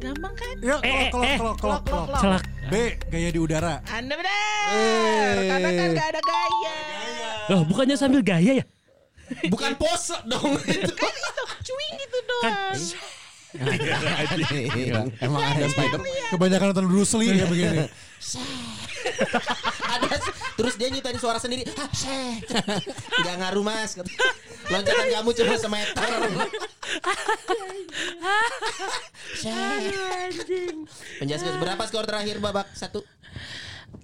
Gampang 0.00 0.32
kan? 0.32 0.54
Ya, 0.64 0.76
Eh, 0.80 1.12
kelok, 1.12 1.24
eh, 1.28 1.36
kelok, 1.36 1.56
kelok, 1.60 1.80
kelok, 1.84 2.04
kelok. 2.08 2.20
Celak. 2.24 2.42
B, 2.70 2.74
gaya 3.12 3.28
di 3.28 3.40
udara. 3.40 3.74
Anda 3.84 4.14
benar 4.16 4.32
Eh. 4.72 5.34
Karena 5.44 5.68
kan 5.76 5.88
gak 5.92 6.08
ada 6.08 6.20
gaya 6.22 6.76
Oh, 7.50 7.62
bukannya 7.66 7.96
sambil 7.98 8.22
gaya 8.24 8.62
ya? 8.62 8.64
Bukan 9.46 9.76
pose 9.76 10.16
dong 10.24 10.56
itu. 10.64 10.90
Kan 10.96 11.12
itu 11.12 11.44
cuing 11.62 11.94
gitu 11.98 12.18
doang 12.26 12.78
Kan 13.50 14.38
Emang 15.20 15.42
ada 15.42 15.66
spider. 15.66 16.00
Kebanyakan 16.30 16.66
nonton 16.70 16.86
Bruce 16.86 17.14
Lee 17.18 17.34
ya 17.36 17.46
begini. 17.46 17.86
Ada 19.96 20.20
terus 20.60 20.76
dia 20.76 20.92
nyutain 20.92 21.16
suara 21.16 21.40
sendiri 21.40 21.64
sheh 21.96 22.44
nggak 23.24 23.36
ngaruh 23.40 23.64
mas 23.64 23.96
loncatan 24.68 25.06
kamu 25.08 25.30
cuma 25.32 25.54
semeter 25.56 26.08
Sheh. 29.40 30.76
penjelaskan 31.16 31.56
berapa 31.64 31.82
skor 31.88 32.04
terakhir 32.04 32.36
babak 32.44 32.68
satu 32.76 33.00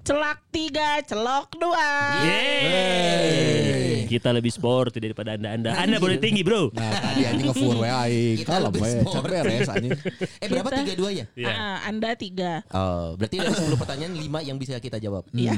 Celak 0.07 0.39
tiga, 0.55 1.03
celok 1.03 1.51
dua. 1.59 2.23
Yeay. 2.23 3.86
Kita 4.07 4.31
lebih 4.31 4.49
sport 4.49 4.95
daripada 4.97 5.35
anda-anda. 5.35 5.75
Anda 5.75 5.99
boleh 5.99 6.17
tinggi 6.17 6.41
bro. 6.41 6.71
Nah 6.73 6.91
tadi 6.95 7.23
anjing 7.27 7.47
nge-full 7.51 7.77
WA 7.77 8.07
aing. 8.07 8.37
Kita 8.41 8.51
Kalem 8.55 8.67
lebih 8.71 8.81
we. 8.81 8.91
sport. 8.91 9.13
Can 9.13 9.23
beres 9.23 9.69
anjing. 9.69 9.93
eh 10.43 10.47
berapa 10.47 10.69
Kita- 10.71 10.79
tiga 10.81 10.95
dua 10.95 11.11
ya 11.13 11.25
Iya. 11.37 11.53
Ah, 11.53 11.79
anda 11.85 12.11
tiga. 12.15 12.53
Oh, 12.71 13.13
berarti 13.15 13.37
dari 13.37 13.53
10 13.53 13.77
pertanyaan 13.77 14.13
5 14.15 14.49
yang 14.49 14.57
bisa 14.57 14.79
kita 14.79 14.97
jawab. 14.97 15.27
Iya. 15.31 15.53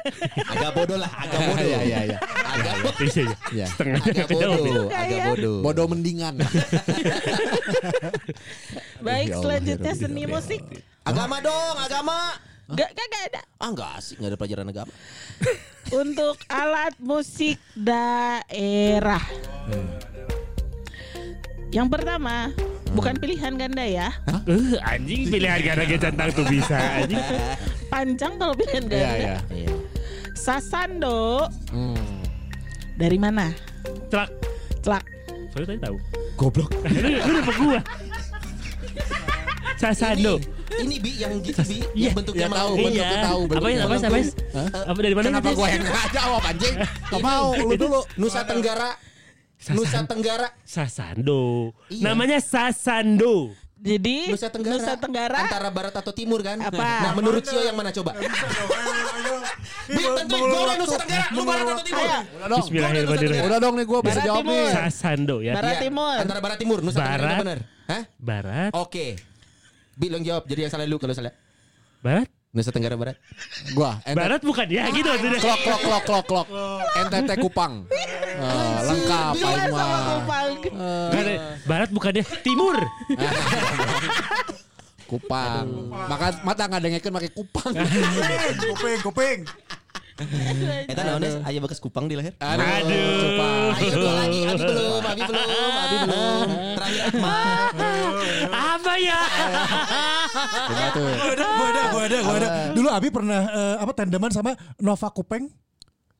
Agak 0.52 0.70
bodoh 0.74 0.98
lah, 0.98 1.10
agak 1.12 1.38
bodoh. 1.38 1.62
Iya 1.62 1.78
iya 1.84 1.98
iya. 2.08 2.18
Agak 2.42 2.74
bodoh. 2.82 3.04
Iya, 3.04 3.22
iya. 3.22 3.36
Iya. 3.52 3.66
Setengah 3.68 4.02
Agak 4.02 4.26
bodoh, 4.28 4.84
agak 4.90 5.18
bodoh. 5.28 5.58
Bodoh 5.62 5.86
mendingan. 5.86 6.34
Baik, 9.00 9.28
Ya 9.32 9.36
selanjutnya 9.40 9.92
ya 9.92 9.96
seni 9.96 10.22
ya 10.24 10.28
musik. 10.28 10.60
Agama 11.02 11.40
dong, 11.40 11.76
agama. 11.78 12.18
Gak, 12.70 12.90
kagak 12.92 13.22
ada. 13.26 13.42
Ah 13.56 13.68
enggak 13.68 13.90
asik, 13.96 14.16
enggak 14.16 14.30
ada 14.30 14.38
pelajaran 14.38 14.66
agama. 14.66 14.92
Untuk 16.00 16.36
alat 16.46 16.94
musik 16.98 17.58
daerah. 17.72 19.22
Yang 21.70 21.88
pertama, 21.88 22.50
bukan 22.92 23.14
pilihan 23.16 23.54
ganda 23.54 23.82
ya. 23.82 24.10
Eh, 24.44 24.74
anjing 24.80 25.30
pilihan 25.30 25.58
gara 25.60 25.82
centang 25.86 26.30
tuh 26.30 26.46
bisa 26.46 26.78
anjing. 26.96 27.18
Panjang 27.92 28.32
kalau 28.38 28.54
pilihan 28.54 28.84
Iya 28.84 28.90
ganda. 28.92 29.14
iya. 29.16 29.36
Iya. 29.50 29.70
Sasando 30.32 31.46
Hmm. 31.70 31.98
dari 32.94 33.18
mana? 33.18 33.50
Celak. 34.08 34.30
Celak. 34.80 35.04
Soalnya 35.50 35.66
tadi 35.68 35.80
tahu. 35.80 35.96
Goblok. 36.34 36.70
Lu 36.86 37.10
udah 37.34 37.56
gua. 37.58 37.80
Sasando. 39.82 40.38
Ini, 40.38 40.59
ini 40.80 40.96
bi 40.98 41.12
yang 41.16 41.32
gitu 41.40 41.60
bi, 41.62 41.78
Iya, 41.98 42.10
yang 42.10 42.14
bentuknya 42.16 42.46
ya 42.46 42.50
tahu, 42.50 42.72
bentuknya 42.74 43.04
Iya. 43.04 43.22
tahu, 43.22 43.40
Apa 43.40 43.50
bentuknya 43.50 43.80
apa 43.80 43.94
apa? 43.94 44.18
Apa 44.90 44.98
dari 44.98 45.14
mana? 45.14 45.26
Kenapa 45.28 45.48
gua 45.52 45.68
yang 45.68 45.82
nggak 45.84 46.06
jawab 46.10 46.42
anjing? 46.44 46.74
Gak 47.10 47.18
Ini- 47.18 47.24
mau, 47.24 47.46
lu 47.54 47.74
dulu. 47.76 48.00
Nusa 48.16 48.40
Tenggara. 48.42 48.90
Nusa 49.70 50.00
Tenggara. 50.04 50.48
Sasando. 50.64 51.42
Iya. 51.88 52.04
Namanya 52.08 52.38
Sasando. 52.40 53.52
Jadi 53.80 54.28
Nusa 54.28 54.48
Tenggara. 54.48 54.76
Nusa 54.76 54.92
Tenggara. 54.96 55.38
Antara 55.40 55.68
barat 55.68 55.94
atau 55.94 56.12
timur 56.12 56.40
kan? 56.40 56.60
Apa? 56.60 56.76
Nah, 56.76 57.12
menurut 57.16 57.40
Sio 57.44 57.60
yang 57.60 57.76
mana 57.76 57.88
coba? 57.90 58.12
Bi, 59.90 60.02
tentuin 60.06 60.44
gue 60.44 60.74
Nusa 60.78 60.96
Tenggara, 61.00 61.26
lu 61.34 61.42
barat 61.42 61.64
atau 61.66 61.84
timur? 61.84 62.04
Udah 62.06 62.20
dong. 62.46 62.60
Bismillahirrahmanirrahim. 62.62 63.44
Udah 63.48 63.58
dong 63.58 63.74
nih 63.80 63.86
gua 63.88 64.00
bisa 64.00 64.20
jawab 64.22 64.44
nih. 64.46 64.68
Sasando 64.70 65.36
ya. 65.40 65.52
Barat 65.56 65.74
Iya, 65.74 65.80
timur. 65.82 66.16
Antara 66.16 66.40
barat 66.40 66.58
timur, 66.60 66.78
Nusa 66.80 66.98
Tenggara 67.00 67.30
benar. 67.40 67.58
Hah? 67.90 68.02
Barat. 68.16 68.70
Oke. 68.76 69.06
Bi, 70.00 70.08
lo 70.08 70.16
yang 70.16 70.26
jawab. 70.26 70.42
Jadi 70.48 70.60
yang 70.64 70.72
salah 70.72 70.88
lu 70.88 70.96
kalau 70.96 71.12
salah. 71.12 71.34
Barat. 72.00 72.24
Nusa 72.50 72.72
Tenggara 72.72 72.96
Barat. 72.98 73.14
Gua 73.76 74.00
ente- 74.02 74.16
Barat 74.16 74.40
bukan 74.42 74.66
ya 74.66 74.88
gitu 74.90 75.06
maksudnya. 75.06 75.38
Klok 75.38 75.60
klok 75.60 75.80
klok 75.84 76.02
klok 76.02 76.24
klok. 76.26 76.46
NTT 77.06 77.30
Kupang. 77.44 77.72
Eh, 77.86 78.78
lengkap 78.88 79.34
aing 79.36 79.60
sama 79.70 79.70
mah. 79.70 79.88
Kupang. 80.18 80.48
Nggak 81.12 81.20
ada. 81.20 81.34
Barat 81.62 81.90
bukannya 81.92 82.24
timur. 82.40 82.74
Kupang. 85.10 85.66
Maka 85.90 86.26
mata 86.42 86.64
ngadengekeun 86.66 87.12
make 87.12 87.30
kupang. 87.30 87.74
Kuping, 87.74 88.98
kuping. 89.02 89.38
Eta 90.84 91.00
naon 91.06 91.22
aya 91.24 91.58
bekas 91.64 91.80
kupang 91.80 92.04
di 92.04 92.14
leher? 92.18 92.36
Aduh. 92.36 92.60
Aduh. 92.60 93.08
Kupang. 93.24 93.72
Ayo 93.80 93.90
dua 93.96 94.12
lagi, 94.20 94.40
Abi 94.44 94.60
belum, 94.60 95.02
Abi 95.02 95.22
belum, 95.24 95.72
Abi 95.72 95.96
belum. 96.04 96.48
Terakhir 96.76 97.00
Akmal. 97.08 97.48
Apa 98.50 98.92
ya? 99.00 99.20
Coba 100.68 100.86
tuh. 100.92 101.08
Gua 101.08 101.32
ada, 101.32 101.46
gua 101.48 101.66
ada, 101.68 101.82
gua 101.88 102.02
ada, 102.04 102.18
gua 102.20 102.34
ada. 102.36 102.48
Dulu 102.76 102.88
Abi 102.92 103.08
pernah 103.08 103.40
eh, 103.48 103.76
apa 103.80 103.92
tandeman 103.96 104.30
sama 104.32 104.52
Nova 104.76 105.08
Kupeng. 105.08 105.48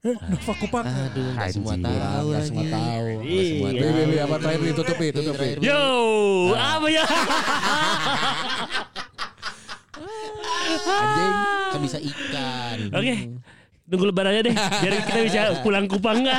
Eh, 0.00 0.16
Nova 0.16 0.52
Kupang. 0.56 0.86
Aduh, 0.88 1.36
enggak 1.36 1.52
semua 1.52 1.76
tahu 1.76 2.26
Enggak 2.32 2.44
semua 2.48 2.64
tahu. 2.72 3.04
Iya. 3.20 3.68
Bi, 3.68 3.84
bi, 3.84 4.02
bi, 4.08 4.16
apa 4.16 4.34
terakhir 4.40 4.60
ditutupi, 4.72 5.06
tutupi. 5.12 5.48
Yo, 5.60 5.82
apa 6.56 6.86
ya? 6.88 7.04
Anjing. 10.80 11.34
Kan 11.70 11.80
bisa 11.84 11.98
ikan. 12.00 12.78
Oke. 12.96 13.14
Tunggu 13.90 14.06
lebarannya 14.06 14.46
deh, 14.46 14.54
biar 14.54 14.94
kita 15.02 15.20
bisa 15.26 15.40
pulang 15.66 15.90
kupang 15.90 16.22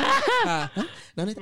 nggak? 1.12 1.24
Nah, 1.24 1.28
itu. 1.28 1.40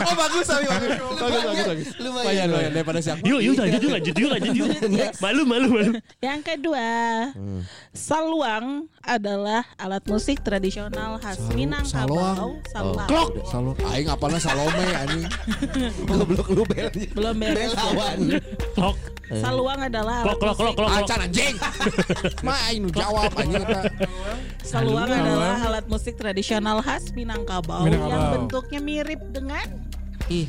Oh 0.00 0.14
bagus, 0.14 0.46
tapi 0.46 0.64
bagus. 0.64 0.90
Bagus, 1.12 1.42
bagus, 1.42 1.66
bagus. 1.66 1.88
Lumayan, 1.98 2.46
Lumayan. 2.48 2.70
Daripada 2.70 2.98
siang. 3.00 3.18
Yuk, 3.20 3.40
yuk 3.40 3.54
lanjut 3.56 3.80
yuk, 3.80 3.92
lanjut 3.92 4.14
yuk, 4.14 4.30
lanjut 4.30 4.54
yuk. 4.54 4.70
Malu, 5.18 5.42
malu, 5.42 5.68
malu. 5.68 5.90
Yang 6.20 6.40
kedua, 6.46 6.86
Hmm. 7.28 7.60
saluang 7.90 8.66
adalah 9.00 9.66
alat 9.74 10.04
musik 10.04 10.38
tradisional 10.40 11.18
khas 11.18 11.34
Salu- 11.36 11.56
Minangkabau. 11.56 12.62
Saluang. 12.68 13.08
Klok. 13.08 13.28
Salo. 13.44 13.70
Aing 13.88 14.06
apalnya 14.06 14.38
Salome 14.38 14.86
anjing. 14.92 15.24
Goblok 16.08 16.48
lu 16.48 16.62
bel. 16.64 16.88
Belum 17.10 17.34
beres. 17.34 17.74
Belawan. 17.74 18.18
Klok, 18.72 18.96
Saluang 19.28 19.80
adalah 19.82 20.24
klok, 20.24 20.38
alat 20.38 20.38
klok, 20.38 20.54
klok, 20.54 20.68
musik. 20.72 20.76
klok. 20.78 20.88
klok. 21.04 21.18
Anjing. 21.18 21.54
Mah 22.46 22.58
aing 22.64 22.80
nu 22.80 22.90
jawab 22.90 23.28
anjing. 23.34 23.64
Saluang 24.62 25.04
Saluang. 25.04 25.08
adalah 25.10 25.54
alat 25.64 25.84
musik 25.86 26.14
tradisional 26.14 26.78
khas 26.80 27.10
Minangkabau, 27.10 27.84
Minangkabau. 27.84 28.27
Bentuknya 28.34 28.80
mirip 28.80 29.20
dengan 29.32 29.66
Ih, 30.28 30.44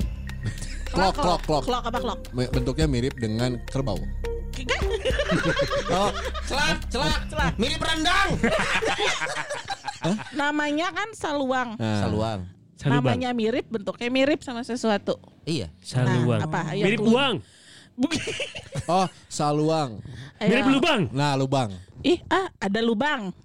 Klok, 0.89 1.13
klok, 1.15 1.39
klok. 1.45 1.63
Klok 1.69 1.83
apa 1.85 1.99
klok? 2.01 2.19
Bentuknya 2.33 2.87
mirip 2.89 3.15
dengan 3.15 3.61
kerbau. 3.69 3.99
Oh, 5.89 6.11
celak, 6.43 6.83
celak, 6.91 7.21
Celak. 7.31 7.53
Mirip 7.55 7.79
rendang. 7.79 8.29
Namanya 10.41 10.91
kan 10.91 11.09
saluang. 11.15 11.79
Nah. 11.79 12.01
Saluang. 12.03 12.39
Salubang. 12.75 12.95
Namanya 13.03 13.29
mirip, 13.35 13.67
bentuknya 13.67 14.07
mirip 14.07 14.39
sama 14.39 14.63
sesuatu. 14.63 15.19
Iya. 15.43 15.67
Saluang. 15.79 16.43
Nah, 16.43 16.47
apa? 16.47 16.61
Ayo, 16.75 16.83
Mirip 16.87 16.99
clue. 16.99 17.11
uang. 17.15 17.35
Oh, 18.87 19.05
saluang. 19.27 19.99
Ayo. 20.39 20.47
Mirip 20.49 20.67
lubang. 20.79 21.01
Nah, 21.11 21.35
lubang. 21.35 21.69
Ih, 21.99 22.23
ah, 22.31 22.47
ada 22.57 22.79
lubang. 22.79 23.35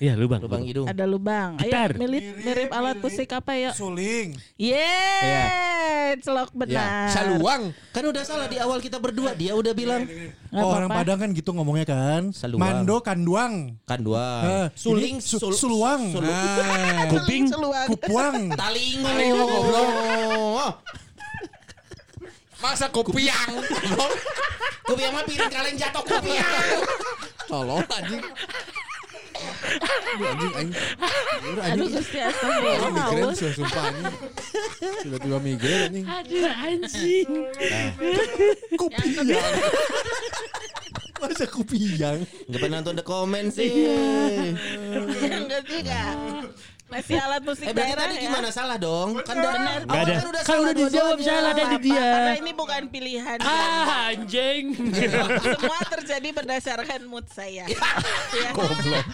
Iya, 0.00 0.16
lubang. 0.16 0.40
Lubang 0.40 0.64
hidung. 0.64 0.88
Ada 0.88 1.04
lubang. 1.04 1.60
Ayo, 1.60 1.68
Gitar. 1.68 1.92
mirip, 1.92 2.24
mirip 2.40 2.70
alat 2.72 2.96
musik 2.98 3.28
apa 3.28 3.52
ya? 3.52 3.68
Suling. 3.70 4.32
Yeay, 4.56 6.16
celok 6.18 6.48
Ya, 6.48 6.56
benar. 6.56 7.12
saluang. 7.12 7.62
Kan 7.92 8.04
udah 8.08 8.24
salah 8.24 8.48
di 8.48 8.56
awal 8.56 8.80
kita 8.80 8.96
berdua. 8.96 9.36
Dia 9.36 9.52
udah 9.52 9.70
bilang 9.70 10.08
Nggak 10.48 10.56
Oh, 10.56 10.72
orang 10.72 10.88
apa-apa. 10.88 11.04
Padang 11.04 11.18
kan 11.20 11.30
gitu 11.30 11.52
ngomongnya 11.52 11.84
kan. 11.84 12.32
Saluang. 12.32 12.58
Mando 12.58 12.96
kanduang. 12.98 13.76
kan 13.84 14.00
dua. 14.00 14.26
Eh, 14.40 14.66
Suling, 14.72 15.20
su- 15.20 15.36
sul- 15.36 15.52
suluang. 15.52 16.00
sul- 16.10 16.24
Nah, 16.24 17.04
Kuping. 17.12 17.52
Kupuang. 17.86 18.36
Talingo. 18.56 19.44
Oh, 20.56 20.72
Masa 22.58 22.88
kopiang. 22.88 23.52
Kupiang 24.82 25.12
mah 25.12 25.24
piring 25.24 25.48
kaleng 25.48 25.76
jatuh 25.76 26.02
kupiang. 26.02 26.52
Tolong 27.50 27.84
anjing. 27.86 28.24
Aduh, 29.80 30.26
anjing 30.26 30.52
anjing. 30.54 30.70
Aduh, 31.00 31.62
anjing. 31.62 31.90
Gusti 31.94 32.18
astagfirullah. 32.18 32.90
Migrain 32.90 33.24
haus. 33.24 33.36
sudah 33.38 33.54
sumpah 33.56 33.82
anjing. 33.88 34.14
Tiba-tiba 35.04 35.38
migrain 35.38 35.80
anjing. 35.88 36.04
Aduh, 36.06 36.50
anjing. 36.50 37.28
Kopiang. 38.76 39.28
Masa 41.20 41.44
kopiang. 41.48 42.18
Gak 42.48 42.58
pernah 42.60 42.80
nonton 42.80 42.96
The 42.96 43.04
Comment 43.04 43.48
sih. 43.52 43.70
Yang 45.20 45.46
ketiga. 45.60 46.00
Masih 46.90 47.16
alat 47.16 47.42
musik 47.42 47.64
Eh 47.64 47.72
daerah 47.72 48.02
tadi 48.04 48.16
ya. 48.16 48.22
gimana 48.26 48.48
salah 48.50 48.74
dong? 48.74 49.22
Kan 49.22 49.34
udah 49.36 49.52
Benar. 49.52 49.78
Nggak 49.80 49.94
awal 49.94 50.02
ada. 50.02 50.12
kan 50.12 50.26
udah 50.26 50.42
Kan 50.42 50.48
salah 50.50 50.60
udah 50.60 50.74
dijawab 50.76 51.18
salah 51.20 51.52
tadi 51.52 51.76
dia. 51.80 52.08
Karena 52.10 52.34
ini 52.36 52.52
bukan 52.52 52.82
pilihan. 52.86 53.38
Ah, 53.40 54.10
anjing. 54.10 54.64
Semua 55.46 55.78
terjadi 55.88 56.28
berdasarkan 56.32 57.00
mood 57.06 57.26
saya. 57.28 57.64
Ya. 58.30 58.54
Goblok. 58.54 59.06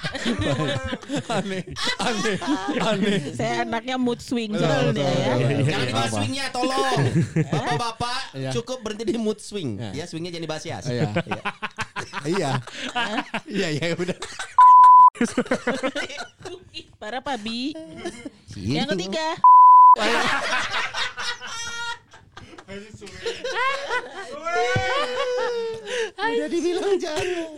Aneh, 1.26 1.62
aneh, 1.98 2.36
aneh. 2.78 3.20
Saya 3.32 3.64
anaknya 3.64 3.96
mood 3.96 4.20
swing 4.20 4.52
soalnya 4.52 5.08
ya. 5.08 5.32
Jangan 5.62 5.86
dibahas 5.86 6.10
Apa? 6.10 6.16
swingnya 6.16 6.44
tolong. 6.50 7.00
Bapak-bapak 7.54 8.18
Iya. 8.36 8.50
cukup 8.52 8.78
berhenti 8.80 9.08
di 9.08 9.16
mood 9.16 9.40
swing. 9.40 9.80
Iya. 9.80 9.90
Ya 9.94 10.04
swingnya 10.04 10.30
jangan 10.30 10.44
dibahas 10.44 10.64
ya. 10.64 10.76
Iya. 10.82 11.08
Iya. 12.26 12.50
Iya, 13.46 13.68
iya 13.72 13.86
udah. 13.94 14.16
Para 17.00 17.20
pabi. 17.24 17.72
Gitu. 18.52 18.76
Yang 18.76 18.88
ketiga. 18.96 19.26
Udah 26.16 26.48
dibilang 26.50 26.94
jangan. 27.00 27.48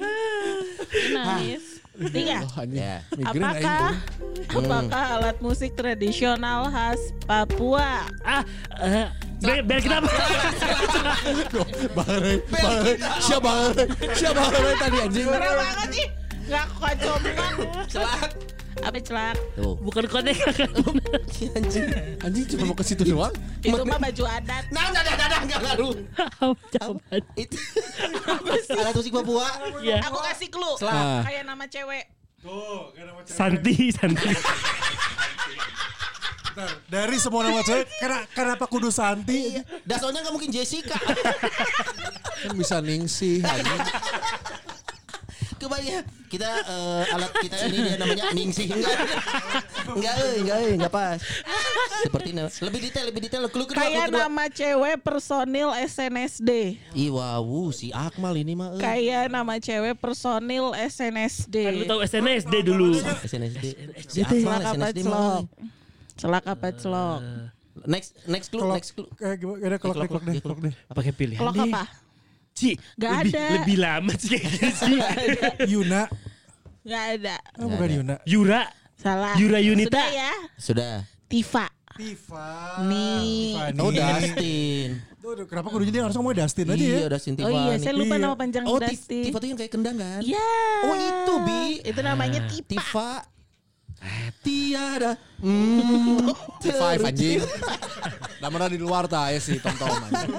Nangis. 1.15 1.65
Tiga. 1.99 2.47
Ya. 2.71 3.03
Apakah 3.27 3.99
hmm. 3.99 4.55
apakah 4.55 5.05
alat 5.19 5.37
musik 5.43 5.75
tradisional 5.75 6.71
khas 6.71 7.11
Papua? 7.27 8.07
Ah, 8.23 8.47
eh, 8.79 9.11
bel, 9.43 9.67
bel 9.67 9.83
kita 9.83 9.99
Bareng, 11.99 12.39
bareng, 12.47 12.99
siapa 13.19 13.51
bareng, 13.51 13.91
siapa 14.15 14.43
bareng 14.47 14.77
tadi 14.79 14.97
anjing. 15.11 15.27
Parah 15.27 15.53
banget 15.59 15.89
sih. 15.91 16.07
Gak 16.49 16.67
kacauan. 16.81 17.21
Celak. 17.85 18.31
Apa 18.79 18.99
celak? 19.03 19.37
Tuh. 19.59 19.75
Bukan 19.85 20.05
konek 20.09 20.39
kan? 20.39 20.71
Anjing. 21.59 21.87
Anjing 22.25 22.45
cuma 22.55 22.73
mau 22.73 22.77
ke 22.79 22.85
situ 22.87 23.03
doang. 23.05 23.35
Itu 23.61 23.83
mah 23.85 23.99
baju 24.01 24.25
adat. 24.25 24.65
Nah, 24.73 24.87
nah, 24.95 25.03
nah, 25.03 25.27
nah, 25.29 25.41
enggak 25.45 25.61
ngaruh. 25.61 25.95
Jawaban. 26.73 27.23
Itu. 27.37 27.59
Alat 28.73 28.95
musik 28.97 29.13
Papua. 29.13 29.49
Ya. 29.83 30.01
Aku 30.09 30.19
kasih 30.25 30.49
clue. 30.49 30.79
Ah. 30.87 31.21
Kayak 31.27 31.45
nama 31.45 31.65
cewek. 31.69 32.05
Tuh, 32.41 32.95
nama 32.97 33.21
cewek. 33.27 33.37
Santi, 33.37 33.75
Santi. 33.93 34.31
Dari 36.91 37.17
semua 37.23 37.47
nama 37.47 37.63
cewek, 37.63 37.87
kenapa, 38.03 38.25
kenapa 38.35 38.65
kudu 38.67 38.91
Santi? 38.91 39.63
Dah 39.87 39.99
soalnya 39.99 40.27
nggak 40.27 40.35
mungkin 40.35 40.51
Jessica. 40.51 40.99
Kan 42.43 42.55
bisa 42.55 42.79
ningsih 42.79 43.43
anjing. 45.59 45.91
Kebayang 45.99 46.07
kita 46.29 46.45
eh, 46.45 47.15
alat 47.17 47.33
kita 47.41 47.57
ini 47.67 47.79
dia 47.81 47.97
namanya 47.97 48.25
ningsih 48.37 48.69
enggak. 48.69 48.97
Enggak, 49.89 50.15
euy, 50.21 50.37
enggak, 50.45 50.59
euy, 50.61 50.73
enggak 50.77 50.93
pas. 50.93 51.19
Seperti 52.05 52.29
ini. 52.31 52.45
Lebih 52.47 52.81
detail, 52.85 53.05
lebih 53.09 53.21
detail. 53.25 53.43
Clue 53.49 53.67
kedua, 53.67 53.81
Kayak 53.81 54.07
kedua. 54.13 54.21
nama 54.29 54.45
cewek 54.53 54.97
personil 55.01 55.69
SNSD. 55.73 56.51
Ih, 56.93 57.11
wow, 57.11 57.43
si 57.73 57.89
Akmal 57.91 58.37
ini 58.37 58.53
mah. 58.53 58.77
euy. 58.77 58.81
Kayak 58.81 59.25
nama 59.33 59.55
cewek 59.57 59.95
personil 59.97 60.77
SNSD. 60.77 61.57
Kan 61.65 61.75
lu 61.81 61.85
tahu 61.89 62.01
SNSD 62.05 62.55
dulu. 62.61 63.01
SNSD. 63.25 63.65
Si 64.05 64.21
Akmal 64.21 64.61
SNSD 64.63 64.99
peclok. 65.03 65.17
mah. 65.17 65.41
Celaka 66.15 66.53
peclok. 66.55 67.21
Next 67.89 68.11
next 68.27 68.51
clue, 68.51 68.67
next 68.69 68.91
clue. 68.93 69.07
kayak 69.15 69.39
gimana? 69.39 69.79
Kelok, 69.79 69.97
kelok 70.11 70.23
deh, 70.27 70.43
kelok. 70.43 70.43
kelok 70.45 70.61
deh. 70.67 70.75
Apa 70.91 70.99
kayak 71.01 71.17
pilihan 71.17 71.41
deh? 71.41 71.73
apa? 71.73 71.83
Ci, 72.59 72.75
Gak 72.99 73.11
lebih, 73.23 73.33
ada. 73.39 73.45
lebih 73.55 73.77
lama 73.79 74.13
sih 74.19 74.29
kayak 74.35 74.51
gitu 74.51 74.69
sih. 74.75 74.99
Yuna, 75.71 76.03
Gak 76.83 77.05
ada. 77.15 77.37
oh, 77.63 77.71
bukan 77.71 77.89
Yuna. 78.03 78.15
Yura, 78.27 78.63
Salah. 78.99 79.39
Yura 79.39 79.63
Yunita. 79.63 79.95
Sudah 79.95 80.09
ya. 80.11 80.33
Sudah. 80.59 80.95
Tifa. 81.31 81.67
Tifa. 81.95 82.47
Nih. 82.83 83.55
Oh, 83.79 83.91
Dustin. 83.91 84.99
Tuh, 85.19 85.47
kenapa 85.47 85.71
kudunya 85.71 85.93
dia 85.93 86.03
harus 86.03 86.15
ngomong 86.15 86.35
Dustin 86.35 86.67
aja 86.67 86.79
ya? 86.79 86.99
Iya, 86.99 87.07
Dustin 87.07 87.35
Oh 87.39 87.51
iya, 87.51 87.75
saya 87.77 87.95
lupa 87.95 88.15
Iya. 88.15 88.23
nama 88.23 88.35
panjang 88.35 88.65
Oh, 88.67 88.79
Dustin. 88.79 89.23
Tifa 89.23 89.39
tuh 89.39 89.49
yang 89.51 89.59
kayak 89.59 89.71
kendang 89.71 89.97
kan? 89.99 90.19
Iya. 90.19 90.51
Oh, 90.83 90.95
itu, 90.95 91.35
Bi. 91.47 91.63
Itu 91.85 92.01
namanya 92.03 92.41
Tifa. 92.43 92.67
Tifa. 92.67 93.11
Tiada. 94.41 95.19
Hmm. 95.43 96.31
T5 96.63 97.03
anjing. 97.03 97.43
Damara 98.39 98.71
di 98.71 98.79
luar 98.79 99.11
ta 99.11 99.27
ya 99.29 99.43
si 99.43 99.59
Tom 99.59 99.75
Tom 99.75 99.91
anjing. 99.91 100.39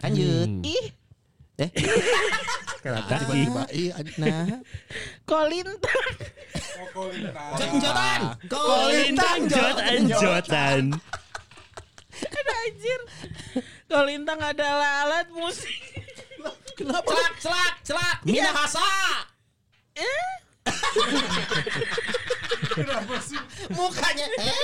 Lanjut. 0.00 0.48
Lanjut. 0.48 0.66
Ih, 0.66 0.86
Eh, 1.60 1.68
Kenapa? 2.82 3.20
Tiba-tiba 3.20 3.62
iya 3.68 3.92
anjing. 4.00 4.16
nah. 4.24 4.48
Kolintang. 5.28 6.08
Jot-jotan. 7.52 8.20
Kolintang 8.48 9.40
jotan 9.44 10.02
jotan. 10.08 10.82
Aduh 12.16 12.56
anjir. 12.64 13.00
Kolintang 13.84 14.40
adalah 14.40 15.04
alat 15.04 15.28
musik. 15.36 15.76
Kenapa? 16.72 17.04
Celak, 17.12 17.32
celak, 17.44 17.74
celak. 17.84 18.16
Minahasa. 18.24 18.88
Eh? 19.92 20.28
Mukanya. 23.70 24.24
Eh. 24.40 24.54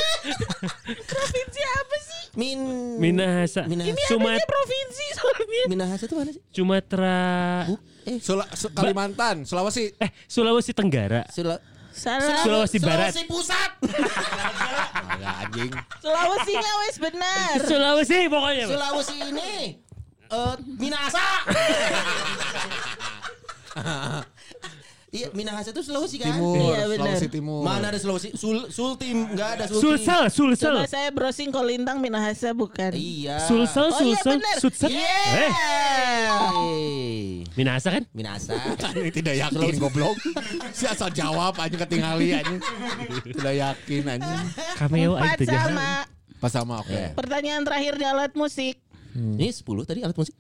Provinsi 1.06 1.60
apa 1.62 1.96
sih? 2.00 2.22
Min. 2.36 2.58
Minahasa. 2.98 3.62
Minahasa. 3.66 3.92
Ini 3.92 4.02
Sumat 4.08 4.40
provinsi 4.44 5.04
soalnya. 5.16 5.62
Minahasa 5.68 6.04
itu 6.06 6.14
mana 6.16 6.30
sih? 6.32 6.42
Sumatera. 6.52 7.66
Eh, 8.06 8.18
Sula- 8.22 8.46
Su- 8.54 8.70
Kalimantan, 8.70 9.42
Sulawesi. 9.44 9.90
Eh, 9.98 10.10
Sulawesi 10.30 10.72
Tenggara. 10.72 11.24
Sula 11.32 11.58
Salah. 11.96 12.44
Sulawesi 12.44 12.76
Barat. 12.76 13.16
Sulawesi 13.16 13.24
Pusat. 13.24 13.70
Agak 15.16 15.34
anjing. 15.48 15.72
Sulawesi 16.04 16.52
wes 16.60 16.96
benar. 17.00 17.56
Sulawesi 17.64 18.18
pokoknya. 18.28 18.64
Sulawesi 18.68 19.16
ini 19.32 19.80
eh 20.28 20.52
Minahasa. 20.76 21.16
Iya, 25.06 25.30
Minahasa 25.32 25.70
itu 25.70 25.80
Sulawesi 25.80 26.18
kan? 26.18 26.34
Timur, 26.34 26.74
Iya, 26.74 26.90
benar. 26.90 27.14
Sulawesi 27.14 27.28
Timur. 27.30 27.62
Mana 27.62 27.86
ada 27.88 27.98
Sulawesi? 27.98 28.34
Sul 28.34 28.66
Sultim, 28.68 29.30
enggak 29.30 29.48
ada 29.54 29.64
Sultim. 29.64 29.82
Sulsel, 29.94 30.22
Sulsel. 30.28 30.76
Coba 30.76 30.90
saya 30.90 31.08
browsing 31.14 31.54
Kolintang 31.54 32.02
Minahasa 32.02 32.50
bukan. 32.50 32.90
Iya. 32.90 33.38
Sulsel, 33.46 33.86
Oh 33.88 34.02
iya 34.02 34.18
Sulsel. 34.18 34.38
Sutset. 34.58 34.90
Yeah. 34.90 35.46
Eh, 35.46 35.50
Hey. 36.26 37.46
Minahasa 37.54 37.88
kan? 37.94 38.02
Minahasa. 38.10 38.58
Anjing 38.86 39.14
tidak 39.14 39.34
yakin 39.38 39.78
goblok. 39.78 40.18
Si 40.74 40.84
asal 40.84 41.08
jawab 41.08 41.54
anjing 41.56 41.78
ketingali 41.78 42.34
anjing. 42.34 42.60
Tidak 43.24 43.54
yakin 43.56 44.02
anjing. 44.10 44.40
Cameo 44.74 45.14
aja 45.14 45.38
tuh 45.38 45.46
sama. 45.46 45.88
Pas 46.36 46.52
sama 46.52 46.74
oke. 46.82 46.92
Iya. 46.92 47.14
Pertanyaan 47.14 47.62
terakhir 47.62 47.94
di 47.94 48.04
alat 48.04 48.32
musik. 48.34 48.76
Ini 49.16 49.48
10 49.48 49.64
tadi 49.88 50.04
alat 50.04 50.12
musik. 50.12 50.34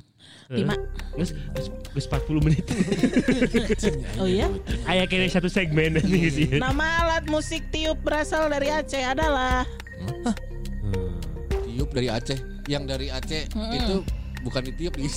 Lima. 0.46 0.78
Gus, 1.18 1.34
gus, 1.58 1.66
gus 1.90 2.06
40 2.06 2.38
menit. 2.46 2.62
Oh 4.22 4.28
iya. 4.30 4.46
Ayah 4.86 5.06
kira 5.10 5.26
satu 5.26 5.50
segmen 5.50 5.98
nih 5.98 6.30
sih. 6.30 6.46
Nama 6.62 7.02
alat 7.02 7.24
musik 7.26 7.66
tiup 7.74 7.98
berasal 8.06 8.46
dari 8.46 8.70
Aceh 8.70 9.02
adalah 9.02 9.66
Tiup 11.66 11.90
dari 11.90 12.08
Aceh. 12.08 12.38
Yang 12.70 12.84
dari 12.86 13.06
Aceh 13.10 13.42
itu 13.50 13.94
bukan 14.46 14.62
ditiup 14.70 14.94
di 14.94 15.10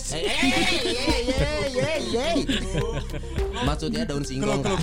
Eh, 2.09 3.65
Maksudnya 3.65 4.07
daun 4.07 4.23
singkong 4.25 4.63
kan? 4.65 4.77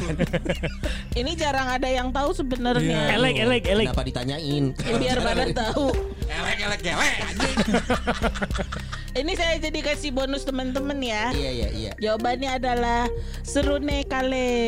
ini 1.16 1.32
jarang 1.34 1.66
ada 1.66 1.88
yang 1.90 2.12
tahu 2.14 2.30
sebenarnya. 2.30 3.18
Elek, 3.18 3.34
elek, 3.40 3.62
elek. 3.66 3.86
Kenapa 3.90 4.04
ditanyain? 4.06 4.64
Biar 4.76 5.18
pada 5.18 5.44
tahu. 5.50 5.90
elek 6.28 6.80
elek 6.86 7.12
anjing. 7.24 7.56
Ini 9.16 9.32
saya 9.32 9.56
jadi 9.56 9.80
kasih 9.80 10.12
bonus 10.12 10.44
teman-teman 10.44 11.00
ya. 11.00 11.32
Iya 11.32 11.50
iya 11.50 11.68
iya. 11.72 11.92
Jawabannya 11.96 12.60
adalah 12.60 13.08
serune 13.40 14.04
kale. 14.04 14.60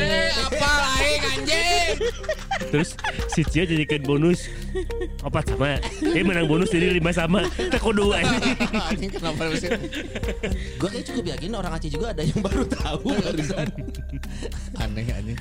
Eh, 0.00 0.32
apa 0.32 0.70
lain 0.96 1.20
anjing? 1.36 2.00
Terus 2.72 2.96
si 3.28 3.44
Cio 3.44 3.68
jadikan 3.68 4.00
bonus 4.00 4.48
opat 5.20 5.52
sama. 5.52 5.76
Dia 6.00 6.24
menang 6.24 6.48
bonus 6.48 6.72
jadi 6.72 6.96
lima 6.96 7.12
sama. 7.12 7.44
Teko 7.52 7.92
dua 7.92 8.18
ini. 8.24 9.12
Kenapa 9.12 9.44
harus 9.44 9.60
Gue 10.80 10.88
kayak 10.88 11.04
cukup 11.12 11.24
yakin 11.36 11.52
orang 11.52 11.72
Aceh 11.76 11.92
juga 11.92 12.16
ada 12.16 12.24
yang 12.24 12.40
baru 12.40 12.64
tahu 12.64 13.12
barusan. 13.20 13.68
aneh 14.80 15.04
anjing. 15.12 15.38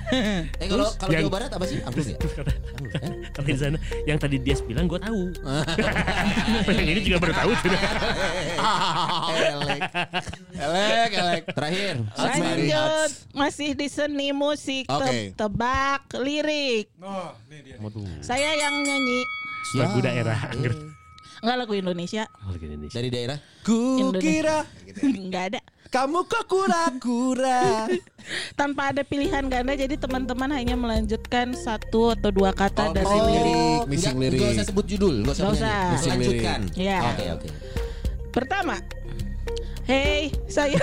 Eh 0.59 0.67
kalau 0.67 0.91
kalau 0.99 1.11
Jawa 1.15 1.31
Barat 1.31 1.51
apa 1.55 1.65
sih? 1.65 1.79
Angklung 1.81 2.07
ya? 2.11 2.17
Angklung, 2.19 2.91
eh? 2.99 3.11
Kata 3.31 3.47
di 3.47 3.55
sana 3.55 3.77
yang 4.03 4.19
tadi 4.19 4.35
dia 4.43 4.55
bilang 4.67 4.91
gue 4.91 4.99
tahu. 4.99 5.21
yang 6.75 6.87
ini 6.91 7.01
juga 7.01 7.17
baru 7.23 7.33
tahu. 7.39 7.51
Elek. 9.39 9.81
Elek 10.67 11.11
elek. 11.15 11.43
Terakhir. 11.55 11.95
Lanjut 12.19 13.11
masih 13.31 13.69
di 13.73 13.87
seni 13.87 14.29
musik 14.35 14.85
tebak 15.37 16.11
lirik. 16.17 16.91
Oh, 17.01 17.20
ini 17.49 17.57
dia. 17.65 17.75
Saya 18.23 18.49
yang 18.55 18.75
nyanyi. 18.83 19.21
Lagu 19.77 19.97
daerah. 20.03 20.39
Enggak 21.41 21.57
lagu 21.57 21.73
Indonesia. 21.73 22.23
Oh, 22.45 22.53
lagu 22.53 22.65
Indonesia. 22.69 22.95
Dari 23.01 23.09
daerah. 23.09 23.37
Ku 23.65 24.13
kira 24.21 24.61
Enggak 25.25 25.43
ada. 25.53 25.61
kamu 25.91 26.23
kok 26.23 26.45
kura-kura. 26.47 27.89
Tanpa 28.59 28.95
ada 28.95 29.03
pilihan 29.03 29.43
ganda 29.49 29.73
jadi 29.75 29.97
teman-teman 29.99 30.47
hanya 30.55 30.79
melanjutkan 30.79 31.51
satu 31.51 32.15
atau 32.15 32.31
dua 32.31 32.55
kata 32.55 32.95
dari 32.95 33.09
oh. 33.09 33.25
lirik. 33.27 33.43
Lirik, 33.43 33.81
missing 33.91 34.15
Nggak- 34.15 34.21
lirik. 34.31 34.39
nggak 34.39 34.55
usah 34.55 34.67
sebut 34.69 34.85
judul, 34.87 35.15
nggak 35.25 35.35
usah. 35.35 35.45
Missing. 35.97 36.11
Lanjutkan. 36.15 36.59
Iya. 36.77 36.97
Oke 37.11 37.25
oke. 37.35 37.47
Pertama. 38.31 38.79
Hey, 39.81 40.29
saya 40.45 40.77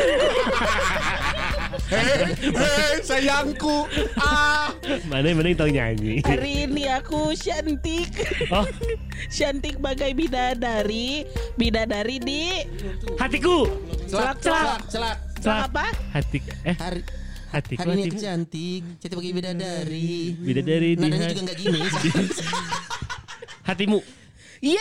Hei, 1.89 2.35
hei, 2.37 2.95
sayangku. 3.01 3.89
Ah. 4.19 4.73
Mana 5.09 5.31
yang 5.33 5.57
tahu 5.57 5.71
nyanyi. 5.71 6.21
hari 6.21 6.69
ini 6.69 6.85
aku 6.89 7.33
cantik. 7.33 8.09
Oh, 8.51 8.65
Cantik 9.29 9.81
bagai 9.81 10.13
bidadari. 10.13 11.25
Bidadari 11.55 12.17
di 12.21 12.43
hatiku. 13.17 13.65
Celak 14.05 14.41
Celak, 14.41 14.81
celak 14.89 15.17
celak. 15.39 15.69
Apa? 15.69 15.87
Hati 16.13 16.39
eh 16.65 16.77
Hari 16.77 17.01
hatiku 17.49 17.81
hari 17.81 17.93
ini 17.95 18.01
aku 18.05 18.17
hatiku. 18.17 18.25
cantik, 18.25 18.83
cantik 19.01 19.17
bagi 19.17 19.33
bidadari. 19.33 20.17
Beda 20.37 20.61
dari 20.61 20.89
di 20.93 21.01
Nadanya 21.01 21.29
juga 21.29 21.43
nggak 21.49 21.57
gini. 21.57 21.81
hatimu. 23.69 23.99
Yeay! 24.59 24.77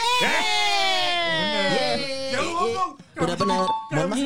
Yeay. 1.71 1.99
Ya 2.33 2.39
lu 2.41 2.51
ngomong, 2.51 2.91
Udah 3.17 3.35
benar. 3.35 3.65
Mohon 3.87 4.07
maaf. 4.07 4.19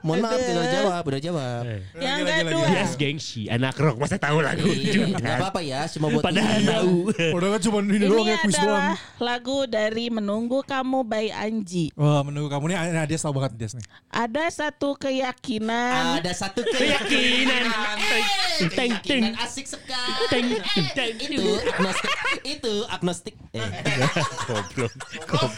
Mohon 0.00 0.20
maaf 0.20 0.40
tidak 0.40 0.66
jawab, 0.70 1.02
udah 1.04 1.20
jawab. 1.20 1.62
Eh, 1.64 1.80
Yang 1.94 2.18
lagi, 2.22 2.40
kedua. 2.42 2.64
Bias 2.64 2.92
gengsi, 2.94 3.42
anak 3.46 3.74
rock 3.76 3.96
masa 3.96 4.16
tahu 4.16 4.38
lagu 4.38 4.64
Iya, 4.64 5.04
Nggak 5.12 5.36
apa-apa 5.38 5.60
ya, 5.60 5.80
cuma 5.88 6.06
buat 6.08 6.22
Padahal 6.22 6.56
ini. 6.56 6.66
tahu. 6.66 6.94
Udah 7.32 7.48
kan 7.50 7.60
cuma 7.60 7.78
ini 7.82 7.96
doang 8.00 8.22
Ini 8.22 8.30
ya 8.30 8.36
kuis 8.40 8.56
doang. 8.56 8.86
lagu 9.18 9.58
dari 9.66 10.06
Menunggu 10.08 10.62
Kamu 10.62 11.02
by 11.02 11.26
Anji. 11.30 11.90
Wah 11.92 12.22
menunggu 12.22 12.48
kamu 12.48 12.64
nih, 12.68 12.76
nah, 12.90 13.04
dia 13.04 13.16
tahu 13.16 13.32
banget 13.34 13.52
dia 13.54 13.68
nih. 13.70 13.86
Ada 14.08 14.44
satu 14.50 14.94
keyakinan 14.94 16.18
Ada 16.18 16.32
satu 16.32 16.60
Keyakinan. 16.62 17.64
Eh, 17.68 18.24
Teng, 18.62 18.70
teng. 18.70 18.90
keyakinan 18.96 19.32
asik 19.38 19.66
sekali. 19.66 20.24
Teng, 20.28 20.46
teng, 20.92 21.14
Itu 21.18 21.42
agnostik. 21.68 22.10
Itu 22.42 22.72
agnostik. 22.86 23.34
Eh, 23.52 23.60
Goblok. 24.48 24.92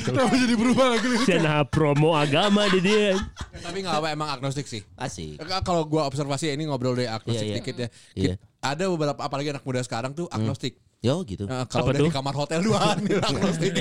Kenapa 0.03 0.35
jadi 0.35 0.55
berubah 0.55 0.87
lagi? 0.91 1.07
Sana 1.21 1.63
promo 1.63 2.13
agama 2.13 2.64
deh 2.69 2.81
dia. 2.81 3.13
Tapi 3.57 3.79
nggak 3.81 3.95
apa 3.95 4.09
emang 4.11 4.29
agnostik 4.31 4.65
sih. 4.65 4.83
asik. 4.95 5.41
Kalau 5.61 5.85
gua 5.85 6.05
observasi 6.05 6.51
ini 6.51 6.65
ngobrol 6.65 6.95
deh 6.95 7.07
agnostik 7.07 7.45
Iya, 7.45 7.51
iya. 7.51 7.59
dikit 7.59 7.77
ya. 7.77 7.89
Iya. 8.15 8.35
Kit- 8.35 8.53
Ada 8.61 8.85
beberapa 8.89 9.21
apalagi 9.21 9.51
anak 9.51 9.63
muda 9.63 9.81
sekarang 9.81 10.13
tuh 10.13 10.25
agnostik. 10.29 10.81
Yo 10.99 11.21
gitu. 11.21 11.45
Nah, 11.45 11.69
kalau 11.69 11.93
udah 11.93 12.01
tuh? 12.01 12.09
di 12.09 12.17
kamar 12.17 12.33
hotel 12.33 12.65
doang 12.65 12.97
dia 12.99 13.21
agnostik. 13.29 13.77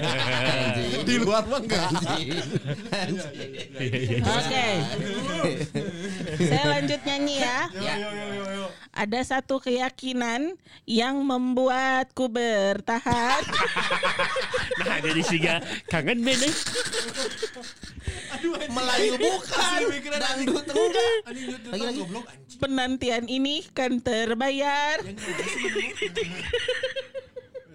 di 1.02 1.16
luar 1.18 1.48
mah 1.48 1.56
enggak. 1.58 1.88
Oke. 4.20 4.68
Saya 6.36 6.64
lanjut 6.70 7.00
nyanyi 7.02 7.36
ya. 7.40 7.60
Ya. 7.74 7.96
Ada 8.92 9.20
satu 9.24 9.58
keyakinan 9.58 10.60
yang 10.84 11.24
membuatku 11.24 12.28
bertahan. 12.28 13.40
Nah 14.84 14.98
jadi 15.00 15.22
siga 15.24 15.56
kangen 15.88 16.20
eh. 18.36 18.68
Melayu 18.68 19.14
bukan. 19.16 19.80
Dangdut 20.14 20.66
enggak. 20.66 21.14
Lagi 21.70 21.84
lagi. 21.84 22.02
Penantian 22.58 23.24
ini 23.26 23.66
kan 23.70 24.00
terbayar. 24.00 25.02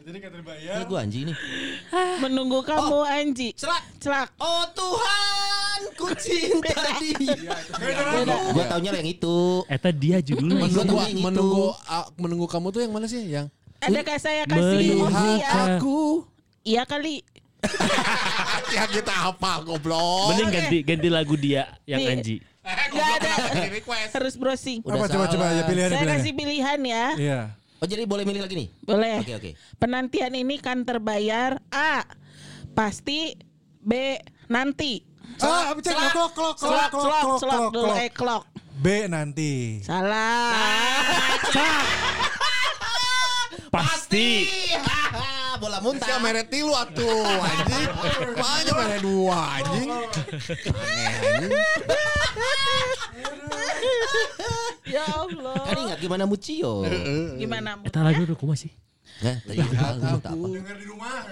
Jadi 0.09 0.25
kata 0.25 0.41
bayar. 0.41 0.75
Ini 0.75 0.85
gue 0.89 0.99
Anji 0.99 1.21
nih. 1.29 1.37
Menunggu 2.19 2.65
kamu 2.65 2.99
Anji. 3.05 3.53
Celak. 3.53 3.85
Celak. 4.01 4.33
Oh 4.41 4.65
Tuhan, 4.73 5.81
ku 5.95 6.09
cinta 6.17 6.73
dia. 6.97 7.37
Beda. 7.77 8.35
Gue 8.57 8.65
taunya 8.65 8.91
yang 8.95 9.05
itu. 9.05 9.69
Eta 9.69 9.93
dia 9.93 10.25
judulnya. 10.25 10.65
Menunggu 10.65 10.97
menunggu 11.21 11.65
a- 11.85 12.09
menunggu 12.17 12.47
kamu 12.49 12.73
tuh 12.73 12.81
yang 12.81 12.93
mana 12.93 13.05
sih? 13.05 13.21
Yang 13.21 13.53
Adakah 13.79 14.17
saya 14.17 14.43
kasih 14.43 14.97
Melihat 14.97 15.07
opsi 15.07 15.31
ya? 15.39 15.51
aku. 15.77 16.01
Iya 16.65 16.83
kali. 16.83 17.21
Ya 18.69 18.85
kita 18.87 19.11
apa 19.33 19.63
goblok? 19.63 20.31
Mending 20.31 20.51
ganti 20.51 20.79
ganti 20.83 21.09
lagu 21.09 21.35
dia 21.35 21.67
yang 21.85 22.01
Nih. 22.01 22.13
Anji. 22.15 22.37
Gak 22.63 23.09
ada. 23.19 23.33
request. 23.71 24.11
Harus 24.13 24.35
browsing. 24.37 24.85
Udah 24.85 24.95
Apa 24.95 25.07
coba 25.09 25.25
coba 25.27 25.41
salah. 25.41 25.49
aja 25.51 25.63
pilihannya 25.65 25.89
Saya 25.89 26.03
pilihannya. 26.05 26.21
kasih 26.21 26.33
pilihan 26.35 26.79
ya. 26.85 27.07
Iya. 27.17 27.41
Oh 27.79 27.87
jadi 27.87 28.03
boleh 28.05 28.25
milih 28.25 28.43
lagi 28.43 28.55
nih? 28.55 28.69
Boleh. 28.83 29.17
Oke 29.21 29.33
oke. 29.35 29.51
Penantian 29.79 30.33
ini 30.35 30.57
kan 30.59 30.83
terbayar 30.83 31.57
A. 31.69 32.05
Pasti 32.73 33.33
B. 33.81 34.21
Nanti. 34.47 35.01
Ah, 35.39 35.73
cek 35.73 35.95
klok 35.95 36.13
klok 36.13 36.33
klok 36.33 36.55
klok 36.55 36.55
Celak, 36.59 36.91
klok 36.91 37.09
klok 37.09 37.39
klok 37.41 37.71
dulu. 37.71 37.85
klok. 37.85 37.97
Eh, 37.97 38.11
clock. 38.11 38.45
B 38.77 38.87
nanti. 39.07 39.81
Salah. 39.81 40.53
Pasti. 43.69 44.29
Bola 45.69 45.85
muntah. 45.85 46.17
mere 46.25 46.49
tilu 46.49 46.73
atuh 46.73 47.29
anjing. 47.45 47.89
Makanya 48.41 48.73
mere 48.73 48.97
dua 49.05 49.39
anjing. 49.61 49.89
ya 54.89 55.05
Allah. 55.13 55.61
Kan 55.69 55.77
ingat 55.77 55.99
gimana 56.01 56.25
Mucio? 56.25 56.89
Gimana? 57.37 57.85
Eta 57.85 58.01
lagu 58.01 58.25
udah 58.25 58.33
kumaha 58.41 58.65
sih? 58.65 58.73
Nah, 59.21 59.37
lihat 59.45 60.01
aku. 60.25 60.57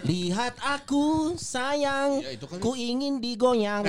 Lihat 0.05 0.55
aku 0.61 1.05
sayang, 1.41 2.21
Ya, 2.21 2.37
kan- 2.37 2.61
ku 2.61 2.77
ingin 2.77 3.25
digoyang. 3.25 3.89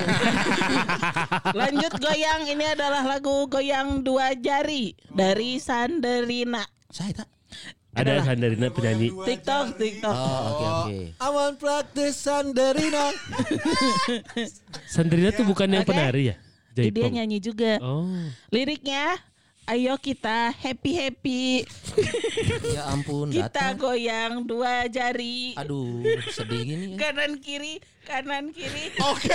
Lanjut 1.60 1.92
goyang. 2.00 2.48
Ini 2.48 2.72
adalah 2.72 3.04
lagu 3.04 3.44
goyang 3.52 4.00
dua 4.00 4.32
jari 4.32 4.96
dari 5.12 5.60
Sanderina. 5.60 6.64
Saya 6.88 7.20
tak. 7.20 7.37
Ada 7.98 8.12
Sandarina 8.22 8.68
penyanyi. 8.70 9.08
TikTok, 9.10 9.64
TikTok. 9.74 10.14
Oh 10.14 10.40
oke 10.46 10.66
oke. 10.70 10.98
Awan 11.18 11.52
praktis 11.58 12.14
Sanderina. 12.14 13.10
Sandarina 14.86 15.34
tuh 15.34 15.44
bukan 15.44 15.66
yang 15.66 15.82
Oke. 15.82 15.90
penari 15.90 16.30
ya? 16.30 16.36
Dia 16.78 16.94
Jaipong. 16.94 17.10
nyanyi 17.18 17.38
juga. 17.42 17.82
Oh. 17.82 18.06
Liriknya, 18.54 19.18
ayo 19.68 19.94
kita 20.00 20.50
happy 20.56 20.92
happy. 20.96 21.42
Ya 22.68 22.88
ampun 22.94 23.28
Kita 23.28 23.74
datang. 23.74 23.74
goyang 23.76 24.32
dua 24.46 24.86
jari. 24.86 25.52
Aduh 25.58 26.04
sedih 26.30 26.62
gini 26.62 26.84
ya. 26.94 26.96
Kanan 26.96 27.36
kiri, 27.42 27.82
kanan 28.06 28.54
kiri. 28.54 28.94
Oke. 29.02 29.28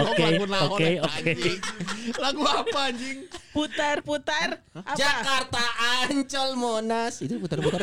Oke, 0.00 0.24
lagu 0.46 0.74
oke, 0.76 0.88
ya, 0.96 1.02
oke. 1.04 1.32
Lagu 2.16 2.42
apa 2.46 2.78
anjing? 2.90 3.18
Putar, 3.50 3.96
putar. 4.00 4.62
Apa? 4.72 4.94
Jakarta 4.96 5.64
Ancol 6.06 6.50
Monas 6.56 7.20
itu 7.20 7.36
putar-putar. 7.42 7.82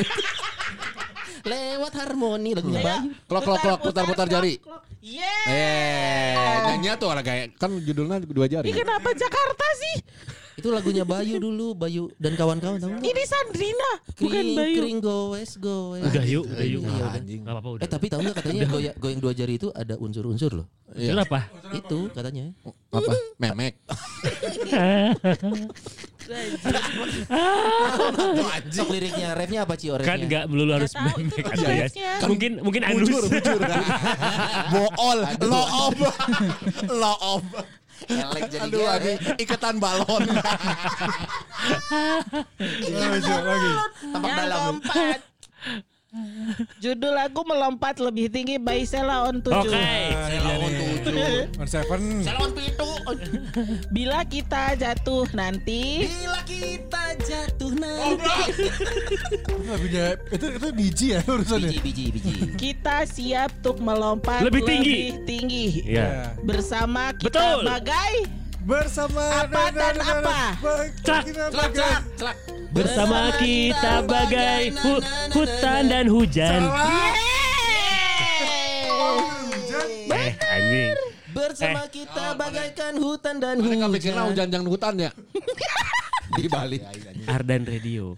Lewat 1.51 1.93
harmoni 1.95 2.55
lagunya 2.55 2.81
Ayo, 2.81 2.87
Bayu. 2.87 3.09
Klok, 3.27 3.41
klok, 3.45 3.57
klok, 3.61 3.79
putar, 3.83 4.03
putar 4.07 4.27
jari. 4.27 4.53
Yeah. 5.03 5.43
Eh, 5.47 6.33
nyanyi 6.73 6.95
tuh 6.99 7.07
orang 7.07 7.23
kayak 7.23 7.55
kan 7.59 7.71
judulnya 7.71 8.23
dua 8.23 8.47
jari. 8.49 8.67
Ini 8.67 8.75
kenapa 8.75 9.11
Jakarta 9.13 9.67
sih? 9.79 9.95
Itu 10.57 10.73
lagunya 10.73 11.05
Bayu 11.05 11.37
dulu, 11.37 11.77
Bayu 11.77 12.09
dan 12.17 12.33
kawan-kawan 12.33 12.81
tahu 12.81 12.89
nggak? 12.97 13.05
Ini 13.05 13.23
Sandrina, 13.29 13.91
bukan 14.17 14.41
Kring, 14.41 14.57
Bayu. 14.57 14.75
kring 14.81 14.97
goes 15.05 15.51
goes. 15.61 16.01
Udah 16.01 16.25
yuk. 16.25 16.49
Iya, 16.49 17.05
anjing. 17.13 17.41
Gak 17.45 17.53
apa-apa 17.53 17.69
udah. 17.77 17.83
Eh 17.85 17.89
tapi 17.93 18.05
tahu 18.09 18.19
nggak 18.25 18.35
katanya 18.41 18.65
goyang, 18.65 18.95
goyang 18.97 19.19
dua 19.21 19.33
jari 19.37 19.53
itu 19.61 19.69
ada 19.69 19.93
unsur-unsur 20.01 20.57
loh. 20.57 20.65
Iya. 20.97 21.13
Itu 21.13 21.21
apa? 21.21 21.39
Itu 21.77 21.99
katanya. 22.09 22.57
Apa? 22.89 23.13
Memek. 23.37 23.73
Sok 28.73 28.89
liriknya, 28.97 29.37
rapnya 29.37 29.59
apa 29.61 29.77
Cio? 29.77 29.93
kan 30.01 30.17
rapnya? 30.17 30.25
nggak 30.25 30.43
melulu 30.49 30.71
harus 30.73 30.91
memek 30.97 31.45
ada 31.53 31.67
ya. 31.69 31.85
rapnya. 31.85 32.11
Mungkin 32.25 32.51
mungkin 32.65 32.81
anus. 32.81 33.05
Bujur, 33.05 33.23
bujur. 33.29 33.61
Bool, 34.73 35.19
lo. 35.45 35.63
Elek 38.05 38.43
jadi 38.47 38.63
Aduh, 38.63 38.79
gere. 38.79 38.93
aduh, 38.93 39.15
ikatan 39.37 39.75
balon. 39.77 40.23
Lagi. 42.87 43.71
Tampak 44.07 44.27
Yang 44.27 44.37
dalam. 44.37 44.59
keempat. 44.77 45.19
Judul 46.79 47.13
lagu 47.13 47.43
melompat 47.43 47.99
lebih 47.99 48.31
tinggi 48.31 48.57
by 48.57 48.81
Sela 48.81 49.27
on 49.27 49.37
7. 49.37 49.53
Oke. 49.53 49.69
Nah, 49.69 50.29
ini 50.31 50.69
dia 50.97 51.11
nih. 51.11 51.59
On 51.59 51.67
Seven. 51.67 52.01
Salon 52.23 52.51
pitu. 52.53 52.89
Bila 53.89 54.23
kita 54.23 54.73
jatuh 54.73 55.27
nanti 55.31 56.07
Bila 56.07 56.41
kita 56.43 57.06
jatuh 57.27 57.73
nanti. 57.73 58.29
Lagunya 59.61 60.05
itu 60.29 60.45
itu 60.49 60.67
biji 60.71 61.07
ya 61.09 61.19
urusannya. 61.21 61.69
Biji, 61.69 61.81
biji, 61.83 62.03
biji. 62.11 62.31
kita 62.55 63.03
siap 63.03 63.51
untuk 63.59 63.77
melompat 63.79 64.39
Lebih 64.41 64.63
tinggi. 64.63 64.95
lebih 65.11 65.25
tinggi. 65.25 65.65
Ya. 65.85 66.31
Bersama 66.39 67.11
kita 67.13 67.27
Betul. 67.27 67.59
bagai 67.67 68.13
Bersama 68.67 69.47
Apa 69.47 69.71
dan 69.71 69.95
apa? 69.95 70.59
Cak, 70.99 71.23
Celak, 71.23 71.71
celak, 71.71 72.03
celak. 72.19 72.35
Bersama 72.67 73.31
kita 73.37 74.03
bagai 74.03 74.75
hu- 74.75 75.03
hutan 75.31 75.81
dan 75.87 76.05
hujan. 76.05 76.67
Eh 80.09 80.31
anjing. 80.35 80.91
Bersama 81.29 81.87
kita 81.87 82.35
bagaikan 82.35 82.93
hutan 82.97 83.35
dan 83.37 83.55
Mereka 83.57 83.87
pikirnya 83.87 84.19
hujan. 84.19 84.31
hujan 84.35 84.47
jangan 84.49 84.67
hutan 84.67 84.93
ya. 84.99 85.11
Di 86.37 86.45
Bali. 86.47 86.77
Ardan 87.25 87.65
Radio. 87.65 88.13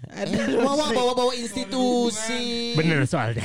Bawa 0.59 0.91
bawa 0.91 1.11
bawa 1.15 1.33
institusi. 1.33 2.75
Bener 2.75 3.07
soalnya. 3.07 3.41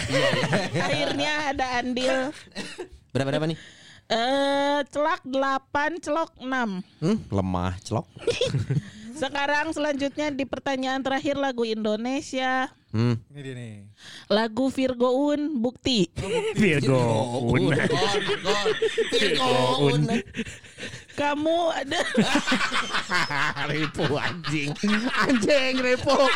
Akhirnya 0.75 1.55
ada 1.55 1.67
andil 1.79 2.35
Berapa 3.15 3.31
berapa 3.31 3.47
nih? 3.47 3.59
eh 4.05 4.85
celak 4.93 5.25
8 5.25 6.05
celok 6.05 6.37
6. 6.37 6.45
Hmm, 7.01 7.19
lemah, 7.31 7.73
celok. 7.81 8.05
Sekarang 9.23 9.73
selanjutnya 9.73 10.29
di 10.29 10.45
pertanyaan 10.45 11.01
terakhir 11.01 11.39
lagu 11.39 11.65
Indonesia. 11.65 12.69
Hmm. 12.95 13.19
Ini 13.35 13.41
dia 13.43 13.55
nih. 13.59 13.75
Lagu 14.31 14.71
Virgoun 14.71 15.59
Bukti. 15.59 16.07
Virgo. 16.55 17.03
Un. 17.43 17.75
Un. 19.83 20.03
Kamu 21.15 21.71
ada 21.71 22.03
Repo 23.71 24.19
anjing. 24.19 24.71
Anjing 25.27 25.75
Repo. 25.79 26.27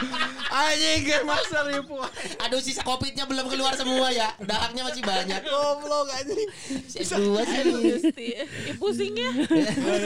Anjing 0.50 1.02
game 1.02 1.26
master 1.26 1.66
ribu. 1.66 1.98
Aduh 2.46 2.62
sisa 2.62 2.86
covidnya 2.86 3.26
belum 3.26 3.50
keluar 3.50 3.74
semua 3.74 4.10
ya. 4.14 4.30
Dahaknya 4.38 4.86
masih 4.86 5.02
banyak. 5.02 5.42
Goblok 5.46 6.10
anjing. 6.14 6.50
Sisa 6.86 7.18
dua 7.18 7.42
sih. 7.42 7.62
Gusti. 7.70 8.28
Ih, 8.70 8.74
pusing 8.78 9.14
ya. 9.14 9.30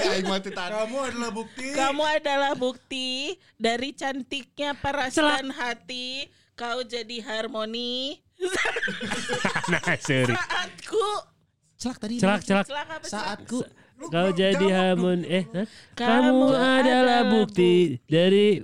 Aing 0.09 0.28
mati 0.28 0.48
tadi. 0.48 0.72
Kamu 0.72 0.98
adalah 1.00 1.30
bukti. 1.32 1.66
Kamu 1.76 2.03
adalah 2.09 2.53
bukti 2.57 3.36
dari 3.61 3.92
cantiknya 3.92 4.72
paras 4.76 5.16
dan 5.16 5.53
hati. 5.53 6.28
Kau 6.53 6.84
jadi 6.84 7.16
harmoni. 7.24 8.20
nah, 9.72 9.82
sorry. 10.00 10.34
Saatku. 10.36 11.09
Celak 11.80 11.98
tadi. 11.98 12.14
Celak, 12.20 12.40
celak. 12.44 12.66
Celak 12.68 12.86
apa 12.86 13.07
celak? 13.09 13.11
Saatku. 13.11 13.59
Kau 14.11 14.28
jadi 14.34 14.66
hamun 14.74 15.22
eh? 15.22 15.46
Kamu 15.94 15.94
kamu 15.94 16.48
adalah 16.59 16.82
adalah 16.82 17.20
bukti 17.30 18.03
dari 18.11 18.59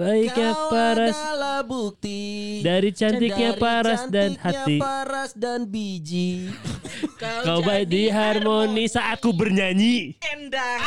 baiknya 0.00 0.56
Kau 0.56 0.72
paras 0.72 1.12
adalah 1.12 1.60
bukti 1.60 2.20
dari 2.64 2.88
cantiknya 2.90 3.52
Dari 3.52 3.60
paras 3.60 4.00
dan 4.08 4.32
cantiknya 4.32 4.64
hati. 4.64 4.76
paras 4.80 5.30
dan 5.36 5.60
biji 5.68 6.48
Kau 7.44 7.60
baik 7.60 7.86
di 7.86 8.08
harmoni 8.08 8.88
saat 8.88 9.20
aku 9.20 9.36
bernyanyi. 9.36 10.16
Endang. 10.24 10.80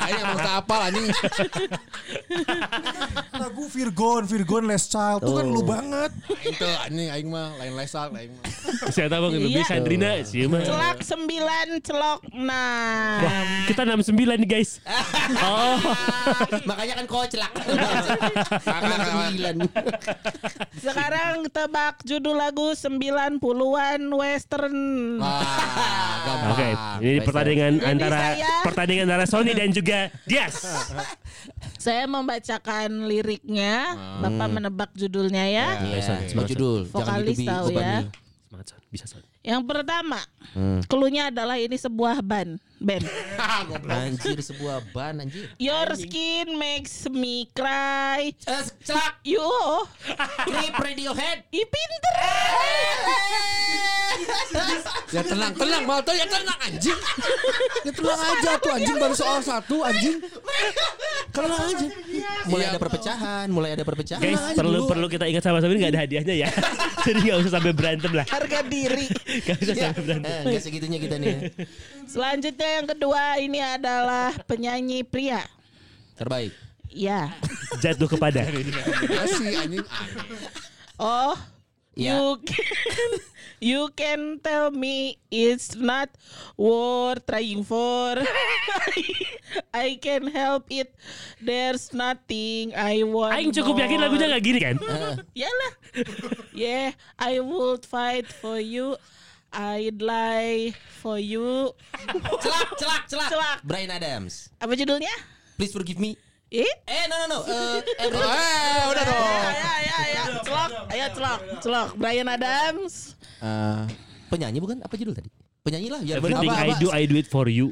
Aing 0.00 0.16
emang 0.16 0.40
sapal 0.40 0.80
anjing. 0.88 1.12
Lagu 3.36 3.64
Virgon, 3.68 4.24
Virgon 4.24 4.64
Last 4.64 4.88
Child 4.88 5.20
tuh 5.20 5.34
kan 5.36 5.44
lu 5.44 5.60
banget. 5.60 6.10
Itu 6.40 6.64
anjing 6.64 7.12
aing 7.12 7.28
mah 7.28 7.52
lain 7.60 7.76
lesak 7.76 8.08
aing 8.14 8.32
mah. 8.32 8.44
Saya 8.88 9.12
tahu 9.12 9.28
bang 9.28 9.32
lebih 9.36 9.60
Iya. 9.60 9.68
Sandrina 9.68 10.10
sih 10.24 10.48
mah. 10.48 10.64
Celak 10.64 10.98
sembilan 11.04 11.66
celok 11.84 12.20
nah. 12.40 13.20
Wah, 13.20 13.40
kita 13.68 13.82
69 13.84 14.16
nih 14.16 14.48
guys. 14.48 14.70
Oh, 15.40 15.78
makanya 16.70 16.94
kan 16.94 17.04
kau 17.04 17.24
celak 17.24 17.50
Enam 18.62 19.00
sembilan 19.02 19.56
Sekarang 20.72 21.34
tebak 21.46 22.00
judul 22.02 22.36
lagu 22.36 22.72
90-an 22.72 23.40
western. 24.08 24.76
Wah, 25.18 26.48
oke. 26.48 26.68
Ini 27.00 27.18
pertandingan 27.20 27.72
Jadi 27.76 27.90
antara 27.90 28.18
saya- 28.32 28.62
pertandingan 28.62 29.04
antara 29.04 29.26
Sony 29.26 29.52
dan 29.52 29.70
juga 29.70 30.08
Dias. 30.24 30.54
Saya 31.76 32.04
membacakan 32.06 33.04
liriknya, 33.04 33.96
Bapak 34.20 34.48
menebak 34.50 34.90
judulnya 34.94 35.44
ya. 35.44 35.66
Iya, 35.82 35.98
semua 36.24 36.44
judul 36.44 36.84
Jangan 36.84 36.94
Vokalis 36.94 37.28
hidupi 37.34 37.44
tahu 37.46 37.66
ya. 37.72 37.98
bisa 38.86 39.04
Son. 39.06 39.22
Yang 39.40 39.62
pertama, 39.64 40.20
Hmm. 40.52 40.84
cluenya 40.84 41.30
adalah 41.30 41.56
ini 41.56 41.72
sebuah 41.74 42.20
ban, 42.20 42.60
band. 42.80 43.04
Anjir 43.90 44.40
sebuah 44.40 44.80
ban 44.90 45.20
anjir 45.20 45.52
Your 45.56 45.92
skin 45.94 46.56
makes 46.56 47.04
me 47.06 47.44
cry. 47.52 48.32
Eh, 48.34 48.62
Celak 48.82 49.20
You, 49.22 49.44
Creep 50.42 50.74
Radiohead 50.74 51.44
i 51.50 51.62
pinter. 51.62 52.14
Ya 55.10 55.22
tenang, 55.22 55.52
tenang 55.52 55.82
Malto 55.84 56.12
ya 56.12 56.24
tenang 56.24 56.58
anjing. 56.60 56.98
Ya 57.82 57.92
tenang 57.92 58.20
aja 58.20 58.50
tuh 58.56 58.70
anjing 58.70 58.96
baru 58.96 59.14
soal 59.14 59.40
satu 59.40 59.82
anjing. 59.82 60.22
Tenang 61.30 61.60
aja. 61.60 61.86
Mulai 62.42 62.60
Iya. 62.60 62.72
ada 62.74 62.80
perpecahan 62.80 63.46
Mulai 63.48 63.70
ada 63.72 63.84
perpecahan 63.84 64.20
Guys, 64.20 64.42
perlu 64.52 64.82
dulu. 64.82 64.90
perlu 64.90 65.06
kita 65.06 65.24
ingat 65.24 65.40
sama-sama 65.40 65.70
ini 65.72 65.84
gak 65.84 65.92
ada 65.94 66.00
hadiahnya 66.02 66.34
ya. 66.36 66.48
Jadi 67.06 67.18
gak 67.22 67.36
usah 67.40 67.52
sampai 67.56 67.72
berantem 67.72 68.12
lah. 68.12 68.26
Harga 68.26 68.60
diri. 68.66 69.06
Gak 69.46 69.56
usah 69.60 69.74
sampai 69.74 70.02
berantem. 70.02 70.30
Eh, 70.30 70.52
Gak 70.52 70.62
segitunya 70.62 70.98
kita 70.98 71.14
nih 71.16 71.28
ya. 71.28 71.38
Selanjutnya 72.06 72.69
yang 72.78 72.86
kedua 72.86 73.22
ini 73.42 73.58
adalah 73.58 74.34
penyanyi 74.46 75.02
pria. 75.02 75.42
Terbaik 76.14 76.52
Ya. 76.90 77.30
Jatuh 77.78 78.10
kepada. 78.10 78.42
Masih 79.06 79.62
anjing. 79.62 79.86
Oh, 80.98 81.38
Ya. 81.98 82.18
you 82.18 82.38
can 82.46 83.10
you 83.62 83.82
can 83.94 84.20
tell 84.42 84.70
me 84.70 85.18
it's 85.30 85.74
not 85.78 86.10
worth 86.58 87.22
trying 87.26 87.62
for. 87.62 88.18
I 89.74 89.98
can 90.02 90.30
help 90.30 90.70
it. 90.70 90.94
There's 91.42 91.94
nothing 91.94 92.74
I 92.74 93.02
want. 93.06 93.38
Aing 93.38 93.54
cukup 93.54 93.78
yakin 93.78 93.98
lagunya 94.02 94.26
gak 94.30 94.42
gini 94.42 94.58
kan? 94.62 94.76
Yalah. 95.34 95.72
yeah, 96.54 96.94
I 97.18 97.38
would 97.38 97.86
fight 97.86 98.30
for 98.30 98.58
you. 98.58 98.98
I'd 99.50 99.98
lie 99.98 100.70
for 100.98 101.18
you. 101.18 101.74
Celak 102.38 102.68
celak 102.78 103.02
celak 103.06 103.28
Celak. 103.28 103.56
Brian 103.62 103.90
Adams 103.90 104.46
Apa 104.56 104.72
judulnya? 104.72 105.10
Please 105.58 105.74
forgive 105.74 105.98
me 105.98 106.14
Eh? 106.50 106.66
Eh 106.82 107.04
no 107.06 107.14
no 107.16 107.26
no 107.28 107.38
Eh, 107.46 107.78
every- 108.02 108.18
Eh, 108.26 108.82
udah 108.90 109.04
dong. 109.06 109.22
Ayo, 109.22 109.66
ayo, 109.70 109.94
ayo, 110.02 110.22
celok, 110.42 110.70
ayo 110.90 111.04
celok, 111.14 111.40
celok. 111.62 111.88
Brian 111.94 112.26
Adams. 112.26 113.14
Eh, 113.38 113.82
Penyanyi 114.26 114.58
bukan? 114.58 114.82
Apa 114.82 114.94
judul 114.94 115.14
tadi? 115.14 115.30
Penyanyi 115.62 115.86
lah 115.86 116.02
biar 116.02 116.18
Everything 116.18 116.50
benar. 116.50 116.66
I 116.66 116.74
do, 116.78 116.86
I 116.90 117.02
do 117.06 117.14
it 117.14 117.26
for 117.26 117.46
you. 117.46 117.70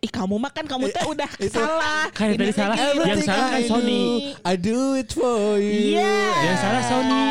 Ih 0.00 0.08
kamu 0.08 0.40
makan 0.40 0.64
kamu 0.64 0.88
teh 0.88 1.04
udah 1.04 1.28
salah. 1.52 2.08
Kan 2.16 2.32
yang 2.32 2.40
tadi 2.40 2.52
salah. 2.56 2.72
Yang 3.04 3.20
salah 3.28 3.48
kan 3.52 3.60
I 3.60 3.68
Sony. 3.68 4.00
do, 4.00 4.48
I 4.48 4.54
do 4.56 4.78
it 4.96 5.10
for 5.12 5.60
you. 5.60 5.92
Iya. 5.92 6.16
Yang 6.40 6.56
salah 6.56 6.82
Sony. 6.88 7.24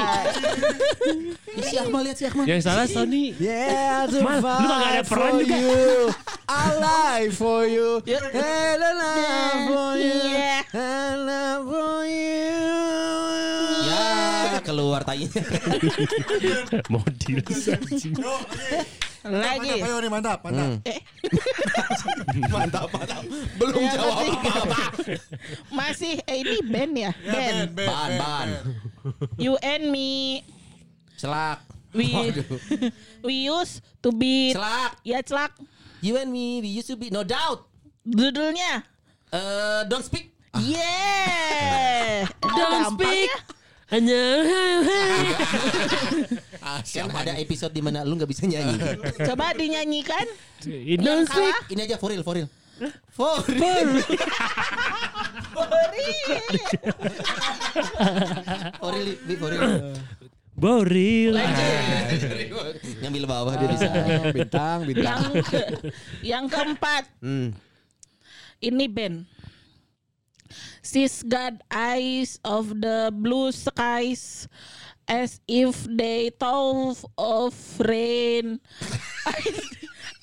Si 1.59 1.76
Akmal 1.82 2.01
lihat 2.05 2.17
si 2.22 2.24
Akmal 2.30 2.45
Yang 2.45 2.61
salah 2.70 2.86
Sony. 2.86 3.34
Yeah, 3.41 4.05
to 4.05 4.22
Mal, 4.22 4.38
lu 4.38 4.67
kagak 4.70 4.89
ada 4.93 5.01
peran 5.01 5.32
for 5.34 5.41
juga. 5.41 5.57
you. 5.57 6.13
I 6.45 6.65
lie 6.78 7.28
for 7.34 7.61
you. 7.65 7.89
And 8.05 8.82
I 8.86 8.93
love 8.93 9.61
for 9.65 9.91
you. 9.97 10.13
Iya. 10.30 10.57
I 10.70 11.09
love 11.17 11.63
for 11.65 11.99
you. 12.05 12.53
Ya 13.89 14.61
keluar 14.61 15.01
tainya 15.01 15.41
Modil. 16.93 17.41
Lagi. 19.20 19.67
Mantap, 19.76 19.84
ayo 19.84 19.95
nih 19.99 20.11
mantap, 20.11 20.39
mantap. 20.41 20.70
Eh, 20.88 20.99
Mantap, 22.55 22.88
mantap. 22.88 23.24
Belum 23.59 23.74
yang 23.76 23.91
jawab 23.91 24.15
apa-apa. 24.15 24.84
Masih 25.70 26.24
eh, 26.24 26.38
ini 26.39 26.57
band 26.63 26.93
ya? 26.95 27.11
Ya, 27.20 27.32
Band. 27.36 27.57
Ben, 27.76 27.88
Ban 27.91 28.09
ban 28.15 28.47
You 29.36 29.59
and 29.59 29.91
me. 29.91 30.39
Celak 31.20 31.59
We 31.91 32.32
we 33.28 33.49
used 33.49 33.82
to 33.99 34.13
be 34.13 34.55
Celak 34.55 34.95
Ya 35.03 35.20
celak. 35.20 35.51
You 35.99 36.15
and 36.15 36.32
me 36.32 36.63
we 36.63 36.70
used 36.72 36.88
to 36.88 36.95
be 36.95 37.11
No 37.11 37.28
doubt 37.28 37.67
Judulnya. 38.07 38.88
Eh, 39.36 39.82
Don't 39.91 40.05
speak 40.05 40.32
Yeah. 40.55 42.24
Don't 42.41 42.55
Gampang 42.88 42.95
speak. 42.95 43.30
ya. 43.30 43.39
Hanya 43.89 44.22
Ah, 46.60 46.84
Kan 46.84 47.07
ada 47.10 47.34
episode 47.36 47.72
di 47.72 47.80
mana 47.80 48.03
lu 48.03 48.16
gak 48.16 48.28
bisa 48.28 48.43
nyanyi 48.43 48.76
Coba 49.32 49.55
dinyanyikan. 49.55 50.28
Yang 50.68 51.28
kalah. 51.28 51.60
Ini 51.72 51.82
aja 51.86 51.95
for 51.95 52.12
real 52.12 52.22
for 52.22 52.36
real 52.36 52.49
For 53.12 53.39
real 53.47 53.89
For 55.51 55.66
real 58.91 59.16
For 59.39 59.49
real 59.51 59.95
Boril. 60.60 61.39
Ngambil 62.99 63.24
bawah 63.24 63.55
dia 63.55 63.68
bisa 63.72 63.88
bintang, 64.36 64.84
bintang. 64.84 65.20
Yang 65.32 65.47
ke- 65.47 65.72
yang 66.20 66.45
keempat. 66.51 67.07
Hmm. 67.24 67.55
Ini 68.60 68.86
band. 68.91 69.24
She's 70.84 71.24
got 71.24 71.64
eyes 71.72 72.43
of 72.43 72.76
the 72.76 73.07
blue 73.07 73.55
skies 73.55 74.51
as 75.10 75.41
if 75.49 75.89
they 75.89 76.30
thought 76.30 77.01
of 77.18 77.57
rain. 77.82 78.62